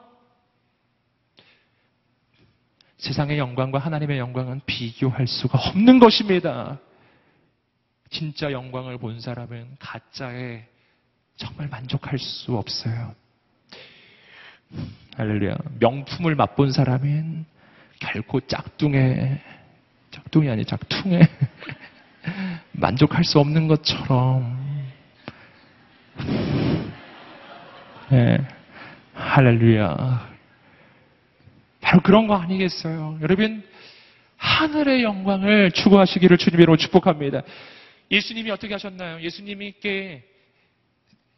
세상의 2.98 3.38
영광과 3.38 3.78
하나님의 3.78 4.18
영광은 4.18 4.62
비교할 4.66 5.28
수가 5.28 5.58
없는 5.58 6.00
것입니다. 6.00 6.80
진짜 8.10 8.52
영광을 8.52 8.98
본 8.98 9.20
사람은 9.20 9.76
가짜에 9.78 10.64
정말 11.36 11.68
만족할 11.68 12.18
수 12.18 12.56
없어요. 12.56 13.14
할렐루야. 15.16 15.56
명품을 15.80 16.34
맛본 16.34 16.72
사람은 16.72 17.44
결코 18.00 18.40
짝퉁에, 18.40 19.40
짝퉁이 20.10 20.48
아니 20.50 20.64
짝퉁에 20.64 21.20
만족할 22.72 23.24
수 23.24 23.38
없는 23.38 23.68
것처럼. 23.68 24.64
네. 28.10 28.38
할렐루야. 29.14 30.34
바로 31.80 32.00
그런 32.02 32.26
거 32.26 32.34
아니겠어요. 32.36 33.18
여러분, 33.22 33.62
하늘의 34.36 35.02
영광을 35.02 35.70
추구하시기를 35.70 36.38
주님으로 36.38 36.76
축복합니다. 36.76 37.42
예수님이 38.10 38.50
어떻게 38.50 38.74
하셨나요? 38.74 39.20
예수님께 39.20 40.22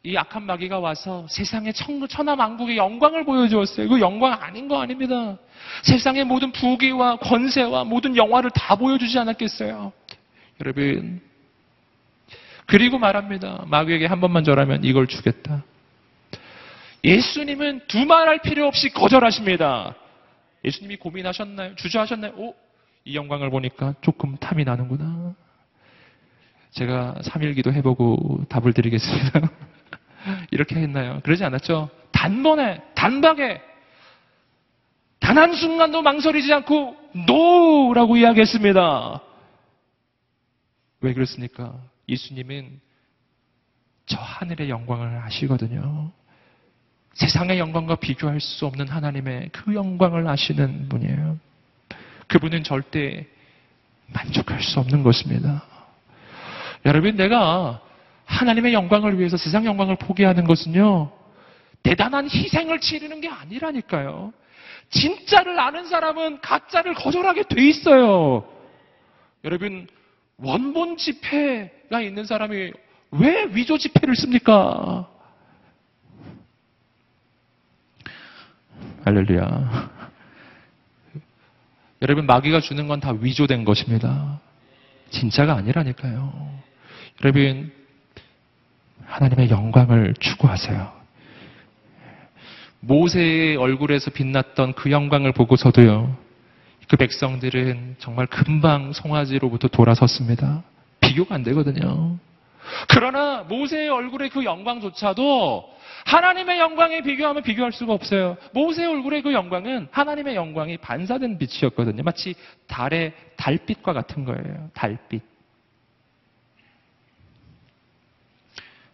이 0.03 0.15
악한 0.15 0.43
마귀가 0.43 0.79
와서 0.79 1.25
세상의 1.29 1.73
천하만국의 1.73 2.77
영광을 2.77 3.25
보여주었어요. 3.25 3.89
그 3.89 3.99
영광 3.99 4.33
아닌 4.41 4.67
거 4.67 4.79
아닙니다. 4.81 5.37
세상의 5.83 6.23
모든 6.23 6.51
부귀와 6.51 7.17
권세와 7.17 7.83
모든 7.83 8.15
영화를 8.15 8.51
다 8.51 8.75
보여주지 8.75 9.17
않았겠어요. 9.19 9.91
여러분, 10.61 11.21
그리고 12.67 12.97
말합니다. 12.99 13.65
마귀에게 13.67 14.05
한 14.05 14.21
번만 14.21 14.43
절하면 14.43 14.83
이걸 14.83 15.07
주겠다. 15.07 15.63
예수님은 17.03 17.81
두 17.87 18.05
말 18.05 18.27
할 18.27 18.39
필요 18.39 18.67
없이 18.67 18.89
거절하십니다. 18.89 19.95
예수님이 20.65 20.97
고민하셨나요? 20.97 21.75
주저하셨나요? 21.75 22.33
오, 22.35 22.55
이 23.05 23.15
영광을 23.15 23.49
보니까 23.49 23.93
조금 24.01 24.35
탐이 24.37 24.63
나는구나. 24.63 25.33
제가 26.71 27.15
3일기도 27.23 27.71
해보고 27.73 28.45
답을 28.49 28.73
드리겠습니다. 28.73 29.41
이렇게 30.51 30.75
했나요? 30.75 31.19
그러지 31.23 31.43
않았죠? 31.43 31.89
단번에, 32.11 32.81
단박에, 32.95 33.61
단 35.19 35.37
한순간도 35.37 36.01
망설이지 36.01 36.51
않고, 36.53 36.95
노라고 37.27 38.17
이야기했습니다. 38.17 39.21
왜 41.01 41.13
그렇습니까? 41.13 41.75
예수님은 42.09 42.79
저 44.05 44.17
하늘의 44.17 44.69
영광을 44.69 45.19
아시거든요. 45.19 46.11
세상의 47.13 47.59
영광과 47.59 47.95
비교할 47.95 48.39
수 48.39 48.65
없는 48.65 48.87
하나님의 48.87 49.49
그 49.51 49.73
영광을 49.73 50.27
아시는 50.27 50.87
분이에요. 50.87 51.39
그분은 52.27 52.63
절대 52.63 53.25
만족할 54.07 54.61
수 54.61 54.79
없는 54.79 55.03
것입니다. 55.03 55.63
여러분, 56.87 57.17
내가 57.17 57.81
하나님의 58.23 58.73
영광을 58.73 59.19
위해서 59.19 59.35
세상 59.35 59.65
영광을 59.65 59.97
포기하는 59.97 60.45
것은요, 60.45 61.11
대단한 61.83 62.29
희생을 62.29 62.79
치르는 62.79 63.19
게 63.19 63.27
아니라니까요. 63.27 64.31
진짜를 64.89 65.59
아는 65.59 65.85
사람은 65.85 66.39
가짜를 66.39 66.93
거절하게 66.93 67.43
돼 67.49 67.67
있어요. 67.67 68.47
여러분, 69.43 69.85
원본 70.37 70.95
지폐가 70.95 71.99
있는 72.01 72.23
사람이 72.23 72.71
왜 73.11 73.45
위조 73.51 73.77
지폐를 73.77 74.15
씁니까? 74.15 75.09
할렐루야. 79.03 79.89
여러분, 82.01 82.25
마귀가 82.25 82.61
주는 82.61 82.87
건 82.87 83.01
다 83.01 83.11
위조된 83.11 83.65
것입니다. 83.65 84.39
진짜가 85.09 85.53
아니라니까요. 85.55 86.66
여러분, 87.23 87.71
하나님의 89.05 89.49
영광을 89.49 90.13
추구하세요. 90.19 90.97
모세의 92.79 93.55
얼굴에서 93.57 94.11
빛났던 94.11 94.73
그 94.73 94.91
영광을 94.91 95.31
보고서도요, 95.31 96.15
그 96.87 96.95
백성들은 96.95 97.95
정말 97.99 98.27
금방 98.27 98.93
송아지로부터 98.93 99.67
돌아섰습니다. 99.67 100.63
비교가 101.01 101.35
안 101.35 101.43
되거든요. 101.43 102.17
그러나 102.89 103.43
모세의 103.43 103.89
얼굴의 103.89 104.29
그 104.29 104.43
영광조차도 104.43 105.77
하나님의 106.05 106.59
영광에 106.59 107.01
비교하면 107.01 107.43
비교할 107.43 107.71
수가 107.71 107.93
없어요. 107.93 108.37
모세의 108.53 108.87
얼굴의 108.87 109.23
그 109.23 109.33
영광은 109.33 109.87
하나님의 109.91 110.35
영광이 110.35 110.77
반사된 110.77 111.37
빛이었거든요. 111.37 112.03
마치 112.03 112.35
달의 112.67 113.13
달빛과 113.35 113.93
같은 113.93 114.23
거예요. 114.23 114.69
달빛. 114.73 115.36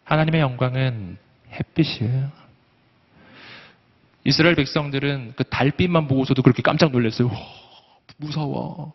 하나님의 0.03 0.41
영광은 0.41 1.17
햇빛이에요. 1.51 2.31
이스라엘 4.25 4.55
백성들은 4.55 5.33
그 5.35 5.43
달빛만 5.43 6.07
보고서도 6.07 6.41
그렇게 6.41 6.61
깜짝 6.61 6.91
놀랐어요. 6.91 7.27
와, 7.27 7.33
무서워. 8.17 8.93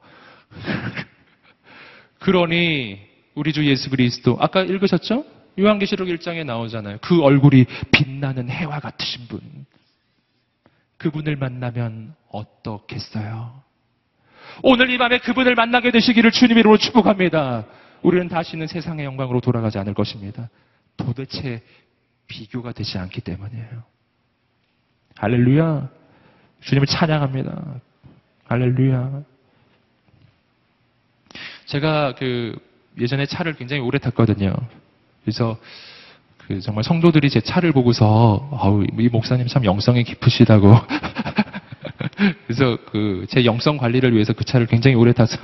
그러니 2.19 3.01
우리 3.35 3.53
주 3.53 3.65
예수 3.67 3.91
그리스도 3.91 4.37
아까 4.41 4.63
읽으셨죠? 4.63 5.25
요한계시록 5.59 6.09
1장에 6.09 6.45
나오잖아요. 6.45 6.99
그 7.01 7.21
얼굴이 7.23 7.67
빛나는 7.93 8.49
해와 8.49 8.81
같으신 8.81 9.27
분. 9.29 9.41
그분을 10.97 11.37
만나면 11.37 12.15
어떻겠어요? 12.31 13.63
오늘 14.63 14.91
이 14.91 14.99
밤에 14.99 15.19
그분을 15.19 15.55
만나게 15.55 15.91
되시기를 15.91 16.31
주님 16.31 16.59
이름으로 16.59 16.79
축복합니다. 16.79 17.67
우리는 18.03 18.29
다시는 18.29 18.67
세상의 18.67 19.05
영광으로 19.05 19.41
돌아가지 19.41 19.79
않을 19.79 19.95
것입니다. 19.95 20.49
도대체 20.99 21.63
비교가 22.27 22.73
되지 22.73 22.99
않기 22.99 23.23
때문이에요. 23.23 23.83
할렐루야. 25.17 25.89
주님을 26.61 26.87
찬양합니다. 26.87 27.81
할렐루야. 28.45 29.23
제가 31.67 32.15
그 32.17 32.59
예전에 33.01 33.27
차를 33.27 33.55
굉장히 33.55 33.81
오래 33.83 33.99
탔거든요. 33.99 34.55
그래서 35.23 35.59
그 36.39 36.61
정말 36.61 36.85
성도들이 36.85 37.31
제 37.31 37.41
차를 37.41 37.73
보고서 37.73 38.49
아우 38.53 38.85
이 38.85 39.09
목사님 39.09 39.47
참 39.47 39.65
영성이 39.65 40.05
깊으시다고. 40.05 40.75
그래서 42.47 42.79
그 42.87 43.27
제 43.29 43.45
영성 43.45 43.77
관리를 43.77 44.15
위해서 44.15 44.33
그 44.33 44.45
차를 44.45 44.67
굉장히 44.67 44.97
오래 44.97 45.13
타서 45.13 45.37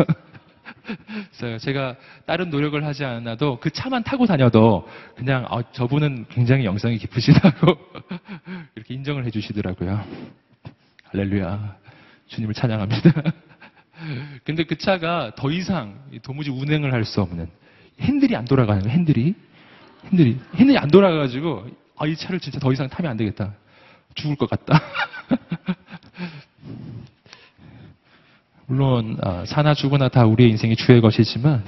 그래서 0.84 1.58
제가 1.58 1.96
다른 2.26 2.50
노력을 2.50 2.82
하지 2.84 3.04
않아도 3.04 3.58
그 3.60 3.70
차만 3.70 4.04
타고 4.04 4.26
다녀도 4.26 4.86
그냥 5.16 5.46
아, 5.48 5.62
저분은 5.72 6.26
굉장히 6.28 6.64
영성이 6.64 6.98
깊으시다고 6.98 7.76
이렇게 8.76 8.94
인정을 8.94 9.24
해주시더라고요. 9.26 10.04
할렐루야. 11.04 11.76
주님을 12.28 12.54
찬양합니다. 12.54 13.22
근데 14.44 14.64
그 14.64 14.76
차가 14.76 15.32
더 15.36 15.50
이상 15.50 15.98
도무지 16.22 16.50
운행을 16.50 16.92
할 16.92 17.04
수 17.04 17.20
없는 17.20 17.48
핸들이 18.00 18.34
안 18.34 18.44
돌아가는 18.44 18.82
거예요. 18.82 18.92
핸들이 18.92 19.34
핸들이 20.06 20.38
핸들이 20.56 20.76
안 20.78 20.88
돌아가가지고 20.88 21.66
아, 21.96 22.06
이 22.06 22.16
차를 22.16 22.40
진짜 22.40 22.58
더 22.58 22.72
이상 22.72 22.88
타면 22.88 23.10
안 23.10 23.16
되겠다. 23.16 23.54
죽을 24.14 24.36
것 24.36 24.50
같다. 24.50 24.80
물론 28.66 29.18
아, 29.22 29.44
사나 29.46 29.74
죽으나 29.74 30.08
다 30.08 30.24
우리의 30.24 30.50
인생이 30.50 30.76
주의 30.76 31.00
것이지만 31.00 31.62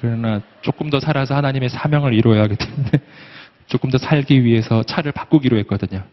그러나 0.00 0.40
조금 0.62 0.90
더 0.90 1.00
살아서 1.00 1.34
하나님의 1.34 1.70
사명을 1.70 2.14
이루어야 2.14 2.42
하기 2.42 2.56
때문에 2.56 2.90
조금 3.66 3.90
더 3.90 3.98
살기 3.98 4.44
위해서 4.44 4.82
차를 4.82 5.12
바꾸기로 5.12 5.56
했거든요. 5.58 6.04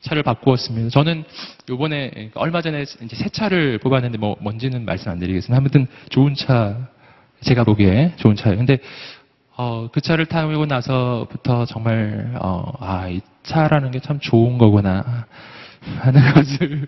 차를 0.00 0.22
바꾸었습니다. 0.22 0.90
저는 0.90 1.24
요번에 1.68 2.30
얼마 2.34 2.62
전에 2.62 2.82
이제 2.82 3.16
새 3.16 3.28
차를 3.28 3.78
뽑았는데 3.78 4.18
뭐 4.18 4.36
뭔지는 4.40 4.84
말씀 4.84 5.10
안 5.10 5.18
드리겠습니다. 5.18 5.56
아무튼 5.58 5.86
좋은 6.10 6.34
차 6.34 6.88
제가 7.40 7.64
보기에 7.64 8.14
좋은 8.16 8.36
차예요. 8.36 8.58
근데 8.58 8.78
어, 9.56 9.88
그 9.92 10.00
차를 10.00 10.26
타고 10.26 10.66
나서부터 10.66 11.64
정말 11.66 12.32
어, 12.40 12.72
아, 12.80 13.08
이 13.08 13.20
차라는 13.42 13.90
게 13.90 13.98
참 14.00 14.20
좋은 14.20 14.56
거구나 14.56 15.26
하는 16.00 16.20
것을 16.34 16.86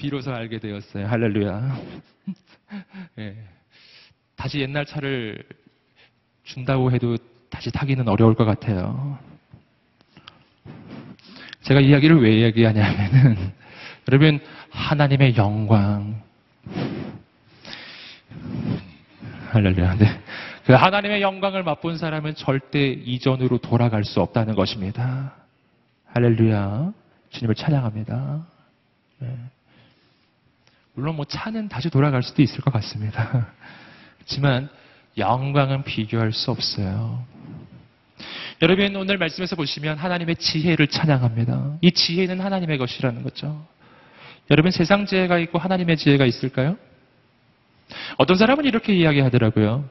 비로소 0.00 0.32
알게 0.32 0.58
되었어요. 0.60 1.06
할렐루야. 1.08 1.78
예. 3.20 3.36
다시 4.34 4.58
옛날 4.60 4.86
차를 4.86 5.44
준다고 6.42 6.90
해도 6.90 7.18
다시 7.50 7.70
타기는 7.70 8.08
어려울 8.08 8.34
것 8.34 8.46
같아요. 8.46 9.18
제가 11.60 11.80
이야기를 11.80 12.22
왜 12.22 12.40
얘기하냐면은 12.44 13.52
여러분 14.08 14.40
하나님의 14.70 15.36
영광 15.36 16.22
할렐루야. 19.50 19.96
네. 19.96 20.06
그 20.64 20.72
하나님의 20.72 21.20
영광을 21.20 21.62
맛본 21.62 21.98
사람은 21.98 22.36
절대 22.36 22.86
이전으로 22.88 23.58
돌아갈 23.58 24.04
수 24.04 24.22
없다는 24.22 24.54
것입니다. 24.54 25.34
할렐루야. 26.06 26.90
주님을 27.28 27.54
찬양합니다. 27.54 28.46
네. 29.18 29.36
물론 30.94 31.16
뭐 31.16 31.24
차는 31.24 31.68
다시 31.68 31.88
돌아갈 31.88 32.22
수도 32.22 32.42
있을 32.42 32.60
것 32.60 32.72
같습니다. 32.72 33.52
그렇지만 34.18 34.68
영광은 35.16 35.84
비교할 35.84 36.32
수 36.32 36.50
없어요. 36.50 37.24
여러분 38.62 38.94
오늘 38.96 39.16
말씀에서 39.16 39.56
보시면 39.56 39.96
하나님의 39.98 40.36
지혜를 40.36 40.88
찬양합니다. 40.88 41.78
이 41.80 41.92
지혜는 41.92 42.40
하나님의 42.40 42.78
것이라는 42.78 43.22
거죠. 43.22 43.66
여러분 44.50 44.70
세상 44.70 45.06
지혜가 45.06 45.38
있고 45.38 45.58
하나님의 45.58 45.96
지혜가 45.96 46.26
있을까요? 46.26 46.76
어떤 48.18 48.36
사람은 48.36 48.64
이렇게 48.66 48.94
이야기하더라고요. 48.94 49.88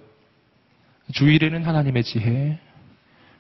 주일에는 1.14 1.66
하나님의 1.66 2.04
지혜, 2.04 2.60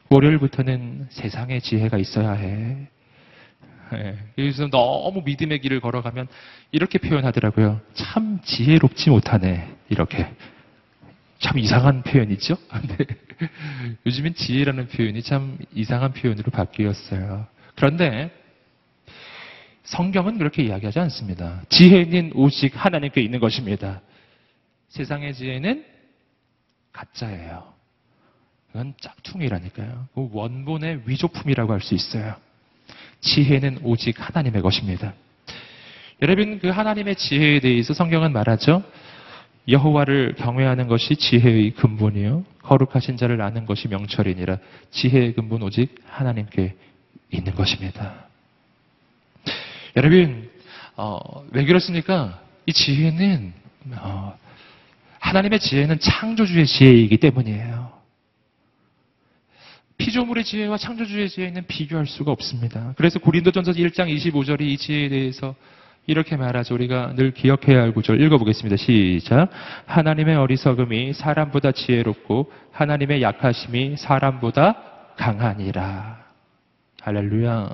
월요일부터는 0.09 1.07
세상의 1.11 1.61
지혜가 1.61 1.97
있어야 1.97 2.31
해. 2.31 2.89
예, 3.93 4.17
그래서 4.35 4.67
너무 4.69 5.21
믿음의 5.25 5.59
길을 5.61 5.79
걸어가면 5.79 6.27
이렇게 6.71 6.99
표현하더라고요. 6.99 7.81
참 7.93 8.39
지혜롭지 8.43 9.09
못하네. 9.09 9.75
이렇게. 9.89 10.31
참 11.39 11.57
이상한 11.57 12.03
표현이죠? 12.03 12.57
네. 12.97 13.05
요즘엔 14.05 14.35
지혜라는 14.35 14.89
표현이 14.89 15.23
참 15.23 15.57
이상한 15.73 16.13
표현으로 16.13 16.51
바뀌었어요. 16.51 17.47
그런데 17.75 18.31
성경은 19.83 20.37
그렇게 20.37 20.63
이야기하지 20.63 20.99
않습니다. 20.99 21.63
지혜는 21.69 22.33
오직 22.35 22.73
하나님께 22.75 23.21
있는 23.21 23.39
것입니다. 23.39 24.01
세상의 24.89 25.33
지혜는 25.33 25.85
가짜예요. 26.91 27.73
그건 28.67 28.93
짝퉁이라니까요. 28.99 30.07
그 30.13 30.29
원본의 30.31 31.03
위조품이라고 31.05 31.73
할 31.73 31.81
수 31.81 31.95
있어요. 31.95 32.35
지혜는 33.21 33.79
오직 33.83 34.15
하나님의 34.17 34.61
것입니다. 34.61 35.13
여러분 36.21 36.59
그 36.59 36.67
하나님의 36.69 37.15
지혜에 37.15 37.59
대해서 37.59 37.93
성경은 37.93 38.33
말하죠. 38.33 38.83
여호와를 39.67 40.35
경외하는 40.37 40.87
것이 40.87 41.15
지혜의 41.15 41.71
근본이요 41.71 42.43
거룩하신 42.63 43.17
자를 43.17 43.41
아는 43.41 43.65
것이 43.65 43.87
명철이니라 43.87 44.57
지혜의 44.91 45.33
근본 45.33 45.61
오직 45.61 45.95
하나님께 46.07 46.75
있는 47.31 47.55
것입니다. 47.55 48.25
여러분 49.95 50.49
어, 50.95 51.17
왜 51.51 51.65
그렇습니까? 51.65 52.41
이 52.65 52.73
지혜는 52.73 53.53
어, 53.97 54.37
하나님의 55.19 55.59
지혜는 55.59 55.99
창조주의 55.99 56.65
지혜이기 56.65 57.17
때문이에요. 57.17 57.98
피조물의 59.99 60.45
지혜와 60.45 60.77
창조주의 60.77 61.29
지혜는 61.29 61.65
비교할 61.67 62.07
수가 62.07 62.31
없습니다. 62.31 62.93
그래서 62.97 63.19
고린도전서 63.19 63.73
1장 63.73 64.07
25절이 64.15 64.61
이 64.61 64.77
지혜에 64.77 65.09
대해서 65.09 65.55
이렇게 66.07 66.37
말하죠. 66.37 66.73
우리가 66.73 67.13
늘 67.15 67.31
기억해야 67.31 67.81
할 67.81 67.91
구절 67.93 68.19
읽어보겠습니다. 68.21 68.77
시작. 68.77 69.49
하나님의 69.85 70.37
어리석음이 70.37 71.13
사람보다 71.13 71.73
지혜롭고 71.73 72.51
하나님의 72.71 73.21
약하심이 73.21 73.97
사람보다 73.97 75.13
강하니라. 75.17 76.25
할렐루야. 77.01 77.69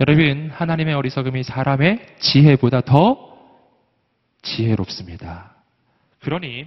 여러분, 0.00 0.50
하나님의 0.52 0.94
어리석음이 0.94 1.44
사람의 1.44 2.16
지혜보다 2.18 2.80
더 2.82 3.16
지혜롭습니다. 4.42 5.54
그러니 6.20 6.66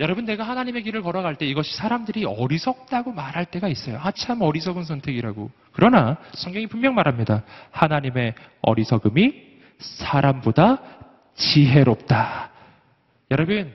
여러분 0.00 0.24
내가 0.24 0.44
하나님의 0.44 0.82
길을 0.82 1.02
걸어갈 1.02 1.36
때 1.36 1.46
이것이 1.46 1.76
사람들이 1.76 2.24
어리석다고 2.24 3.12
말할 3.12 3.44
때가 3.44 3.68
있어요. 3.68 4.00
아참 4.02 4.40
어리석은 4.40 4.84
선택이라고. 4.84 5.50
그러나 5.72 6.16
성경이 6.32 6.66
분명 6.68 6.94
말합니다. 6.94 7.42
하나님의 7.70 8.34
어리석음이 8.62 9.34
사람보다 9.78 10.78
지혜롭다. 11.34 12.50
여러분 13.30 13.74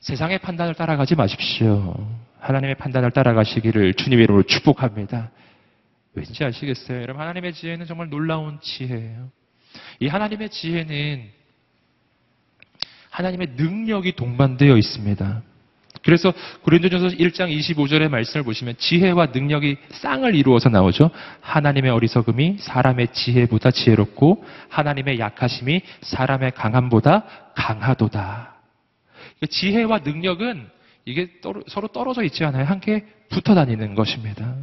세상의 0.00 0.38
판단을 0.38 0.74
따라가지 0.74 1.14
마십시오. 1.14 1.94
하나님의 2.38 2.76
판단을 2.76 3.10
따라가시기를 3.10 3.92
주님의 3.94 4.24
이름으로 4.24 4.44
축복합니다. 4.44 5.30
왠지 6.14 6.42
아시겠어요? 6.42 7.02
여러분 7.02 7.20
하나님의 7.20 7.52
지혜는 7.52 7.84
정말 7.84 8.08
놀라운 8.08 8.58
지혜예요. 8.62 9.30
이 10.00 10.08
하나님의 10.08 10.48
지혜는 10.48 11.28
하나님의 13.10 13.48
능력이 13.56 14.12
동반되어 14.16 14.78
있습니다. 14.78 15.49
그래서 16.02 16.32
고린도전서 16.62 17.16
1장 17.16 17.54
25절의 17.56 18.08
말씀을 18.08 18.44
보시면 18.44 18.76
지혜와 18.78 19.26
능력이 19.26 19.76
쌍을 19.90 20.34
이루어서 20.34 20.68
나오죠. 20.68 21.10
하나님의 21.40 21.90
어리석음이 21.90 22.56
사람의 22.58 23.08
지혜보다 23.12 23.70
지혜롭고 23.70 24.44
하나님의 24.68 25.18
약하심이 25.18 25.82
사람의 26.02 26.52
강함보다 26.52 27.24
강하도다. 27.54 28.54
지혜와 29.48 29.98
능력은 29.98 30.68
이게 31.04 31.28
서로 31.68 31.88
떨어져 31.88 32.22
있지 32.24 32.44
않아요. 32.44 32.64
함께 32.64 33.04
붙어 33.28 33.54
다니는 33.54 33.94
것입니다. 33.94 34.54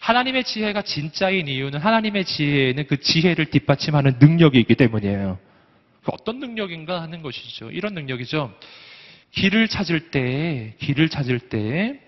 하나님의 0.00 0.44
지혜가 0.44 0.82
진짜인 0.82 1.48
이유는 1.48 1.78
하나님의 1.80 2.24
지혜에는 2.24 2.86
그 2.86 3.00
지혜를 3.00 3.46
뒷받침하는 3.46 4.16
능력이 4.20 4.58
있기 4.60 4.74
때문이에요. 4.74 5.38
그 6.04 6.10
어떤 6.12 6.40
능력인가 6.40 7.00
하는 7.02 7.22
것이죠. 7.22 7.70
이런 7.70 7.94
능력이죠. 7.94 8.52
길을 9.32 9.68
찾을 9.68 10.10
때, 10.10 10.74
길을 10.78 11.08
찾을 11.08 11.38
때 11.40 12.00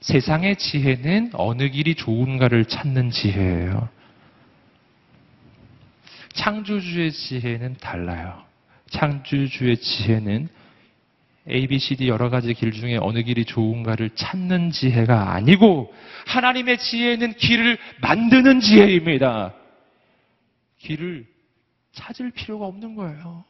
세상의 0.00 0.56
지혜는 0.56 1.30
어느 1.34 1.68
길이 1.68 1.94
좋은가를 1.94 2.64
찾는 2.64 3.10
지혜예요. 3.10 3.88
창조주의 6.32 7.12
지혜는 7.12 7.76
달라요. 7.80 8.44
창조주의 8.90 9.76
지혜는 9.76 10.48
A, 11.48 11.66
B, 11.66 11.78
C, 11.78 11.96
D 11.96 12.08
여러 12.08 12.30
가지 12.30 12.54
길 12.54 12.70
중에 12.70 12.98
어느 13.00 13.22
길이 13.22 13.44
좋은가를 13.44 14.10
찾는 14.10 14.70
지혜가 14.70 15.34
아니고 15.34 15.92
하나님의 16.26 16.78
지혜는 16.78 17.34
길을 17.34 17.78
만드는 18.00 18.60
지혜입니다. 18.60 19.54
길을 20.78 21.26
찾을 21.92 22.30
필요가 22.30 22.66
없는 22.66 22.94
거예요. 22.94 23.44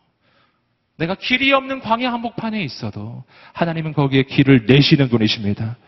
내가 1.00 1.14
길이 1.14 1.50
없는 1.54 1.80
광야 1.80 2.12
한복판에 2.12 2.62
있어도 2.62 3.24
하나님은 3.54 3.94
거기에 3.94 4.24
길을 4.24 4.66
내시는 4.66 5.08
분이십니다. 5.08 5.78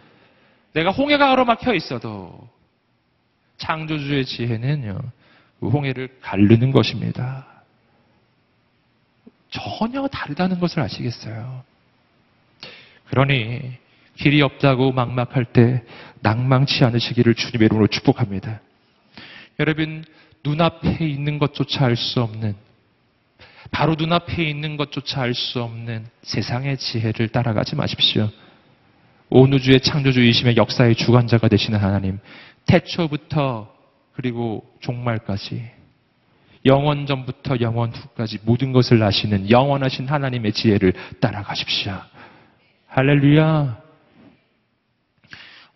내가 0.72 0.90
홍해가 0.90 1.28
가로막혀 1.28 1.74
있어도 1.74 2.48
창조주의 3.58 4.24
지혜는요, 4.24 4.98
그 5.60 5.68
홍해를 5.68 6.08
가르는 6.22 6.72
것입니다. 6.72 7.46
전혀 9.50 10.08
다르다는 10.08 10.58
것을 10.58 10.80
아시겠어요? 10.80 11.62
그러니 13.10 13.60
길이 14.16 14.40
없다고 14.40 14.92
막막할 14.92 15.44
때 15.52 15.84
낭망치 16.20 16.84
않으시기를 16.86 17.34
주님의 17.34 17.66
이름으로 17.66 17.86
축복합니다. 17.88 18.62
여러분, 19.60 20.06
눈앞에 20.42 21.06
있는 21.06 21.38
것조차 21.38 21.84
알 21.84 21.96
수 21.96 22.22
없는 22.22 22.56
바로 23.72 23.96
눈앞에 23.96 24.44
있는 24.44 24.76
것조차 24.76 25.22
알 25.22 25.34
수 25.34 25.62
없는 25.62 26.06
세상의 26.22 26.76
지혜를 26.76 27.28
따라가지 27.30 27.74
마십시오. 27.74 28.30
온 29.30 29.52
우주의 29.52 29.80
창조주이심의 29.80 30.56
역사의 30.58 30.94
주관자가 30.94 31.48
되시는 31.48 31.78
하나님, 31.80 32.18
태초부터 32.66 33.74
그리고 34.12 34.62
종말까지 34.80 35.70
영원 36.66 37.06
전부터 37.06 37.60
영원 37.60 37.90
후까지 37.90 38.38
모든 38.44 38.72
것을 38.72 39.02
아시는 39.02 39.50
영원하신 39.50 40.06
하나님의 40.06 40.52
지혜를 40.52 40.92
따라가십시오. 41.18 41.98
할렐루야. 42.88 43.82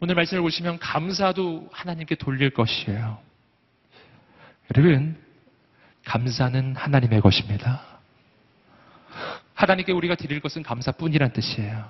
오늘 0.01 0.14
말씀을 0.14 0.42
보시면 0.42 0.78
감사도 0.78 1.70
하나님께 1.72 2.16
돌릴 2.16 2.51
것이에요. 2.51 3.18
여러분, 4.76 5.16
감사는 6.07 6.76
하나님의 6.76 7.20
것입니다. 7.20 7.82
하나님께 9.54 9.92
우리가 9.92 10.14
드릴 10.14 10.40
것은 10.40 10.62
감사뿐이란 10.62 11.32
뜻이에요. 11.32 11.84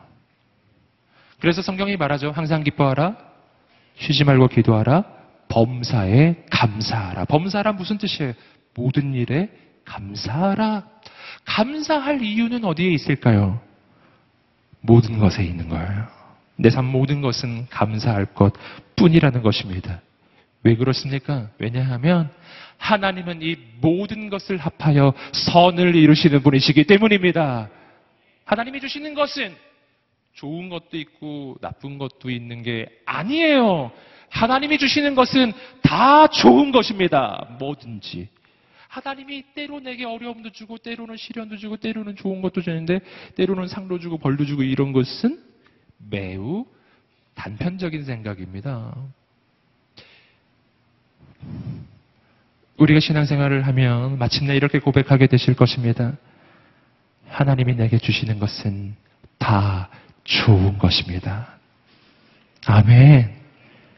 그래서 1.41 1.63
성경이 1.63 1.97
말하죠. 1.97 2.31
항상 2.31 2.65
기뻐하라. 2.65 3.17
쉬지 3.99 4.25
말고 4.25 4.49
기도하라. 4.49 5.05
범사에 5.49 6.45
감사하라. 6.51 7.27
범사라 7.27 7.73
무슨 7.73 7.99
뜻이에요? 7.99 8.33
모든 8.75 9.15
일에 9.15 9.51
감사하라. 9.85 10.83
감사할 11.45 12.23
이유는 12.23 12.65
어디에 12.65 12.91
있을까요? 12.91 13.61
모든 14.81 15.19
것에 15.19 15.45
있는 15.45 15.69
거예요. 15.69 16.07
내 16.57 16.71
삶 16.71 16.87
모든 16.87 17.21
것은 17.21 17.67
감사할 17.69 18.27
것 18.27 18.55
뿐이라는 18.97 19.43
것입니다. 19.43 20.01
왜 20.63 20.75
그렇습니까? 20.75 21.49
왜냐하면 21.59 22.31
하나님은 22.79 23.43
이 23.43 23.57
모든 23.81 24.29
것을 24.29 24.59
합하여 24.59 25.13
선을 25.33 25.95
이루시는 25.95 26.43
분이시기 26.43 26.85
때문입니다. 26.85 27.71
하나님이 28.45 28.81
주시는 28.81 29.15
것은 29.15 29.55
좋은 30.35 30.69
것도 30.69 30.97
있고 30.99 31.57
나쁜 31.61 31.99
것도 31.99 32.31
있는 32.31 32.63
게 32.63 32.87
아니에요. 33.07 33.91
하나님이 34.29 34.79
주시는 34.79 35.15
것은 35.15 35.53
다 35.83 36.27
좋은 36.27 36.73
것입니다. 36.73 37.57
뭐든지. 37.59 38.29
하나님이 38.89 39.43
때로 39.55 39.81
내게 39.81 40.05
어려움도 40.05 40.51
주고 40.51 40.79
때로는 40.79 41.17
시련도 41.17 41.57
주고 41.57 41.77
때로는 41.77 42.17
좋은 42.17 42.41
것도 42.41 42.63
주는데 42.63 43.01
때로는 43.35 43.69
상도 43.69 43.99
주고 43.99 44.19
벌도 44.19 44.47
주고 44.47 44.63
이런 44.63 44.93
것은 44.93 45.43
매우 45.99 46.67
단편적인 47.35 48.05
생각입니다. 48.05 48.95
우리가 52.79 53.01
신앙생활을 53.01 53.67
하면 53.69 54.19
마침내 54.19 54.55
이렇게 54.57 54.79
고백하게 54.79 55.27
되실 55.27 55.55
것입니다. 55.55 56.13
하나님이 57.29 57.75
내게 57.75 57.99
주시는 57.99 58.39
것은 58.39 58.95
다 59.39 59.89
좋은 60.25 60.79
것입니다. 60.79 61.59
아멘. 62.67 63.35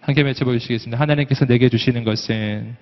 함께 0.00 0.22
외쳐보시겠습니다. 0.22 0.98
하나님께서 1.00 1.44
내게 1.44 1.68
주시는 1.68 2.04
것은 2.04 2.76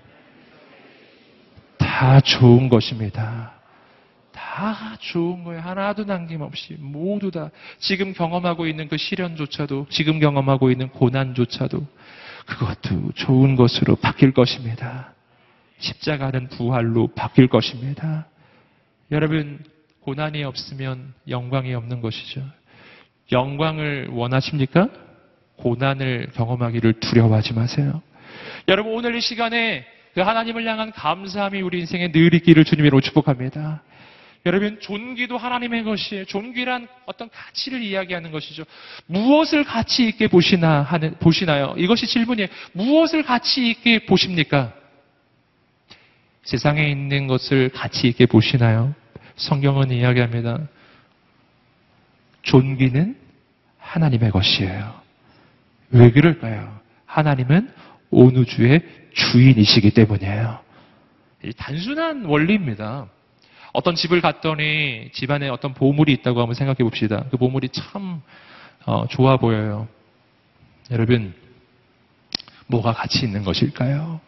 다 1.78 2.20
좋은 2.20 2.68
것입니다. 2.68 3.52
다 4.32 4.96
좋은 5.00 5.44
거예요. 5.44 5.60
하나도 5.60 6.04
남김없이 6.04 6.76
모두 6.78 7.30
다 7.30 7.50
지금 7.78 8.12
경험하고 8.12 8.66
있는 8.66 8.88
그 8.88 8.96
시련조차도 8.96 9.86
지금 9.90 10.20
경험하고 10.20 10.70
있는 10.70 10.88
고난조차도 10.88 11.86
그것도 12.46 13.12
좋은 13.14 13.56
것으로 13.56 13.96
바뀔 13.96 14.32
것입니다. 14.32 15.15
십자가는 15.78 16.48
부활로 16.48 17.08
바뀔 17.08 17.48
것입니다. 17.48 18.26
여러분, 19.10 19.62
고난이 20.00 20.44
없으면 20.44 21.14
영광이 21.28 21.74
없는 21.74 22.00
것이죠. 22.00 22.42
영광을 23.32 24.08
원하십니까? 24.10 24.88
고난을 25.56 26.30
경험하기를 26.34 27.00
두려워하지 27.00 27.54
마세요. 27.54 28.02
여러분, 28.68 28.94
오늘 28.94 29.14
이 29.16 29.20
시간에 29.20 29.84
그 30.14 30.20
하나님을 30.20 30.66
향한 30.66 30.92
감사함이 30.92 31.60
우리 31.60 31.80
인생에 31.80 32.10
늘 32.12 32.32
있기를 32.34 32.64
주님으로 32.64 33.00
축복합니다. 33.00 33.82
여러분, 34.46 34.78
존귀도 34.80 35.36
하나님의 35.36 35.82
것이에요. 35.82 36.24
존귀란 36.24 36.86
어떤 37.04 37.28
가치를 37.28 37.82
이야기하는 37.82 38.30
것이죠. 38.30 38.64
무엇을 39.06 39.64
가치 39.64 40.06
있게 40.06 40.28
보시나 40.28 40.82
하는, 40.82 41.16
보시나요? 41.18 41.74
이것이 41.76 42.06
질문이에요. 42.06 42.48
무엇을 42.72 43.24
가치 43.24 43.68
있게 43.68 44.06
보십니까? 44.06 44.72
세상에 46.46 46.88
있는 46.88 47.26
것을 47.26 47.70
가치 47.70 48.06
있게 48.06 48.26
보시나요? 48.26 48.94
성경은 49.34 49.90
이야기합니다. 49.90 50.60
존귀는 52.42 53.16
하나님의 53.78 54.30
것이에요. 54.30 54.94
왜 55.90 56.10
그럴까요? 56.12 56.78
하나님은 57.06 57.72
온 58.10 58.36
우주의 58.36 58.80
주인이시기 59.12 59.90
때문이에요. 59.90 60.60
단순한 61.56 62.26
원리입니다. 62.26 63.08
어떤 63.72 63.96
집을 63.96 64.20
갔더니 64.20 65.10
집안에 65.12 65.48
어떤 65.48 65.74
보물이 65.74 66.12
있다고 66.12 66.40
한번 66.40 66.54
생각해 66.54 66.78
봅시다. 66.78 67.24
그 67.28 67.36
보물이 67.36 67.70
참 67.70 68.22
어, 68.84 69.04
좋아 69.08 69.36
보여요. 69.36 69.88
여러분, 70.92 71.34
뭐가 72.68 72.92
가치 72.92 73.24
있는 73.24 73.42
것일까요? 73.42 74.20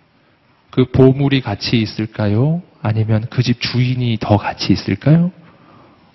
그 0.70 0.84
보물이 0.90 1.40
가치 1.40 1.80
있을까요? 1.80 2.62
아니면 2.82 3.26
그 3.30 3.42
집 3.42 3.60
주인이 3.60 4.18
더 4.20 4.36
가치 4.36 4.72
있을까요? 4.72 5.32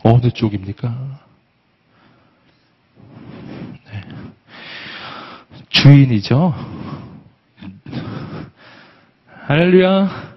어느 0.04 0.30
쪽입니까? 0.32 1.20
네. 3.92 4.04
주인이죠. 5.70 6.54
할렐루야. 9.48 10.34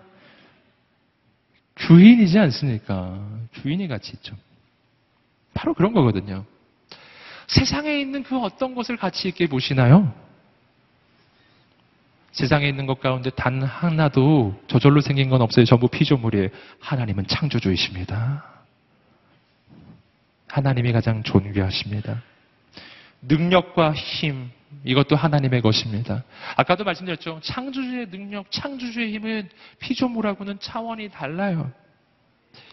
주인이지 1.77 2.39
않습니까? 2.39 3.21
주인이 3.53 3.87
가치 3.87 4.13
있죠. 4.15 4.35
바로 5.55 5.75
그런 5.75 5.93
거거든요. 5.93 6.45
세상에 7.47 8.01
있는 8.01 8.23
그 8.25 8.39
어떤 8.39 8.75
것을 8.75 8.97
가치 8.97 9.29
있게 9.29 9.47
보시나요? 9.47 10.13
세상에 12.37 12.69
있는 12.69 12.85
것 12.85 13.01
가운데 13.01 13.31
단 13.31 13.63
하나도 13.63 14.61
저절로 14.67 15.01
생긴 15.01 15.31
건 15.31 15.41
없어요. 15.41 15.65
전부 15.65 15.89
피조물이에요. 15.89 16.49
하나님은 16.81 17.27
창조주이십니다. 17.27 18.45
하나님이 20.47 20.93
가장 20.93 21.23
존귀하십니다. 21.23 22.23
능력과 23.23 23.95
힘, 23.95 24.51
이것도 24.85 25.17
하나님의 25.17 25.63
것입니다. 25.63 26.25
아까도 26.57 26.85
말씀드렸죠. 26.85 27.41
창조주의 27.43 28.11
능력, 28.11 28.51
창조주의 28.51 29.15
힘은 29.15 29.49
피조물하고는 29.81 30.59
차원이 30.61 31.09
달라요. 31.09 31.73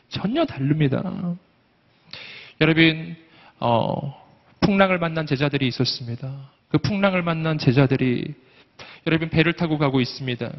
전혀 0.09 0.43
다릅니다. 0.43 1.01
여러분, 2.59 3.16
어, 3.61 4.14
풍랑을 4.59 4.99
만난 4.99 5.26
제자들이 5.26 5.68
있었습니다. 5.68 6.51
그 6.68 6.80
풍랑을 6.80 7.24
만난 7.24 7.57
제자들이 7.57 8.36
여러분 9.08 9.30
배를 9.30 9.54
타고 9.54 9.78
가고 9.78 10.01
있습니다. 10.01 10.51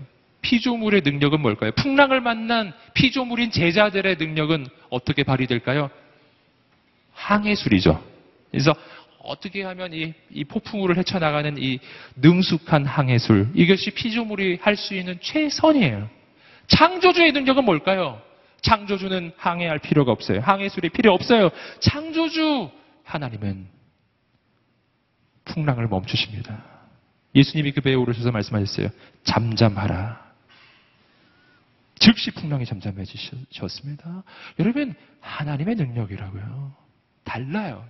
피조물의 0.42 1.03
능력은 1.05 1.40
뭘까요? 1.40 1.72
풍랑을 1.72 2.20
만난 2.20 2.72
피조물인 2.92 3.51
제자들의 3.51 4.16
능력은 4.16 4.66
어떻게 4.90 5.22
발휘될까요? 5.22 5.90
항해술이죠. 7.12 8.05
그래서 8.51 8.74
어떻게 9.20 9.62
하면 9.62 9.95
이, 9.95 10.12
이 10.30 10.45
폭풍우를 10.45 10.99
헤쳐나가는 10.99 11.57
이 11.57 11.78
능숙한 12.16 12.84
항해술, 12.84 13.49
이것이 13.55 13.90
피조물이 13.92 14.59
할 14.61 14.76
수 14.76 14.95
있는 14.95 15.18
최선이에요. 15.22 16.11
창조주의 16.66 17.32
능력은 17.32 17.64
뭘까요? 17.64 18.20
창조주는 18.61 19.32
항해할 19.36 19.78
필요가 19.78 20.12
없어요. 20.12 20.40
항해술이 20.40 20.90
필요 20.90 21.12
없어요. 21.12 21.51
창조주 21.80 22.70
하나님은 23.05 23.66
풍랑을 25.47 25.88
멈추십니다. 25.88 26.73
예수님이 27.35 27.72
그 27.72 27.80
배에 27.80 27.95
오르셔서 27.95 28.30
말씀하셨어요. 28.30 28.89
잠잠하라. 29.24 30.22
즉시 31.99 32.30
풍랑이 32.32 32.66
잠잠해지셨습니다. 32.66 34.24
여러분, 34.59 34.95
하나님의 35.20 35.76
능력이라고요. 35.76 36.72
달라요. 37.24 37.85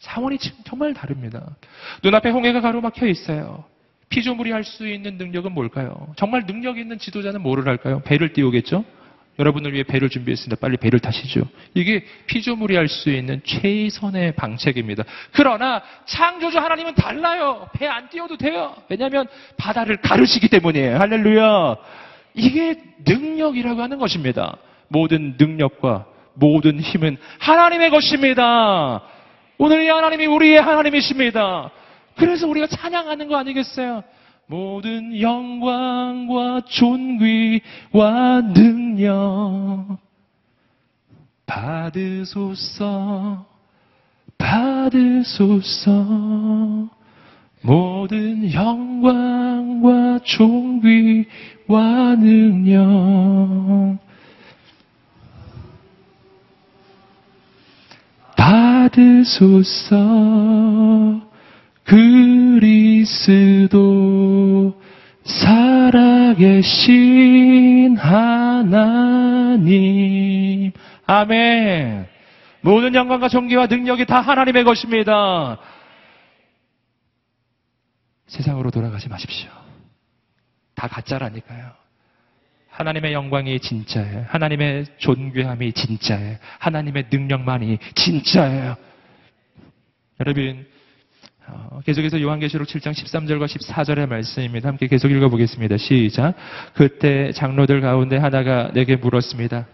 상원이 0.00 0.38
정말 0.64 0.92
다릅니다. 0.92 1.56
눈앞에 2.02 2.30
홍해가 2.30 2.60
가로막혀 2.60 3.06
있어요. 3.06 3.64
피조물이 4.10 4.50
할 4.50 4.64
수 4.64 4.86
있는 4.86 5.16
능력은 5.16 5.52
뭘까요? 5.52 6.12
정말 6.16 6.46
능력 6.46 6.78
있는 6.78 6.98
지도자는 6.98 7.40
뭐를 7.42 7.66
할까요? 7.66 8.02
배를 8.04 8.32
띄우겠죠? 8.32 8.84
여러분을 9.38 9.72
위해 9.72 9.82
배를 9.82 10.08
준비했습니다. 10.10 10.60
빨리 10.60 10.76
배를 10.76 11.00
타시죠. 11.00 11.42
이게 11.74 12.04
피조물이 12.26 12.76
할 12.76 12.88
수 12.88 13.10
있는 13.10 13.40
최선의 13.44 14.32
방책입니다. 14.36 15.04
그러나 15.32 15.82
창조주 16.06 16.58
하나님은 16.58 16.94
달라요. 16.94 17.68
배 17.72 17.86
안 17.88 18.08
띄워도 18.08 18.36
돼요. 18.36 18.74
왜냐하면 18.88 19.26
바다를 19.56 19.96
가르시기 19.96 20.48
때문이에요. 20.48 20.98
할렐루야. 20.98 21.76
이게 22.34 22.76
능력이라고 23.04 23.82
하는 23.82 23.98
것입니다. 23.98 24.56
모든 24.88 25.34
능력과 25.38 26.06
모든 26.34 26.80
힘은 26.80 27.16
하나님의 27.38 27.90
것입니다. 27.90 29.02
오늘 29.58 29.82
이 29.84 29.88
하나님이 29.88 30.26
우리의 30.26 30.60
하나님이십니다. 30.60 31.70
그래서 32.16 32.46
우리가 32.48 32.66
찬양하는 32.66 33.28
거 33.28 33.36
아니겠어요? 33.36 34.02
모든 34.46 35.20
영광과 35.20 36.62
존귀와 36.66 38.42
능력 38.52 39.98
받으소서 41.46 43.46
받으소서. 44.38 45.90
모든 47.62 48.52
영광과 48.52 50.20
존귀와 50.22 52.16
능력 52.16 53.98
받으소서 58.36 59.94
그리스도 61.84 63.74
살아계신 65.24 66.76
하나님 67.96 69.62
아멘 71.06 72.06
모든 72.62 72.94
영광과 72.94 73.28
존귀와 73.28 73.66
능력이 73.66 74.06
다 74.06 74.20
하나님의 74.20 74.64
것입니다 74.64 75.58
세상으로 78.26 78.70
돌아가지 78.70 79.08
마십시오 79.08 79.50
다 80.74 80.88
가짜라니까요 80.88 81.84
하나님의 82.74 83.12
영광이 83.12 83.60
진짜예요. 83.60 84.26
하나님의 84.28 84.86
존귀함이 84.98 85.72
진짜예요. 85.74 86.38
하나님의 86.58 87.06
능력만이 87.10 87.78
진짜예요. 87.94 88.76
여러분, 90.18 90.66
어, 90.68 90.73
계속해서 91.84 92.20
요한계시록 92.20 92.66
7장 92.66 92.92
13절과 92.92 93.46
14절의 93.46 94.08
말씀입니다. 94.08 94.68
함께 94.68 94.86
계속 94.86 95.10
읽어보겠습니다. 95.10 95.76
시작. 95.76 96.34
그때 96.74 97.32
장로들 97.32 97.80
가운데 97.80 98.16
하나가 98.16 98.70
내게 98.72 98.96
물었습니다. 98.96 99.66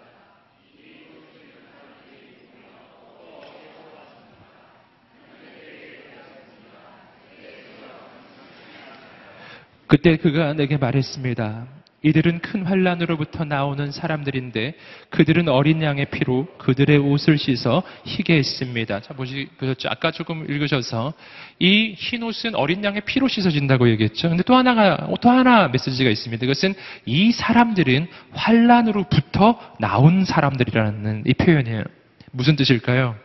그때 9.86 10.16
그가 10.16 10.52
내게 10.52 10.76
말했습니다. 10.76 11.79
이들은 12.02 12.38
큰 12.38 12.64
환란으로부터 12.64 13.44
나오는 13.44 13.90
사람들인데 13.90 14.74
그들은 15.10 15.48
어린 15.48 15.82
양의 15.82 16.06
피로 16.06 16.46
그들의 16.58 16.96
옷을 16.98 17.36
씻어 17.36 17.82
희게 18.04 18.36
했습니다. 18.36 19.00
자 19.00 19.12
보셨죠? 19.14 19.88
아까 19.90 20.10
조금 20.10 20.46
읽으셔서 20.48 21.12
이 21.58 21.94
흰 21.94 22.22
옷은 22.22 22.54
어린 22.54 22.82
양의 22.82 23.02
피로 23.02 23.28
씻어진다고 23.28 23.88
얘기했죠. 23.90 24.28
근데 24.28 24.42
또 24.42 24.54
하나가 24.54 25.08
또 25.20 25.28
하나 25.28 25.68
메시지가 25.68 26.08
있습니다. 26.08 26.40
그것은 26.40 26.74
이 27.04 27.32
사람들은 27.32 28.08
환란으로부터 28.32 29.58
나온 29.78 30.24
사람들이라는 30.24 31.24
이 31.26 31.34
표현이에요. 31.34 31.84
무슨 32.32 32.56
뜻일까요? 32.56 33.16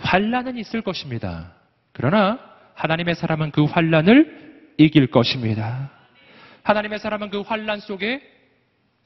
환란은 0.00 0.58
있을 0.58 0.82
것입니다. 0.82 1.52
그러나 1.92 2.38
하나님의 2.74 3.14
사람은 3.14 3.50
그 3.50 3.64
환란을 3.64 4.74
이길 4.76 5.08
것입니다. 5.08 5.90
하나님의 6.68 6.98
사람은 6.98 7.30
그 7.30 7.40
환란 7.40 7.80
속에 7.80 8.20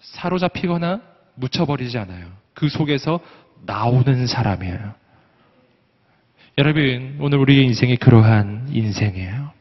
사로잡히거나 0.01 1.01
묻혀버리지 1.37 1.97
않아요. 1.97 2.27
그 2.55 2.69
속에서 2.69 3.21
나오는 3.65 4.27
사람이에요. 4.27 4.95
여러분, 6.59 7.19
오늘 7.21 7.39
우리의 7.39 7.65
인생이 7.67 7.97
그러한 7.99 8.71
인생이에요. 8.73 9.53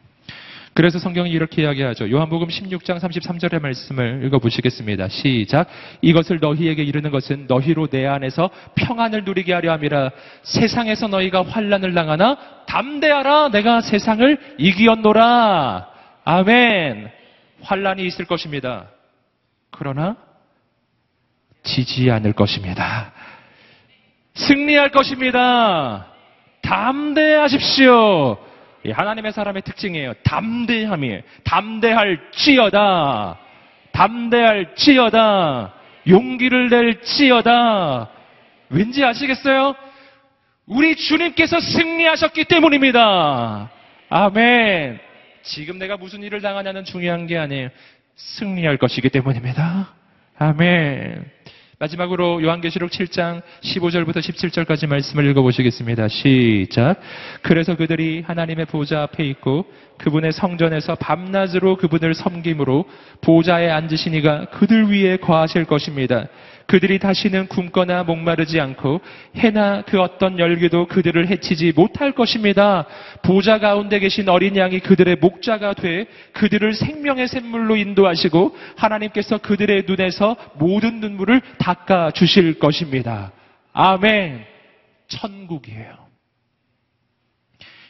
그래서 0.74 0.97
성경이 0.97 1.30
이렇게 1.30 1.62
이야기하죠. 1.62 2.10
요한복음 2.10 2.47
16장 2.47 2.99
33절의 2.99 3.62
말씀을 3.62 4.24
읽어보시겠습니다. 4.26 5.10
시작. 5.10 5.68
이것을 6.02 6.39
너희에게 6.39 6.82
이르는 6.82 7.12
것은 7.12 7.45
너희로 7.47 7.88
내 7.88 8.08
안에서 8.08 8.49
평안을 8.76 9.26
누리게 9.26 9.54
하려 9.54 9.74
함이라. 9.74 10.10
세상에서 10.41 11.08
너희가 11.08 11.43
환란을 11.43 11.93
당하나 11.93 12.36
담대하라. 12.66 13.49
내가 13.49 13.82
세상을 13.82 14.56
이기었노라. 14.58 15.88
아멘. 16.26 17.20
환란이 17.62 18.05
있을 18.05 18.26
것입니다. 18.26 18.88
그러나 19.72 20.16
지지 21.64 22.09
않을 22.12 22.34
것입니다. 22.34 23.14
승리할 24.34 24.89
것입니다. 24.89 26.07
담대하십시오. 26.62 28.38
하나님의 28.91 29.32
사람의 29.32 29.62
특징이에요. 29.64 30.14
담대함이에요. 30.24 31.22
담대할지어다. 31.43 33.38
담대할지어다. 33.91 35.74
용기를 36.07 36.70
낼지어다. 36.70 38.09
왠지 38.70 39.03
아시겠어요? 39.03 39.76
우리 40.66 40.95
주님께서 40.95 41.59
승리하셨기 41.59 42.45
때문입니다. 42.45 43.70
아멘. 44.09 45.11
지금 45.44 45.80
내가 45.80 45.98
무슨 45.98 46.24
일을 46.24 46.42
당하냐는 46.42 46.84
중요한 46.84 47.28
게 47.28 47.38
아니에요. 47.38 47.70
승리할 48.16 48.78
것이기 48.78 49.10
때문입니다. 49.10 49.94
아멘. 50.38 51.26
마지막으로 51.82 52.44
요한계시록 52.44 52.92
7장 52.92 53.42
15절부터 53.64 54.18
17절까지 54.18 54.86
말씀을 54.86 55.26
읽어보시겠습니다. 55.32 56.10
시작. 56.10 57.02
그래서 57.42 57.76
그들이 57.76 58.22
하나님의 58.22 58.66
보좌 58.66 59.02
앞에 59.02 59.24
있고 59.26 59.66
그분의 59.98 60.32
성전에서 60.32 60.94
밤낮으로 60.96 61.78
그분을 61.78 62.14
섬김으로 62.14 62.86
보좌에 63.22 63.72
앉으시니가 63.72 64.52
그들 64.52 64.92
위에 64.92 65.18
거하실 65.18 65.66
것입니다. 65.66 66.28
그들이 66.72 66.99
다시는 66.99 67.47
굶거나 67.47 68.03
목마르지 68.03 68.61
않고 68.61 69.01
해나 69.36 69.82
그 69.82 69.99
어떤 69.99 70.39
열기도 70.39 70.88
그들을 70.88 71.28
해치지 71.28 71.74
못할 71.76 72.13
것입니다. 72.13 72.86
보좌 73.24 73.59
가운데 73.59 73.99
계신 73.99 74.30
어린 74.30 74.55
양이 74.55 74.80
그들의 74.80 75.17
목자가 75.17 75.74
돼 75.74 76.05
그들을 76.32 76.74
생명의 76.74 77.28
샘물로 77.28 77.76
인도하시고 77.76 78.55
하나님께서 78.78 79.39
그들의 79.39 79.84
눈에서 79.86 80.38
모든 80.53 81.01
눈물을 81.01 81.41
닦아 81.57 82.11
주실 82.11 82.57
것입니다. 82.57 83.34
아멘. 83.74 84.45
천국이에요. 85.09 86.07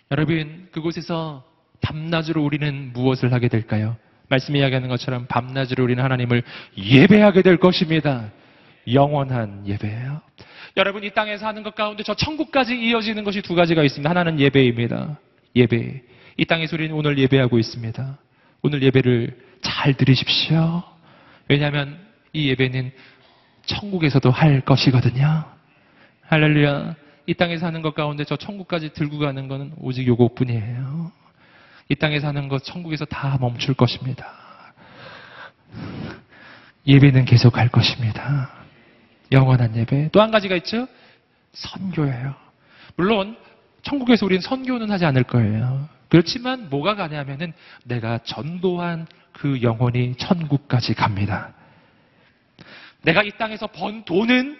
여러분, 0.10 0.70
그곳에서 0.72 1.44
밤낮으로 1.82 2.44
우리는 2.44 2.94
무엇을 2.94 3.32
하게 3.32 3.48
될까요? 3.48 3.96
말씀이 4.30 4.58
이야기하는 4.58 4.90
것처럼 4.90 5.28
밤낮으로 5.28 5.84
우리는 5.84 6.04
하나님을 6.04 6.42
예배하게 6.76 7.44
될 7.44 7.58
것입니다. 7.58 8.32
영원한 8.88 9.68
예배예요. 9.68 10.22
여러분 10.78 11.04
이 11.04 11.10
땅에서 11.12 11.46
하는 11.46 11.64
것 11.64 11.76
가운데 11.76 12.04
저 12.04 12.14
천국까지 12.14 12.76
이어지는 12.76 13.24
것이 13.24 13.42
두 13.42 13.56
가지가 13.56 13.84
있습니다. 13.84 14.10
하나는 14.10 14.40
예배입니다. 14.40 15.20
예배. 15.56 16.02
이 16.38 16.46
땅에서 16.46 16.76
우리는 16.76 16.96
오늘 16.96 17.18
예배하고 17.18 17.60
있습니다. 17.60 18.18
오늘 18.62 18.82
예배를 18.84 19.38
잘 19.62 19.94
들으십시오. 19.94 20.84
왜냐하면 21.50 22.00
이 22.34 22.50
예배는 22.50 22.92
천국에서도 23.66 24.30
할 24.32 24.62
것이거든요. 24.62 25.44
할렐루야. 26.24 26.96
이 27.28 27.34
땅에서 27.34 27.66
하는 27.66 27.82
것 27.82 27.94
가운데 27.94 28.24
저 28.24 28.36
천국까지 28.36 28.94
들고 28.94 29.20
가는 29.20 29.48
것은 29.48 29.74
오직 29.78 30.08
요것뿐이에요. 30.08 31.12
이 31.90 31.96
땅에서 31.96 32.28
하는 32.28 32.48
것 32.48 32.64
천국에서 32.64 33.06
다 33.06 33.38
멈출 33.40 33.74
것입니다. 33.74 34.26
예배는 36.88 37.26
계속 37.26 37.58
할 37.58 37.68
것입니다. 37.68 38.61
영원한 39.32 39.76
예배. 39.76 40.10
또 40.12 40.22
한 40.22 40.32
가지가 40.32 40.56
있죠? 40.58 40.88
선교예요. 41.54 42.36
물론 42.96 43.38
천국에서 43.82 44.26
우리는 44.26 44.42
선교는 44.42 44.92
하지 44.92 45.06
않을 45.06 45.24
거예요. 45.24 45.88
그렇지만 46.10 46.70
뭐가 46.70 46.96
가냐면은 46.96 47.54
내가 47.86 48.20
전도한 48.20 49.08
그 49.32 49.62
영혼이 49.62 50.16
천국까지 50.18 50.94
갑니다. 50.94 51.54
내가 53.04 53.24
이 53.24 53.32
땅에서 53.32 53.68
번 53.68 54.04
돈은 54.04 54.60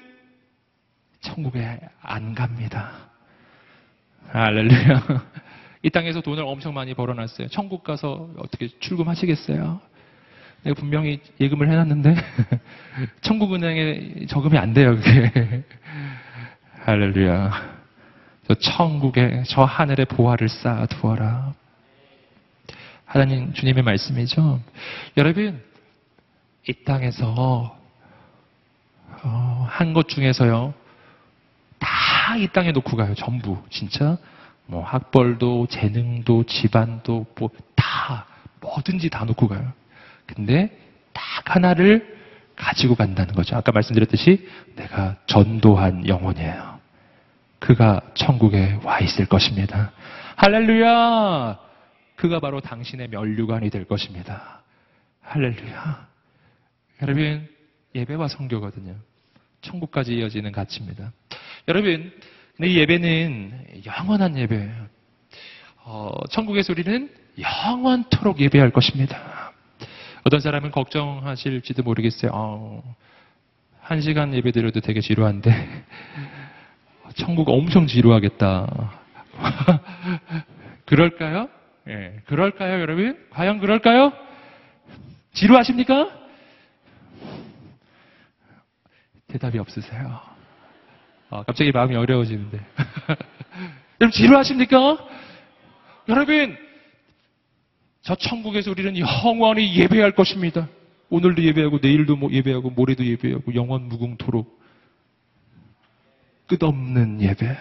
천국에 1.22 1.80
안 2.02 2.34
갑니다. 2.34 2.92
할렐루야. 4.30 5.26
이 5.84 5.90
땅에서 5.90 6.22
돈을 6.22 6.44
엄청 6.44 6.74
많이 6.74 6.94
벌어놨어요. 6.94 7.50
천국 7.50 7.84
가서 7.84 8.30
어떻게 8.38 8.68
출금하시겠어요? 8.80 9.82
내가 10.64 10.76
분명히 10.80 11.20
예금을 11.40 11.70
해놨는데 11.70 12.16
천국은행에 13.22 14.26
저금이 14.28 14.58
안 14.58 14.74
돼요. 14.74 14.96
그게 14.96 15.64
할렐루야. 16.86 17.82
저 18.48 18.54
천국에 18.56 19.44
저 19.48 19.64
하늘의 19.64 20.06
보화를 20.08 20.50
쌓아 20.50 20.86
두어라. 20.86 21.54
하나님 23.06 23.54
주님의 23.54 23.84
말씀이죠. 23.84 24.62
여러분 25.18 25.62
이 26.68 26.74
땅에서 26.84 27.78
어, 29.24 29.68
한 29.70 29.94
것 29.94 30.08
중에서요 30.08 30.74
다 31.80 32.38
이 32.38 32.48
땅에 32.54 32.72
놓고 32.72 32.96
가요. 32.96 33.14
전부 33.16 33.62
진짜 33.70 34.18
뭐 34.68 34.84
학벌도 34.84 35.68
재능도 35.68 36.46
집안도 36.46 37.26
뭐 37.38 37.50
다 37.76 38.26
뭐든지 38.62 39.10
다 39.10 39.26
놓고 39.26 39.48
가요. 39.48 39.74
근데 40.26 40.76
딱 41.14 41.56
하나를 41.56 42.20
가지고 42.56 42.96
간다는 42.96 43.34
거죠. 43.34 43.56
아까 43.56 43.72
말씀드렸듯이 43.72 44.48
내가 44.76 45.18
전도한 45.26 46.08
영혼이에요. 46.08 46.80
그가 47.60 48.02
천국에 48.14 48.80
와 48.84 49.00
있을 49.00 49.26
것입니다. 49.26 49.92
할렐루야! 50.36 51.60
그가 52.16 52.40
바로 52.40 52.60
당신의 52.62 53.08
면류관이 53.10 53.70
될 53.70 53.86
것입니다. 53.86 54.62
할렐루야. 55.22 56.08
여러분, 57.02 57.48
예배와 57.96 58.28
성교거든요. 58.28 58.96
천국까지 59.62 60.16
이어지는 60.16 60.52
가치입니다. 60.52 61.12
여러분, 61.68 62.12
근데 62.56 62.70
이 62.70 62.78
예배는 62.78 63.82
영원한 63.86 64.38
예배예요. 64.38 64.88
어, 65.84 66.12
천국에서 66.30 66.74
우리는 66.74 67.10
영원토록 67.40 68.40
예배할 68.40 68.72
것입니다. 68.72 69.41
어떤 70.24 70.40
사람은 70.40 70.72
걱정하실지도 70.72 71.84
모르겠어요. 71.84 72.32
어, 72.34 72.96
한 73.82 74.02
시간 74.02 74.34
예배 74.34 74.52
드려도 74.52 74.80
되게 74.80 75.02
지루한데 75.02 75.52
천국 77.18 77.50
엄청 77.50 77.88
지루하겠다. 77.88 78.92
그럴까요? 80.86 81.50
예, 81.88 82.22
그럴까요, 82.26 82.80
여러분? 82.80 83.18
과연 83.32 83.60
그럴까요? 83.60 84.14
지루하십니까? 85.34 86.10
대답이 89.28 89.58
없으세요. 89.58 90.20
아, 91.30 91.44
갑자기 91.44 91.72
마음이 91.72 91.96
어려워지는데. 91.96 92.60
여러분, 94.02 94.12
지루하십니까? 94.12 94.98
여러분, 96.10 96.58
저 98.02 98.16
천국에서 98.16 98.72
우리는 98.72 98.98
영원히 98.98 99.76
예배할 99.76 100.12
것입니다. 100.12 100.68
오늘도 101.10 101.44
예배하고 101.44 101.80
내일도 101.82 102.16
뭐 102.16 102.32
예배하고 102.32 102.72
모레도 102.72 103.06
예배하고 103.06 103.54
영원 103.54 103.88
무궁토록 103.90 104.60
끝없는 106.48 107.22
예배. 107.22 107.58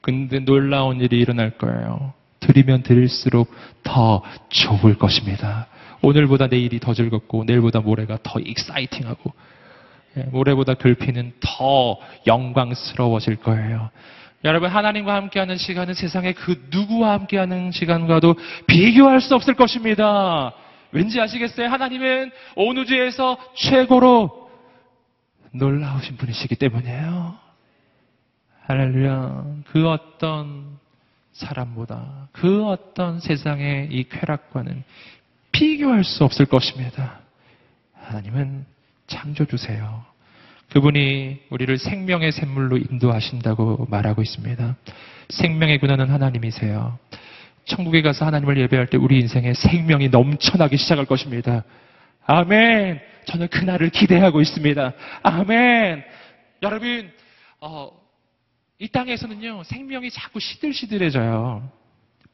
근데 0.00 0.38
놀라운 0.38 1.00
일이 1.00 1.18
일어날 1.18 1.50
거예요. 1.58 2.14
드리면 2.40 2.82
드릴수록 2.82 3.52
더 3.82 4.22
좋을 4.48 4.96
것입니다. 4.96 5.66
오늘보다 6.02 6.46
내일이 6.46 6.78
더 6.78 6.94
즐겁고 6.94 7.44
내일보다 7.44 7.80
모레가 7.80 8.18
더 8.22 8.38
익사이팅하고 8.38 9.32
예, 10.16 10.22
모레보다 10.24 10.74
글피는 10.74 11.32
더 11.40 11.98
영광스러워질 12.26 13.36
거예요. 13.36 13.90
여러분 14.46 14.70
하나님과 14.70 15.12
함께하는 15.12 15.56
시간은 15.56 15.94
세상의 15.94 16.34
그 16.34 16.68
누구와 16.70 17.14
함께하는 17.14 17.72
시간과도 17.72 18.36
비교할 18.68 19.20
수 19.20 19.34
없을 19.34 19.54
것입니다. 19.54 20.52
왠지 20.92 21.20
아시겠어요? 21.20 21.68
하나님은 21.68 22.30
온 22.54 22.78
우주에서 22.78 23.38
최고로 23.56 24.48
놀라우신 25.50 26.16
분이시기 26.16 26.54
때문이에요. 26.54 27.34
할렐루야. 28.66 29.44
그 29.72 29.88
어떤 29.88 30.78
사람보다 31.32 32.28
그 32.30 32.66
어떤 32.66 33.18
세상의 33.18 33.88
이 33.90 34.08
쾌락과는 34.08 34.84
비교할 35.50 36.04
수 36.04 36.22
없을 36.22 36.46
것입니다. 36.46 37.18
하나님은 37.94 38.64
창조주세요. 39.08 40.04
그분이 40.72 41.42
우리를 41.50 41.78
생명의 41.78 42.32
샘물로 42.32 42.76
인도하신다고 42.76 43.86
말하고 43.90 44.22
있습니다. 44.22 44.76
생명의 45.28 45.78
근원은 45.78 46.10
하나님이세요. 46.10 46.98
천국에 47.64 48.02
가서 48.02 48.26
하나님을 48.26 48.58
예배할 48.58 48.86
때 48.86 48.96
우리 48.96 49.18
인생에 49.20 49.54
생명이 49.54 50.08
넘쳐나기 50.08 50.76
시작할 50.76 51.04
것입니다. 51.04 51.64
아멘. 52.26 53.00
저는 53.26 53.48
그날을 53.48 53.90
기대하고 53.90 54.40
있습니다. 54.40 54.92
아멘. 55.22 56.04
여러분, 56.62 57.12
어, 57.60 57.90
이 58.78 58.88
땅에서는요, 58.88 59.64
생명이 59.64 60.10
자꾸 60.10 60.38
시들시들해져요. 60.38 61.70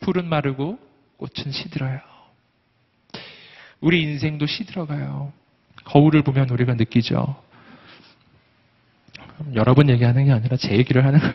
풀은 0.00 0.28
마르고 0.28 0.78
꽃은 1.16 1.52
시들어요. 1.52 2.00
우리 3.80 4.02
인생도 4.02 4.46
시들어가요. 4.46 5.32
거울을 5.84 6.22
보면 6.22 6.50
우리가 6.50 6.74
느끼죠. 6.74 7.42
여러 9.54 9.74
번 9.74 9.90
얘기하는 9.90 10.24
게 10.24 10.32
아니라 10.32 10.56
제 10.56 10.76
얘기를 10.76 11.04
하는 11.04 11.18
거예요. 11.18 11.34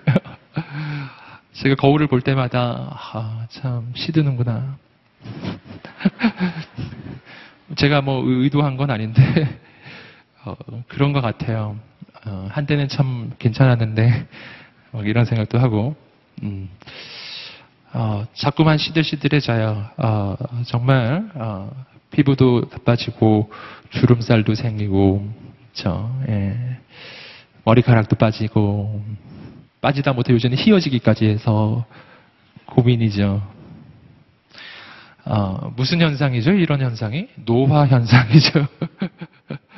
제가 1.54 1.76
거울을 1.76 2.08
볼 2.08 2.22
때마다 2.22 2.98
아, 3.14 3.48
참 3.50 3.92
시드는구나. 3.96 4.78
제가 7.76 8.02
뭐 8.02 8.24
의도한 8.26 8.78
건 8.78 8.92
아닌데 8.92 9.22
어, 10.46 10.56
그런 10.88 11.14
것 11.14 11.22
같아요. 11.22 11.78
어, 12.26 12.48
한때는 12.52 12.88
참 12.88 13.32
괜찮았는데 13.40 14.28
뭐 14.92 15.04
이런 15.04 15.26
생각도 15.26 15.60
하고 15.60 15.96
음, 16.44 16.70
어, 17.94 18.26
자꾸만 18.34 18.78
시들시들해져요. 18.78 19.90
어, 19.98 20.36
정말 20.66 21.30
어, 21.36 21.72
피부도 22.12 22.70
나빠지고 22.72 23.52
주름살도 23.90 24.56
생기고 24.56 25.28
저 25.74 26.10
예. 26.30 26.78
머리카락도 27.68 28.16
빠지고 28.16 29.04
빠지다 29.82 30.14
못해 30.14 30.32
요즘은 30.32 30.58
휘어지기까지 30.58 31.26
해서 31.26 31.86
고민이죠. 32.66 33.46
어, 35.26 35.74
무슨 35.76 36.00
현상이죠? 36.00 36.54
이런 36.54 36.80
현상이? 36.80 37.28
노화 37.44 37.86
현상이죠. 37.86 38.68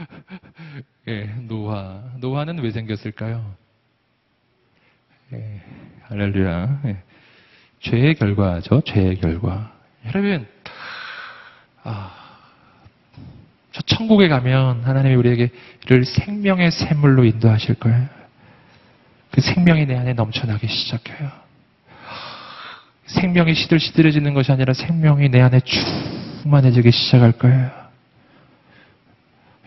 예, 1.09 1.23
노화. 1.47 2.03
노화는 2.19 2.59
왜 2.59 2.69
생겼을까요? 2.69 3.55
예, 5.33 5.61
할렐루야. 6.03 6.81
예. 6.85 6.97
죄의 7.79 8.13
결과죠. 8.15 8.81
죄의 8.81 9.15
결과. 9.19 9.73
여러분, 10.05 10.47
아, 11.83 12.18
저 13.79 13.95
천국에 13.95 14.27
가면 14.27 14.83
하나님이 14.83 15.15
우리에게를 15.15 16.05
생명의 16.05 16.71
샘물로 16.71 17.23
인도하실 17.23 17.75
거예요. 17.75 18.07
그 19.31 19.41
생명이 19.41 19.85
내 19.85 19.95
안에 19.95 20.13
넘쳐나기 20.13 20.67
시작해요. 20.67 21.31
생명이 23.05 23.53
시들시들해지는 23.55 24.33
것이 24.33 24.51
아니라 24.51 24.73
생명이 24.73 25.29
내 25.29 25.39
안에 25.39 25.61
충만해지기 25.61 26.91
시작할 26.91 27.31
거예요. 27.33 27.71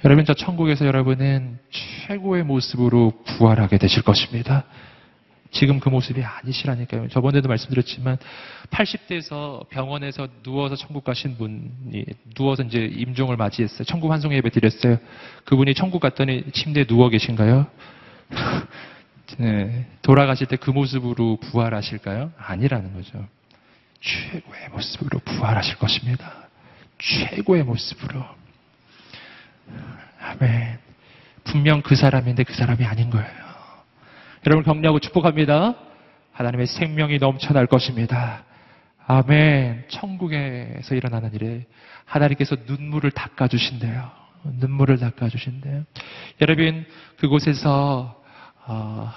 여러분, 0.05 0.25
저 0.25 0.35
천국에서 0.35 0.85
여러분은 0.85 1.59
최고의 1.71 2.43
모습으로 2.45 3.13
부활하게 3.25 3.79
되실 3.79 4.03
것입니다. 4.03 4.65
지금 5.53 5.79
그 5.81 5.91
모습이 5.91 6.23
아니시라니까요. 6.25 7.09
저번에도 7.09 7.49
말씀드렸지만 7.49 8.17
80대에서 8.71 9.69
병원에서 9.69 10.27
누워서 10.43 10.75
천국 10.77 11.05
가신 11.05 11.37
분이 11.37 12.05
누워서 12.35 12.63
이제 12.63 12.79
임종을 12.79 13.37
맞이했어요. 13.37 13.85
천국 13.85 14.11
환송 14.11 14.33
예배 14.33 14.49
드렸어요. 14.51 14.99
그분이 15.45 15.75
천국 15.75 16.01
갔더니 16.01 16.51
침대에 16.53 16.85
누워 16.85 17.11
계신가요? 17.11 17.67
네, 19.39 19.87
돌아가실 20.03 20.47
때 20.47 20.57
그 20.57 20.71
모습으로 20.71 21.37
부활하실까요? 21.37 22.33
아니라는 22.39 22.95
거죠. 22.95 23.27
최고의 24.01 24.69
모습으로 24.71 25.19
부활하실 25.21 25.77
것입니다. 25.77 26.49
최고의 26.99 27.65
모습으로. 27.65 28.25
아멘. 30.21 30.79
분명 31.45 31.83
그 31.83 31.97
사람인데 31.97 32.45
그 32.45 32.55
사람이 32.55 32.85
아닌 32.85 33.11
거예요. 33.11 33.42
여러분 34.45 34.65
격려하고 34.65 34.99
축복합니다. 34.99 35.77
하나님의 36.33 36.67
생명이 36.67 37.19
넘쳐날 37.19 37.67
것입니다. 37.67 38.45
아멘. 39.07 39.85
천국에서 39.87 40.97
일어나는 40.97 41.33
일에 41.35 41.65
하나님께서 42.07 42.57
눈물을 42.67 43.13
닦아주신대요. 43.13 44.11
눈물을 44.59 44.99
닦아주신대요. 44.99 45.85
여러분, 46.41 46.85
그곳에서, 47.19 48.21
어, 48.67 49.13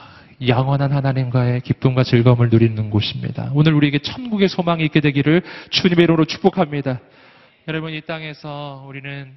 영원한 0.46 0.92
하나님과의 0.92 1.62
기쁨과 1.62 2.04
즐거움을 2.04 2.50
누리는 2.50 2.90
곳입니다. 2.92 3.50
오늘 3.56 3.74
우리에게 3.74 4.00
천국의 4.00 4.48
소망이 4.48 4.84
있게 4.86 5.00
되기를 5.00 5.42
주님의 5.72 6.04
이름으로 6.04 6.26
축복합니다. 6.26 7.00
여러분, 7.68 7.94
이 7.94 8.02
땅에서 8.02 8.86
우리는 8.88 9.36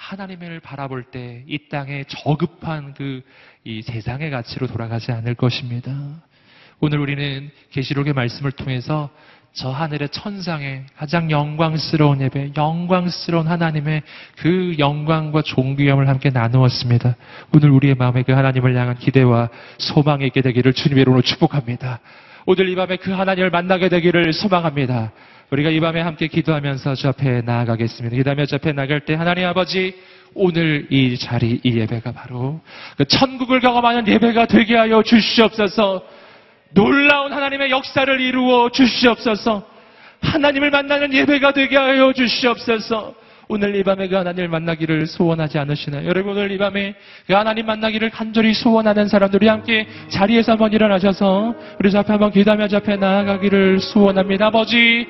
하나님을 0.00 0.60
바라볼 0.60 1.04
때 1.04 1.44
이 1.46 1.68
땅에 1.68 2.04
저급한 2.08 2.94
그 2.94 3.22
이 3.64 3.82
세상의 3.82 4.30
가치로 4.30 4.66
돌아가지 4.66 5.12
않을 5.12 5.34
것입니다. 5.34 5.92
오늘 6.80 6.98
우리는 6.98 7.50
계시록의 7.72 8.14
말씀을 8.14 8.52
통해서 8.52 9.10
저 9.52 9.68
하늘의 9.68 10.08
천상의 10.10 10.86
가장 10.96 11.30
영광스러운 11.30 12.22
예배, 12.22 12.52
영광스러운 12.56 13.48
하나님의 13.48 14.02
그 14.38 14.76
영광과 14.78 15.42
존귀함을 15.42 16.08
함께 16.08 16.30
나누었습니다. 16.30 17.16
오늘 17.54 17.70
우리의 17.70 17.96
마음에 17.96 18.22
그 18.22 18.32
하나님을 18.32 18.74
향한 18.76 18.96
기대와 18.96 19.50
소망이 19.76 20.26
있게 20.28 20.40
되기를 20.40 20.72
주님의 20.72 21.02
이름으로 21.02 21.20
축복합니다. 21.20 22.00
오늘 22.46 22.68
이 22.70 22.74
밤에 22.74 22.96
그 22.96 23.10
하나님을 23.10 23.50
만나게 23.50 23.90
되기를 23.90 24.32
소망합니다. 24.32 25.12
우리가 25.50 25.70
이 25.70 25.80
밤에 25.80 26.00
함께 26.00 26.28
기도하면서 26.28 26.94
저 26.94 27.08
앞에 27.08 27.42
나아가겠습니다. 27.42 28.16
기도하며 28.16 28.46
저 28.46 28.56
앞에 28.56 28.72
나갈 28.72 29.00
때 29.00 29.14
하나님 29.14 29.46
아버지 29.46 29.94
오늘 30.34 30.86
이 30.90 31.18
자리, 31.18 31.60
이 31.64 31.76
예배가 31.76 32.12
바로 32.12 32.60
그 32.96 33.04
천국을 33.04 33.58
경험하는 33.60 34.06
예배가 34.06 34.46
되게 34.46 34.76
하여 34.76 35.02
주시옵소서 35.02 36.04
놀라운 36.72 37.32
하나님의 37.32 37.70
역사를 37.70 38.20
이루어 38.20 38.70
주시옵소서 38.70 39.66
하나님을 40.22 40.70
만나는 40.70 41.12
예배가 41.12 41.52
되게 41.52 41.76
하여 41.76 42.12
주시옵소서 42.12 43.14
오늘 43.48 43.74
이 43.74 43.82
밤에 43.82 44.06
그 44.06 44.14
하나님을 44.14 44.46
만나기를 44.46 45.08
소원하지 45.08 45.58
않으시나요? 45.58 46.06
여러분 46.06 46.36
오늘 46.36 46.52
이 46.52 46.58
밤에 46.58 46.94
그 47.26 47.32
하나님 47.32 47.66
만나기를 47.66 48.10
간절히 48.10 48.54
소원하는 48.54 49.08
사람들이 49.08 49.48
함께 49.48 49.88
자리에서 50.08 50.52
한번 50.52 50.72
일어나셔서 50.72 51.56
우리 51.80 51.90
저 51.90 51.98
앞에 51.98 52.12
한번 52.12 52.30
기도하며 52.30 52.68
저 52.68 52.76
앞에 52.76 52.94
나아가기를 52.94 53.80
소원합니다. 53.80 54.46
아버지 54.46 55.08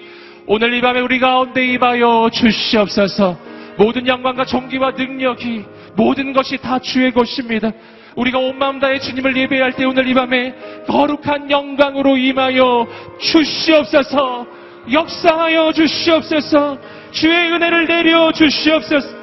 오늘 0.53 0.75
이 0.75 0.81
밤에 0.81 0.99
우리 0.99 1.21
가운데 1.21 1.65
임하여 1.65 2.29
주시옵소서 2.33 3.39
모든 3.79 4.05
영광과 4.05 4.45
존귀와 4.45 4.91
능력이 4.99 5.65
모든 5.95 6.33
것이 6.33 6.57
다 6.57 6.81
주의 6.81 7.13
것입니다. 7.13 7.71
우리가 8.17 8.41
온 8.41 8.59
마음 8.59 8.81
다해 8.81 8.99
주님을 8.99 9.37
예배할 9.37 9.75
때 9.75 9.85
오늘 9.85 10.09
이 10.09 10.13
밤에 10.13 10.53
거룩한 10.89 11.53
영광으로 11.53 12.17
임하여 12.17 12.89
주시옵소서 13.21 14.45
역사하여 14.91 15.71
주시옵소서 15.71 16.79
주의 17.13 17.53
은혜를 17.53 17.87
내려 17.87 18.33
주시옵소서 18.33 19.21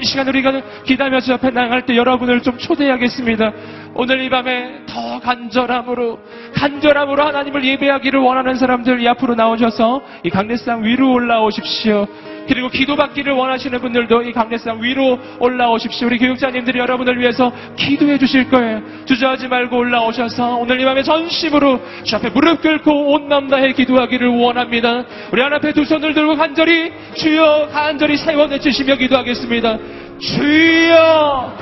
이 0.00 0.06
시간 0.06 0.26
우리가 0.26 0.58
기다며 0.84 1.20
주 1.20 1.34
앞에 1.34 1.50
나갈 1.50 1.84
때 1.84 1.94
여러분을 1.94 2.40
좀 2.40 2.56
초대하겠습니다. 2.56 3.52
오늘 3.94 4.22
이 4.22 4.30
밤에 4.30 4.86
더 4.86 5.20
간절함으로 5.20 6.18
간절함으로 6.54 7.22
하나님을 7.22 7.64
예배하기를 7.64 8.20
원하는 8.20 8.54
사람들 8.54 9.00
이 9.00 9.08
앞으로 9.08 9.34
나오셔서 9.34 10.02
이 10.24 10.30
강례상 10.30 10.84
위로 10.84 11.12
올라오십시오. 11.12 12.06
그리고 12.48 12.68
기도받기를 12.68 13.32
원하시는 13.32 13.80
분들도 13.80 14.22
이 14.22 14.32
강례상 14.32 14.82
위로 14.82 15.18
올라오십시오. 15.38 16.08
우리 16.08 16.18
교육자님들이 16.18 16.78
여러분을 16.78 17.18
위해서 17.18 17.52
기도해 17.76 18.18
주실 18.18 18.48
거예요. 18.50 18.82
주저하지 19.04 19.48
말고 19.48 19.76
올라오셔서 19.76 20.56
오늘 20.56 20.80
이 20.80 20.84
밤에 20.84 21.02
전심으로 21.02 21.80
주 22.04 22.16
앞에 22.16 22.30
무릎 22.30 22.62
꿇고 22.62 23.12
온남 23.12 23.48
다해 23.48 23.72
기도하기를 23.72 24.28
원합니다. 24.28 25.04
우리 25.32 25.42
하나 25.42 25.56
앞에 25.56 25.72
두 25.72 25.84
손을 25.84 26.14
들고 26.14 26.36
간절히 26.36 26.92
주여 27.14 27.68
간절히 27.72 28.16
세워 28.16 28.46
내주시며 28.46 28.96
기도하겠습니다. 28.96 29.78
주여 30.18 31.56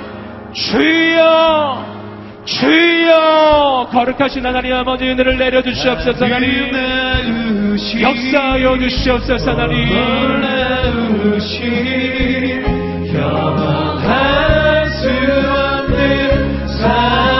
주여 0.52 1.99
주여 2.50 3.88
거룩하신 3.92 4.44
하나님 4.44 4.74
아버지 4.74 5.04
은혜를 5.04 5.38
내려주시옵소서 5.38 6.24
하나님. 6.24 6.72
역사하여 8.02 8.78
주시옵소서 8.78 9.52
하나님. 9.52 9.88
영원할 13.14 14.90
수 14.90 15.08
없는 15.08 16.66
사 16.66 17.39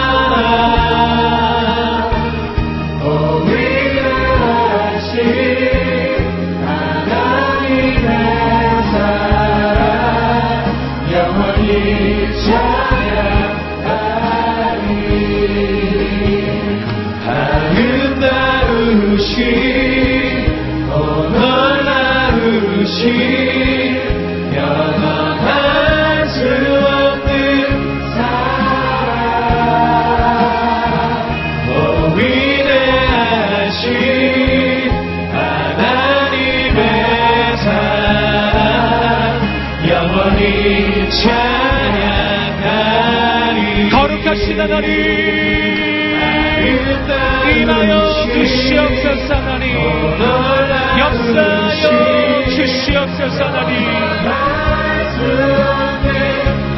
영원히 40.01 41.11
찬양하리. 41.11 42.01
거룩하신 43.91 44.59
하나님 44.59 44.89
임하여 47.51 47.93
주시옵소서 48.33 49.35
하나님 49.35 49.77
역사여 50.99 52.49
주시옵소서 52.49 53.45
하나님 53.45 53.75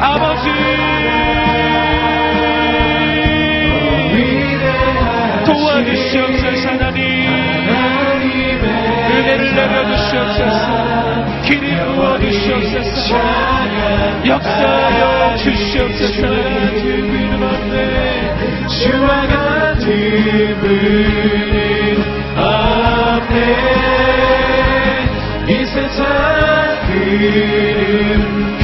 아버지 0.01 0.45
도와주시옵소서 5.45 6.69
하나님 6.69 7.01
은혜를 9.15 9.55
내려주시옵소서. 9.55 11.32
길을 11.59 11.95
부어주시옵소서 11.95 13.15
역사여 14.25 15.35
주시옵소서 15.37 16.21
주와 18.67 19.27
같은 19.27 20.59
분은 20.59 21.55
없네 22.37 23.37
이 25.47 25.65
세상 25.65 26.05
그름 26.87 28.62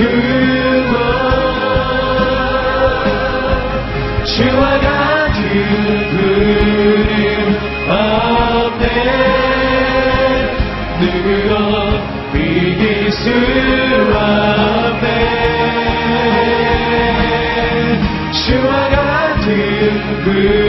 We. 20.26 20.69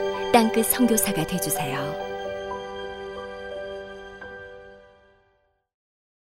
땅끝 0.31 0.65
선교사가 0.67 1.27
되주세요. 1.27 2.10